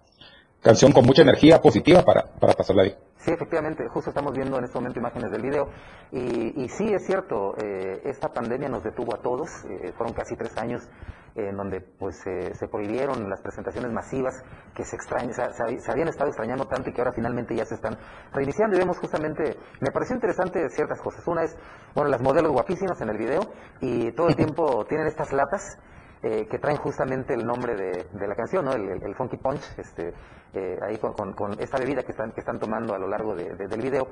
canción 0.62 0.92
con 0.92 1.06
mucha 1.06 1.22
energía 1.22 1.62
positiva 1.62 2.04
para, 2.04 2.26
para 2.40 2.54
pasarla 2.54 2.84
bien. 2.84 2.96
Sí, 3.28 3.34
efectivamente, 3.34 3.86
justo 3.90 4.12
estamos 4.12 4.32
viendo 4.34 4.58
en 4.58 4.64
este 4.64 4.78
momento 4.78 5.00
imágenes 5.00 5.30
del 5.32 5.42
video. 5.42 5.68
Y, 6.14 6.64
y 6.64 6.70
sí 6.70 6.94
es 6.94 7.06
cierto, 7.06 7.56
eh, 7.58 8.00
esta 8.06 8.30
pandemia 8.30 8.70
nos 8.70 8.84
detuvo 8.84 9.14
a 9.14 9.18
todos, 9.22 9.50
eh, 9.66 9.92
fueron 9.98 10.14
casi 10.16 10.38
tres 10.38 10.56
años 10.58 10.88
en 11.36 11.58
donde 11.58 11.82
pues 11.82 12.26
eh, 12.26 12.54
se 12.56 12.70
prohibieron 12.70 13.30
las 13.30 13.42
presentaciones 13.42 13.92
masivas 13.92 14.34
que 14.74 14.86
se, 14.86 14.96
extrañ- 14.96 15.34
se, 15.34 15.44
se- 15.52 15.80
se 15.82 15.92
habían 15.92 16.08
estado 16.08 16.30
extrañando 16.30 16.68
tanto 16.68 16.90
y 16.90 16.94
que 16.94 17.02
ahora 17.02 17.12
finalmente 17.12 17.54
ya 17.54 17.66
se 17.66 17.76
están 17.76 17.98
reiniciando. 18.32 18.78
Y 18.78 18.80
vemos 18.80 18.98
justamente, 18.98 19.58
me 19.82 19.92
pareció 19.92 20.16
interesante 20.16 20.70
ciertas 20.70 21.02
cosas, 21.02 21.28
una 21.28 21.44
es, 21.44 21.54
bueno, 21.96 22.10
las 22.10 22.22
modelos 22.22 22.54
guapísimas 22.54 23.02
en 23.02 23.10
el 23.10 23.18
video 23.18 23.42
y 23.82 24.14
todo 24.14 24.30
el 24.30 24.38
tiempo 24.38 24.86
tienen 24.86 25.06
estas 25.06 25.34
latas 25.34 25.78
eh, 26.24 26.48
que 26.50 26.60
traen 26.60 26.78
justamente 26.78 27.34
el 27.34 27.46
nombre 27.46 27.76
de, 27.76 28.08
la 28.28 28.36
canción, 28.36 28.66
¿no? 28.66 28.74
El, 28.74 29.16
Funky 29.16 29.38
Punch, 29.38 29.62
este, 29.78 30.14
eh, 30.54 30.78
ahí 30.82 30.98
con, 30.98 31.14
con- 31.34 31.60
esta 31.60 31.78
bebida 31.78 32.04
que 32.04 32.12
están, 32.12 32.32
tomando 32.60 32.94
a 32.96 33.00
lo 33.00 33.08
largo 33.08 33.36
de- 33.36 33.56
del 33.56 33.82
video. 33.82 34.08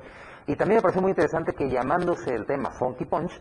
Y 0.46 0.56
también 0.56 0.76
me 0.78 0.82
pareció 0.82 1.02
muy 1.02 1.10
interesante 1.10 1.52
que 1.52 1.68
llamándose 1.68 2.34
el 2.34 2.46
tema 2.46 2.70
Funky 2.70 3.04
Punch, 3.06 3.32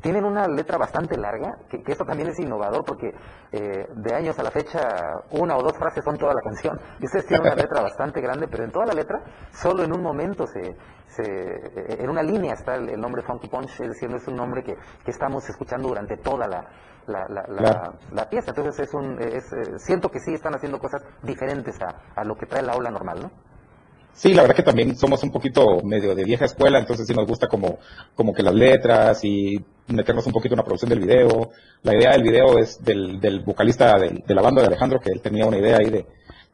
tienen 0.00 0.24
una 0.24 0.46
letra 0.48 0.78
bastante 0.78 1.16
larga, 1.16 1.56
que, 1.68 1.82
que 1.82 1.92
esto 1.92 2.04
también 2.04 2.28
es 2.28 2.38
innovador 2.38 2.84
porque 2.84 3.12
eh, 3.52 3.86
de 3.94 4.14
años 4.14 4.38
a 4.38 4.42
la 4.42 4.50
fecha 4.50 4.80
una 5.30 5.56
o 5.56 5.62
dos 5.62 5.76
frases 5.76 6.04
son 6.04 6.16
toda 6.16 6.34
la 6.34 6.40
canción. 6.42 6.78
Y 6.98 7.06
ustedes 7.06 7.26
tienen 7.26 7.46
una 7.46 7.54
letra 7.56 7.82
bastante 7.82 8.20
grande, 8.20 8.48
pero 8.48 8.64
en 8.64 8.70
toda 8.72 8.86
la 8.86 8.94
letra, 8.94 9.22
solo 9.52 9.82
en 9.84 9.92
un 9.92 10.02
momento 10.02 10.46
se, 10.46 10.76
se 11.06 11.22
eh, 11.24 11.96
en 12.00 12.10
una 12.10 12.22
línea 12.22 12.54
está 12.54 12.74
el, 12.76 12.88
el 12.90 13.00
nombre 13.00 13.22
Funky 13.22 13.48
Punch, 13.48 13.80
es 13.80 13.88
decir, 13.88 14.10
no 14.10 14.16
es 14.16 14.26
un 14.28 14.36
nombre 14.36 14.62
que, 14.62 14.74
que 15.04 15.10
estamos 15.10 15.48
escuchando 15.48 15.88
durante 15.88 16.16
toda 16.18 16.46
la, 16.46 16.64
la, 17.06 17.26
la, 17.28 17.42
Claro. 17.44 17.94
la 18.12 18.28
pieza. 18.28 18.50
Entonces 18.50 18.88
es 18.88 18.94
un, 18.94 19.20
es, 19.20 19.52
eh, 19.52 19.78
siento 19.78 20.08
que 20.10 20.20
sí 20.20 20.32
están 20.34 20.54
haciendo 20.54 20.78
cosas 20.78 21.02
diferentes 21.22 21.76
a, 21.82 22.20
a 22.20 22.24
lo 22.24 22.36
que 22.36 22.46
trae 22.46 22.62
la 22.62 22.74
ola 22.76 22.90
normal, 22.90 23.20
¿no? 23.22 23.30
Sí, 24.20 24.34
la 24.34 24.42
verdad 24.42 24.54
que 24.56 24.62
también 24.62 24.94
somos 24.98 25.22
un 25.22 25.30
poquito 25.30 25.80
medio 25.82 26.14
de 26.14 26.24
vieja 26.24 26.44
escuela, 26.44 26.78
entonces 26.78 27.06
sí 27.06 27.14
nos 27.14 27.26
gusta 27.26 27.46
como, 27.48 27.78
como 28.14 28.34
que 28.34 28.42
las 28.42 28.52
letras 28.54 29.24
y 29.24 29.58
meternos 29.86 30.26
un 30.26 30.32
poquito 30.34 30.52
en 30.54 30.58
la 30.58 30.62
producción 30.64 30.90
del 30.90 31.00
video. 31.00 31.52
La 31.82 31.94
idea 31.94 32.10
del 32.12 32.22
video 32.24 32.58
es 32.58 32.84
del, 32.84 33.18
del 33.18 33.40
vocalista 33.40 33.98
del- 33.98 34.22
de 34.26 34.34
la 34.34 34.42
banda 34.42 34.60
de 34.60 34.66
Alejandro, 34.68 35.00
que 35.00 35.10
él 35.10 35.22
tenía 35.22 35.46
una 35.46 35.56
idea 35.56 35.78
ahí 35.78 35.88
de, 35.88 36.04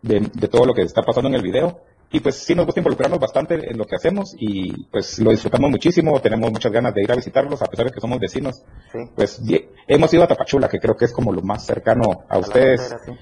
de, 0.01 0.21
de 0.33 0.47
todo 0.49 0.65
lo 0.65 0.73
que 0.75 0.83
está 0.83 1.03
pasando 1.03 1.29
en 1.29 1.35
el 1.35 1.43
video. 1.43 1.81
Y 2.13 2.21
pues 2.21 2.37
sí 2.37 2.55
nos 2.55 2.67
gusta 2.67 2.79
involucrarnos 2.79 3.19
bastante 3.19 3.55
en 3.69 3.77
lo 3.77 3.85
que 3.85 3.97
hacemos 3.97 4.37
y 4.39 4.85
pues 4.93 5.19
lo 5.19 5.33
disfrutamos 5.33 5.69
muchísimo, 5.69 6.21
tenemos 6.21 6.53
muchas 6.53 6.71
ganas 6.71 6.95
de 6.95 7.03
ir 7.03 7.11
a 7.11 7.17
visitarlos, 7.17 7.61
a 7.63 7.67
pesar 7.67 7.87
de 7.87 7.91
que 7.91 8.01
somos 8.01 8.21
vecinos. 8.21 8.63
Pues 9.17 9.41
hemos 9.89 10.15
ido 10.15 10.23
a 10.23 10.29
Tapachula, 10.29 10.69
que 10.69 10.79
creo 10.79 10.97
que 10.97 11.07
es 11.07 11.13
como 11.13 11.33
lo 11.33 11.43
más 11.43 11.67
cercano 11.67 12.23
a 12.29 12.39
ustedes. 12.39 12.95
sí. 13.05 13.13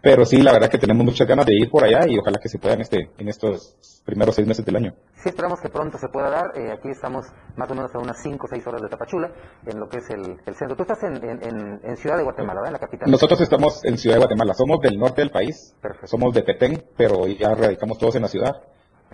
Pero 0.00 0.24
sí, 0.24 0.40
la 0.42 0.52
verdad 0.52 0.68
que 0.70 0.78
tenemos 0.78 1.04
muchas 1.04 1.26
ganas 1.26 1.44
de 1.44 1.54
ir 1.54 1.68
por 1.70 1.82
allá 1.84 2.06
y 2.06 2.16
ojalá 2.18 2.38
que 2.40 2.48
se 2.48 2.58
puedan 2.58 2.80
este, 2.80 3.10
en 3.18 3.28
estos 3.28 4.00
primeros 4.04 4.34
seis 4.34 4.46
meses 4.46 4.64
del 4.64 4.76
año. 4.76 4.94
Sí, 5.22 5.28
esperamos 5.30 5.60
que 5.60 5.68
pronto 5.68 5.98
se 5.98 6.08
pueda 6.08 6.30
dar. 6.30 6.46
Eh, 6.56 6.70
aquí 6.72 6.88
estamos 6.88 7.26
más 7.56 7.68
o 7.70 7.74
menos 7.74 7.92
a 7.94 7.98
unas 7.98 8.16
5 8.22 8.46
o 8.46 8.48
6 8.48 8.66
horas 8.68 8.82
de 8.82 8.88
Tapachula, 8.88 9.30
en 9.66 9.80
lo 9.80 9.88
que 9.88 9.98
es 9.98 10.08
el, 10.10 10.36
el 10.46 10.54
centro. 10.54 10.76
Tú 10.76 10.82
estás 10.84 11.02
en, 11.02 11.16
en- 11.16 11.42
en- 11.42 11.80
en 11.82 11.96
Ciudad 11.96 12.16
de 12.16 12.22
Guatemala, 12.22 12.60
¿verdad? 12.60 12.68
En 12.68 12.72
la 12.74 12.78
capital. 12.78 13.10
Nosotros 13.10 13.40
estamos 13.40 13.84
en 13.84 13.98
Ciudad 13.98 14.16
de 14.16 14.20
Guatemala, 14.20 14.54
somos 14.54 14.80
del 14.80 14.98
norte 14.98 15.20
del 15.22 15.30
país, 15.30 15.74
somos 16.04 16.32
de 16.32 16.42
Petén, 16.42 16.84
pero 16.96 17.26
ya 17.26 17.54
radicamos 17.54 17.98
todos 17.98 18.14
en 18.16 18.22
la 18.22 18.28
ciudad. 18.28 18.52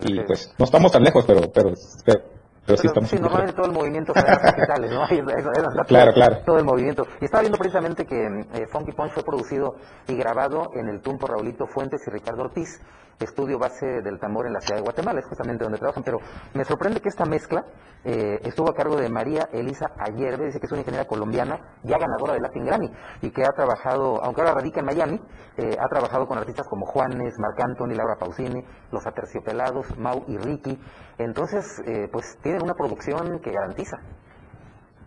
Y 0.02 0.20
pues 0.20 0.54
no 0.58 0.64
estamos 0.64 0.92
tan 0.92 1.02
lejos, 1.02 1.24
pero 1.26 1.50
pero, 1.52 1.72
pero, 2.04 2.20
pero 2.66 2.78
sí 2.78 2.86
estamos 2.86 3.10
Sí, 3.10 3.16
normalmente 3.16 3.54
todo 3.54 3.66
el 3.66 3.72
movimiento 3.72 4.12
las 4.14 4.38
capitales, 4.38 4.90
¿no? 4.90 5.04
Claro, 5.86 6.12
claro. 6.12 6.38
Todo 6.44 6.58
el 6.58 6.64
movimiento. 6.64 7.06
Y 7.20 7.26
estaba 7.26 7.42
viendo 7.42 7.58
precisamente 7.58 8.06
que 8.06 8.24
eh, 8.54 8.66
Funky 8.66 8.92
Punch 8.92 9.12
fue 9.12 9.22
producido 9.22 9.76
y 10.08 10.16
grabado 10.16 10.70
en 10.74 10.88
el 10.88 11.00
Tumpo 11.00 11.26
Raulito 11.26 11.66
Fuentes 11.66 12.00
y 12.06 12.10
Ricardo 12.10 12.44
Ortiz, 12.44 12.80
estudio 13.20 13.58
base 13.58 13.86
del 14.02 14.18
tambor 14.18 14.46
en 14.46 14.52
la 14.52 14.60
ciudad 14.60 14.76
de 14.76 14.82
Guatemala, 14.82 15.20
es 15.20 15.26
justamente 15.26 15.64
donde 15.64 15.78
trabajan. 15.78 16.02
Pero 16.02 16.18
me 16.54 16.64
sorprende 16.64 17.00
que 17.00 17.08
esta 17.08 17.24
mezcla 17.24 17.64
eh, 18.04 18.38
estuvo 18.42 18.68
a 18.68 18.74
cargo 18.74 18.96
de 18.96 19.08
María 19.08 19.48
Elisa 19.52 19.92
Ayerbe, 19.98 20.46
dice 20.46 20.60
que 20.60 20.66
es 20.66 20.72
una 20.72 20.80
ingeniera 20.80 21.06
colombiana, 21.06 21.58
ya 21.82 21.98
ganadora 21.98 22.34
del 22.34 22.42
Latin 22.42 22.64
Grammy, 22.64 22.90
y 23.22 23.30
que 23.30 23.44
ha 23.44 23.52
trabajado, 23.52 24.22
aunque 24.22 24.42
ahora 24.42 24.54
radica 24.54 24.80
en 24.80 24.86
Miami, 24.86 25.20
eh, 25.56 25.76
ha 25.78 25.88
trabajado 25.88 26.26
con 26.26 26.38
artistas 26.38 26.66
como 26.68 26.86
Juanes, 26.86 27.34
Marc 27.38 27.60
Anthony, 27.60 27.94
Laura 27.94 28.16
Pausini, 28.18 28.62
Los 28.90 29.06
Aterciopelados, 29.06 29.96
Mau 29.98 30.24
y 30.28 30.36
Ricky. 30.36 30.78
Entonces, 31.18 31.80
eh, 31.86 32.08
pues 32.12 32.38
tienen 32.42 32.62
una 32.62 32.74
producción 32.74 33.40
que 33.40 33.52
garantiza. 33.52 33.98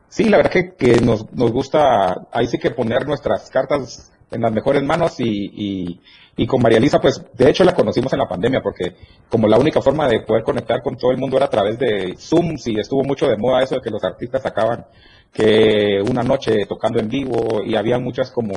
Sí, 0.08 0.30
la 0.30 0.38
verdad 0.38 0.51
que, 0.51 0.74
que 0.76 1.01
nos, 1.01 1.32
nos 1.34 1.51
gusta, 1.51 2.16
ahí 2.32 2.47
sí 2.47 2.58
que 2.58 2.72
poner 2.72 3.05
nuestras 3.05 3.49
cartas 3.49 4.16
en 4.32 4.41
las 4.41 4.51
mejores 4.51 4.84
manos 4.84 5.19
y, 5.19 5.99
y, 6.36 6.47
con 6.47 6.61
María 6.61 6.78
Elisa, 6.78 6.99
pues 6.99 7.21
de 7.34 7.49
hecho 7.49 7.63
la 7.63 7.73
conocimos 7.73 8.11
en 8.13 8.19
la 8.19 8.28
pandemia 8.28 8.61
porque 8.61 8.95
como 9.30 9.47
la 9.47 9.57
única 9.57 9.82
forma 9.82 10.07
de 10.07 10.19
poder 10.21 10.43
conectar 10.43 10.82
con 10.84 10.95
todo 10.97 11.11
el 11.11 11.17
mundo 11.17 11.38
era 11.38 11.45
a 11.47 11.49
través 11.49 11.80
de 11.80 12.15
Zoom 12.17 12.55
y 12.65 12.80
estuvo 12.80 13.03
mucho 13.03 13.28
de 13.28 13.38
moda 13.38 13.63
eso 13.63 13.75
de 13.75 13.82
que 13.82 13.89
los 13.89 14.03
artistas 14.03 14.43
sacaban 14.43 14.86
que 15.34 16.01
una 16.09 16.23
noche 16.23 16.65
tocando 16.67 16.99
en 16.99 17.09
vivo 17.09 17.63
y 17.65 17.75
había 17.75 17.99
muchas 17.99 18.32
como 18.32 18.53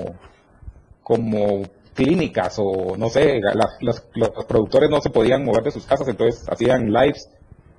como 1.02 1.62
clínicas 1.94 2.56
o 2.58 2.96
no 2.96 3.08
sé, 3.10 3.40
la- 3.40 3.68
los, 3.80 4.02
los 4.14 4.30
productores 4.46 4.88
no 4.90 5.00
se 5.00 5.10
podían 5.10 5.44
mover 5.44 5.64
de 5.64 5.70
sus 5.72 5.84
casas, 5.84 6.08
entonces 6.08 6.48
hacían 6.48 6.92
lives 6.92 7.28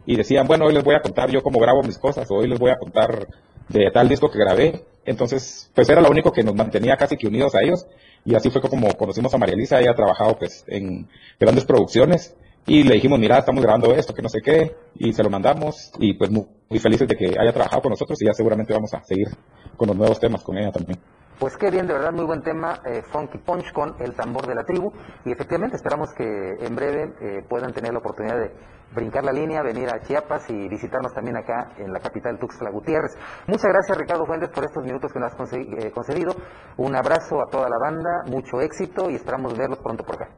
y 0.06 0.16
decían, 0.16 0.48
bueno, 0.48 0.66
hoy 0.66 0.74
les 0.74 0.84
voy 0.84 0.96
a 0.96 1.02
contar 1.02 1.30
yo 1.30 1.42
cómo 1.44 1.60
grabo 1.60 1.84
mis 1.84 1.98
cosas, 1.98 2.30
hoy 2.32 2.48
les 2.48 2.60
voy 2.60 2.72
a 2.72 2.78
contar 2.78 3.28
de 3.70 3.92
tal 3.92 4.10
disco 4.10 4.30
que 4.30 4.40
grabé. 4.40 4.84
Entonces, 5.06 5.72
pues 5.74 5.90
era 5.90 6.02
lo 6.02 6.10
único 6.10 6.32
que 6.32 6.44
nos 6.44 6.56
mantenía 6.56 6.96
casi 6.96 7.18
que 7.18 7.28
unidos 7.28 7.56
a 7.56 7.62
ellos. 7.62 7.86
Y 8.24 8.36
así 8.36 8.50
fue 8.50 8.62
como 8.62 8.88
conocimos 8.94 9.34
a 9.34 9.38
María 9.38 9.56
Elisa, 9.56 9.80
ella 9.80 9.92
ha 9.92 9.96
trabajado 9.96 10.38
pues 10.38 10.64
en 10.68 11.08
grandes 11.40 11.66
producciones. 11.66 12.36
Y 12.68 12.84
le 12.84 12.96
dijimos, 12.96 13.18
mira, 13.18 13.40
estamos 13.40 13.64
grabando 13.64 13.94
esto, 13.96 14.14
que 14.14 14.22
no 14.22 14.30
sé 14.30 14.40
qué, 14.44 14.76
y 14.96 15.14
se 15.14 15.24
lo 15.24 15.32
mandamos, 15.32 15.92
y 16.00 16.14
pues 16.14 16.30
muy 16.30 16.46
felices 16.80 17.08
de 17.08 17.16
que 17.16 17.26
haya 17.26 17.52
trabajado 17.52 17.82
con 17.82 17.90
nosotros, 17.90 18.22
y 18.22 18.26
ya 18.28 18.34
seguramente 18.34 18.72
vamos 18.72 18.94
a 18.94 19.02
seguir 19.04 19.30
con 19.76 19.88
los 19.88 19.98
nuevos 19.98 20.20
temas 20.20 20.44
con 20.44 20.58
ella 20.60 20.72
también. 20.72 21.00
Pues 21.42 21.58
qué 21.58 21.72
bien, 21.72 21.88
de 21.88 21.94
verdad, 21.94 22.12
muy 22.14 22.26
buen 22.26 22.44
tema, 22.44 22.82
eh, 22.86 23.02
Funky 23.02 23.40
Punch 23.40 23.74
con 23.74 23.96
el 24.00 24.14
tambor 24.14 24.46
de 24.46 24.54
la 24.54 24.64
tribu. 24.64 24.94
Y 25.26 25.32
efectivamente 25.32 25.76
esperamos 25.76 26.14
que 26.16 26.24
en 26.24 26.76
breve 26.76 27.16
eh, 27.20 27.44
puedan 27.50 27.74
tener 27.74 27.92
la 27.94 27.98
oportunidad 27.98 28.38
de 28.38 28.52
brincar 28.94 29.24
la 29.24 29.32
línea, 29.32 29.64
venir 29.64 29.90
a 29.90 30.00
Chiapas 30.06 30.48
y 30.52 30.70
visitarnos 30.70 31.12
también 31.16 31.38
acá 31.38 31.74
en 31.80 31.92
la 31.92 32.00
capital 32.00 32.38
Tuxtla 32.38 32.70
Gutiérrez. 32.70 33.18
Muchas 33.48 33.72
gracias, 33.74 33.98
Ricardo 33.98 34.28
Fuentes, 34.28 34.50
por 34.50 34.66
estos 34.66 34.84
minutos 34.86 35.12
que 35.12 35.20
nos 35.20 35.34
has 35.34 35.54
eh, 35.54 35.92
concedido. 35.92 36.36
Un 36.78 36.96
abrazo 36.96 37.42
a 37.42 37.50
toda 37.50 37.68
la 37.68 37.80
banda, 37.80 38.22
mucho 38.28 38.62
éxito 38.62 39.10
y 39.10 39.16
esperamos 39.16 39.58
verlos 39.58 39.80
pronto 39.80 40.04
por 40.04 40.22
acá. 40.22 40.30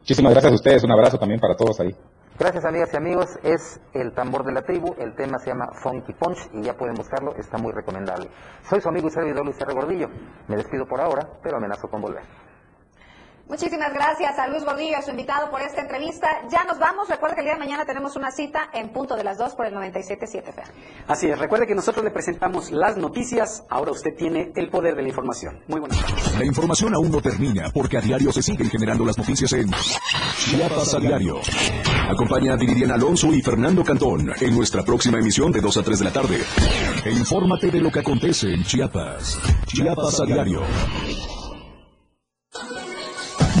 Muchísimas 0.00 0.32
gracias 0.32 0.52
a 0.52 0.56
ustedes, 0.56 0.84
un 0.84 0.92
abrazo 0.92 1.16
también 1.16 1.40
para 1.40 1.56
todos 1.56 1.80
ahí. 1.80 1.96
Gracias 2.36 2.64
amigas 2.64 2.90
y 2.92 2.96
amigos, 2.96 3.38
es 3.44 3.80
el 3.92 4.12
tambor 4.12 4.42
de 4.44 4.50
la 4.50 4.62
tribu, 4.62 4.92
el 4.98 5.14
tema 5.14 5.38
se 5.38 5.50
llama 5.50 5.68
Funky 5.72 6.14
Punch 6.14 6.50
y 6.52 6.62
ya 6.62 6.74
pueden 6.74 6.96
buscarlo, 6.96 7.32
está 7.36 7.58
muy 7.58 7.72
recomendable. 7.72 8.28
Soy 8.68 8.80
su 8.80 8.88
amigo 8.88 9.06
y 9.06 9.12
servidor 9.12 9.44
Luis 9.44 9.60
R. 9.60 9.72
Gordillo, 9.72 10.08
me 10.48 10.56
despido 10.56 10.84
por 10.84 11.00
ahora, 11.00 11.28
pero 11.44 11.58
amenazo 11.58 11.86
con 11.86 12.00
volver. 12.00 12.24
Muchísimas 13.48 13.92
gracias 13.92 14.38
a 14.38 14.46
Luis 14.48 14.64
Gordillo, 14.64 14.96
a 14.96 15.02
su 15.02 15.10
invitado 15.10 15.50
por 15.50 15.60
esta 15.60 15.82
entrevista. 15.82 16.26
Ya 16.50 16.64
nos 16.64 16.78
vamos. 16.78 17.08
Recuerda 17.08 17.34
que 17.34 17.42
el 17.42 17.46
día 17.46 17.54
de 17.54 17.60
mañana 17.60 17.84
tenemos 17.84 18.16
una 18.16 18.30
cita 18.30 18.70
en 18.72 18.88
punto 18.90 19.16
de 19.16 19.22
las 19.22 19.36
2 19.36 19.54
por 19.54 19.66
el 19.66 19.74
97.7 19.74 20.48
FM. 20.48 20.70
Así 21.06 21.26
es, 21.28 21.38
recuerde 21.38 21.66
que 21.66 21.74
nosotros 21.74 22.02
le 22.04 22.10
presentamos 22.10 22.70
las 22.70 22.96
noticias, 22.96 23.64
ahora 23.68 23.92
usted 23.92 24.14
tiene 24.16 24.50
el 24.56 24.70
poder 24.70 24.96
de 24.96 25.02
la 25.02 25.08
información. 25.08 25.60
Muy 25.68 25.78
buenas 25.78 26.00
tardes. 26.00 26.38
La 26.38 26.44
información 26.44 26.94
aún 26.94 27.10
no 27.10 27.20
termina 27.20 27.70
porque 27.72 27.98
a 27.98 28.00
diario 28.00 28.32
se 28.32 28.42
siguen 28.42 28.70
generando 28.70 29.04
las 29.04 29.18
noticias 29.18 29.52
en 29.52 29.70
Chiapas 29.70 30.94
a 30.94 30.98
diario. 30.98 31.36
Acompaña 32.08 32.54
a 32.54 32.56
Viridian 32.56 32.92
Alonso 32.92 33.28
y 33.32 33.42
Fernando 33.42 33.84
Cantón 33.84 34.32
en 34.40 34.56
nuestra 34.56 34.82
próxima 34.82 35.18
emisión 35.18 35.52
de 35.52 35.60
2 35.60 35.76
a 35.76 35.82
3 35.82 35.98
de 35.98 36.04
la 36.04 36.12
tarde. 36.12 36.38
E 37.04 37.10
infórmate 37.10 37.70
de 37.70 37.80
lo 37.80 37.90
que 37.90 38.00
acontece 38.00 38.54
en 38.54 38.64
Chiapas. 38.64 39.38
Chiapas 39.66 40.20
a 40.20 40.24
diario. 40.24 40.62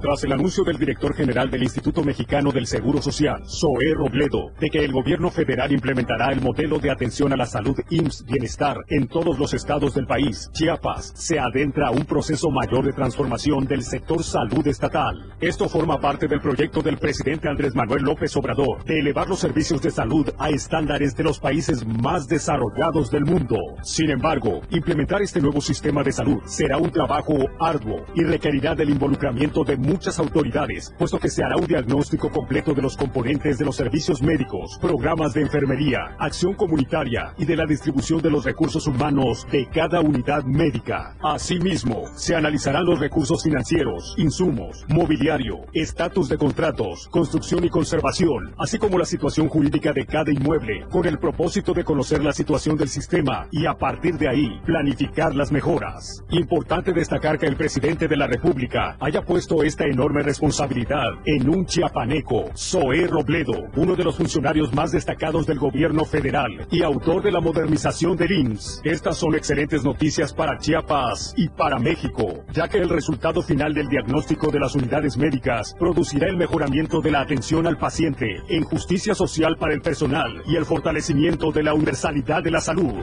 Tras 0.00 0.22
el 0.22 0.32
anuncio 0.32 0.62
del 0.62 0.78
director 0.78 1.12
general 1.12 1.50
del 1.50 1.64
Instituto 1.64 2.04
Mexicano 2.04 2.52
del 2.52 2.68
Seguro 2.68 3.02
Social, 3.02 3.42
Zoé 3.44 3.94
Robledo, 3.94 4.52
de 4.60 4.70
que 4.70 4.84
el 4.84 4.92
gobierno 4.92 5.28
federal 5.28 5.72
implementará 5.72 6.32
el 6.32 6.40
modelo 6.40 6.78
de 6.78 6.92
atención 6.92 7.32
a 7.32 7.36
la 7.36 7.46
salud 7.46 7.76
IMSS 7.90 8.24
Bienestar 8.24 8.76
en 8.90 9.08
todos 9.08 9.40
los 9.40 9.54
estados 9.54 9.94
del 9.94 10.06
país, 10.06 10.50
Chiapas 10.52 11.12
se 11.16 11.40
adentra 11.40 11.88
a 11.88 11.90
un 11.90 12.04
proceso 12.04 12.48
mayor 12.48 12.84
de 12.84 12.92
transformación 12.92 13.64
del 13.64 13.82
sector 13.82 14.22
salud 14.22 14.64
estatal. 14.68 15.32
Esto 15.40 15.68
forma 15.68 16.00
parte 16.00 16.28
del 16.28 16.40
proyecto 16.40 16.80
del 16.80 16.98
presidente 16.98 17.48
Andrés 17.48 17.74
Manuel 17.74 18.04
López 18.04 18.36
Obrador 18.36 18.84
de 18.84 19.00
elevar 19.00 19.28
los 19.28 19.40
servicios 19.40 19.82
de 19.82 19.90
salud 19.90 20.30
a 20.38 20.50
estándares 20.50 21.16
de 21.16 21.24
los 21.24 21.40
países 21.40 21.84
más 21.84 22.28
desarrollados 22.28 23.10
del 23.10 23.24
mundo. 23.24 23.56
Sin 23.82 24.10
embargo, 24.10 24.60
implementar 24.70 25.22
este 25.22 25.40
nuevo 25.40 25.60
sistema 25.60 26.04
de 26.04 26.12
salud 26.12 26.38
será 26.44 26.78
un 26.78 26.92
trabajo 26.92 27.34
arduo 27.58 28.04
y 28.14 28.22
requerirá 28.22 28.76
del 28.76 28.90
involucramiento 28.90 29.64
de 29.64 29.87
muchas 29.88 30.18
autoridades, 30.18 30.92
puesto 30.98 31.18
que 31.18 31.30
se 31.30 31.42
hará 31.42 31.56
un 31.56 31.66
diagnóstico 31.66 32.30
completo 32.30 32.74
de 32.74 32.82
los 32.82 32.96
componentes 32.96 33.56
de 33.56 33.64
los 33.64 33.76
servicios 33.76 34.22
médicos, 34.22 34.78
programas 34.80 35.32
de 35.32 35.40
enfermería, 35.40 36.14
acción 36.18 36.52
comunitaria 36.54 37.32
y 37.38 37.46
de 37.46 37.56
la 37.56 37.64
distribución 37.64 38.20
de 38.20 38.30
los 38.30 38.44
recursos 38.44 38.86
humanos 38.86 39.46
de 39.50 39.66
cada 39.66 40.00
unidad 40.00 40.44
médica. 40.44 41.16
Asimismo, 41.22 42.04
se 42.16 42.36
analizarán 42.36 42.84
los 42.84 43.00
recursos 43.00 43.42
financieros, 43.42 44.14
insumos, 44.18 44.84
mobiliario, 44.88 45.60
estatus 45.72 46.28
de 46.28 46.36
contratos, 46.36 47.08
construcción 47.10 47.64
y 47.64 47.70
conservación, 47.70 48.54
así 48.58 48.78
como 48.78 48.98
la 48.98 49.06
situación 49.06 49.48
jurídica 49.48 49.92
de 49.92 50.04
cada 50.04 50.30
inmueble, 50.30 50.84
con 50.90 51.06
el 51.06 51.18
propósito 51.18 51.72
de 51.72 51.84
conocer 51.84 52.22
la 52.22 52.32
situación 52.32 52.76
del 52.76 52.88
sistema 52.88 53.48
y 53.50 53.64
a 53.64 53.74
partir 53.74 54.18
de 54.18 54.28
ahí 54.28 54.60
planificar 54.66 55.34
las 55.34 55.50
mejoras. 55.50 56.22
Importante 56.30 56.92
destacar 56.92 57.38
que 57.38 57.46
el 57.46 57.56
presidente 57.56 58.06
de 58.06 58.16
la 58.16 58.26
República 58.26 58.96
haya 59.00 59.22
puesto 59.22 59.62
esta 59.78 59.92
enorme 59.92 60.24
responsabilidad 60.24 61.06
en 61.24 61.48
un 61.48 61.64
chiapaneco, 61.64 62.50
Zoé 62.56 63.06
Robledo, 63.06 63.68
uno 63.76 63.94
de 63.94 64.02
los 64.02 64.16
funcionarios 64.16 64.74
más 64.74 64.90
destacados 64.90 65.46
del 65.46 65.60
gobierno 65.60 66.04
federal 66.04 66.66
y 66.72 66.82
autor 66.82 67.22
de 67.22 67.30
la 67.30 67.40
modernización 67.40 68.16
del 68.16 68.32
IMSS. 68.32 68.80
Estas 68.82 69.18
son 69.18 69.36
excelentes 69.36 69.84
noticias 69.84 70.34
para 70.34 70.58
Chiapas 70.58 71.32
y 71.36 71.48
para 71.48 71.78
México, 71.78 72.44
ya 72.52 72.66
que 72.66 72.78
el 72.78 72.88
resultado 72.88 73.40
final 73.40 73.72
del 73.72 73.88
diagnóstico 73.88 74.50
de 74.50 74.58
las 74.58 74.74
unidades 74.74 75.16
médicas 75.16 75.76
producirá 75.78 76.26
el 76.26 76.36
mejoramiento 76.36 77.00
de 77.00 77.12
la 77.12 77.20
atención 77.20 77.68
al 77.68 77.78
paciente, 77.78 78.26
en 78.48 78.64
justicia 78.64 79.14
social 79.14 79.58
para 79.60 79.74
el 79.74 79.80
personal 79.80 80.42
y 80.46 80.56
el 80.56 80.64
fortalecimiento 80.64 81.52
de 81.52 81.62
la 81.62 81.74
universalidad 81.74 82.42
de 82.42 82.50
la 82.50 82.60
salud. 82.60 82.94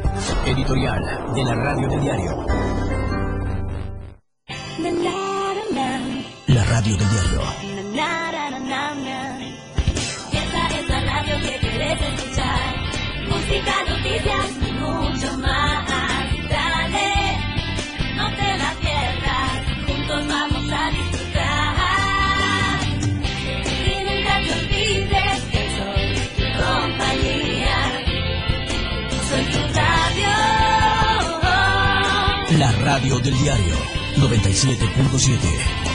Editorial 0.46 1.34
de 1.34 1.44
la 1.46 1.56
Radio 1.56 1.88
del 1.88 2.02
Diario. 2.02 2.46
La 6.66 6.72
Radio 6.82 6.98
del 6.98 7.10
Diario. 7.10 7.42
Esta 10.32 10.68
es 10.80 10.88
la 10.90 11.00
radio 11.02 11.36
que 11.42 11.58
quieres 11.60 12.02
escuchar. 12.02 12.76
Música, 13.30 13.74
noticias 13.88 14.50
y 14.68 14.72
mucho 14.74 15.38
más. 15.38 15.86
Dale, 16.50 17.12
no 18.16 18.26
te 18.36 18.58
la 18.58 18.74
pierdas. 18.82 19.52
Juntos 19.86 20.28
vamos 20.28 20.72
a 20.72 20.90
disfrutar. 20.90 21.76
Nunca 24.06 24.34
te 24.42 24.52
olvides 24.60 25.40
que 25.52 25.62
soy 25.78 26.08
tu 26.36 26.46
compañía. 26.64 27.78
Soy 29.30 29.44
tu 29.52 29.62
radio. 29.78 30.34
La 32.58 32.72
Radio 32.72 33.20
del 33.20 33.38
Diario. 33.38 33.76
97.7. 34.18 35.95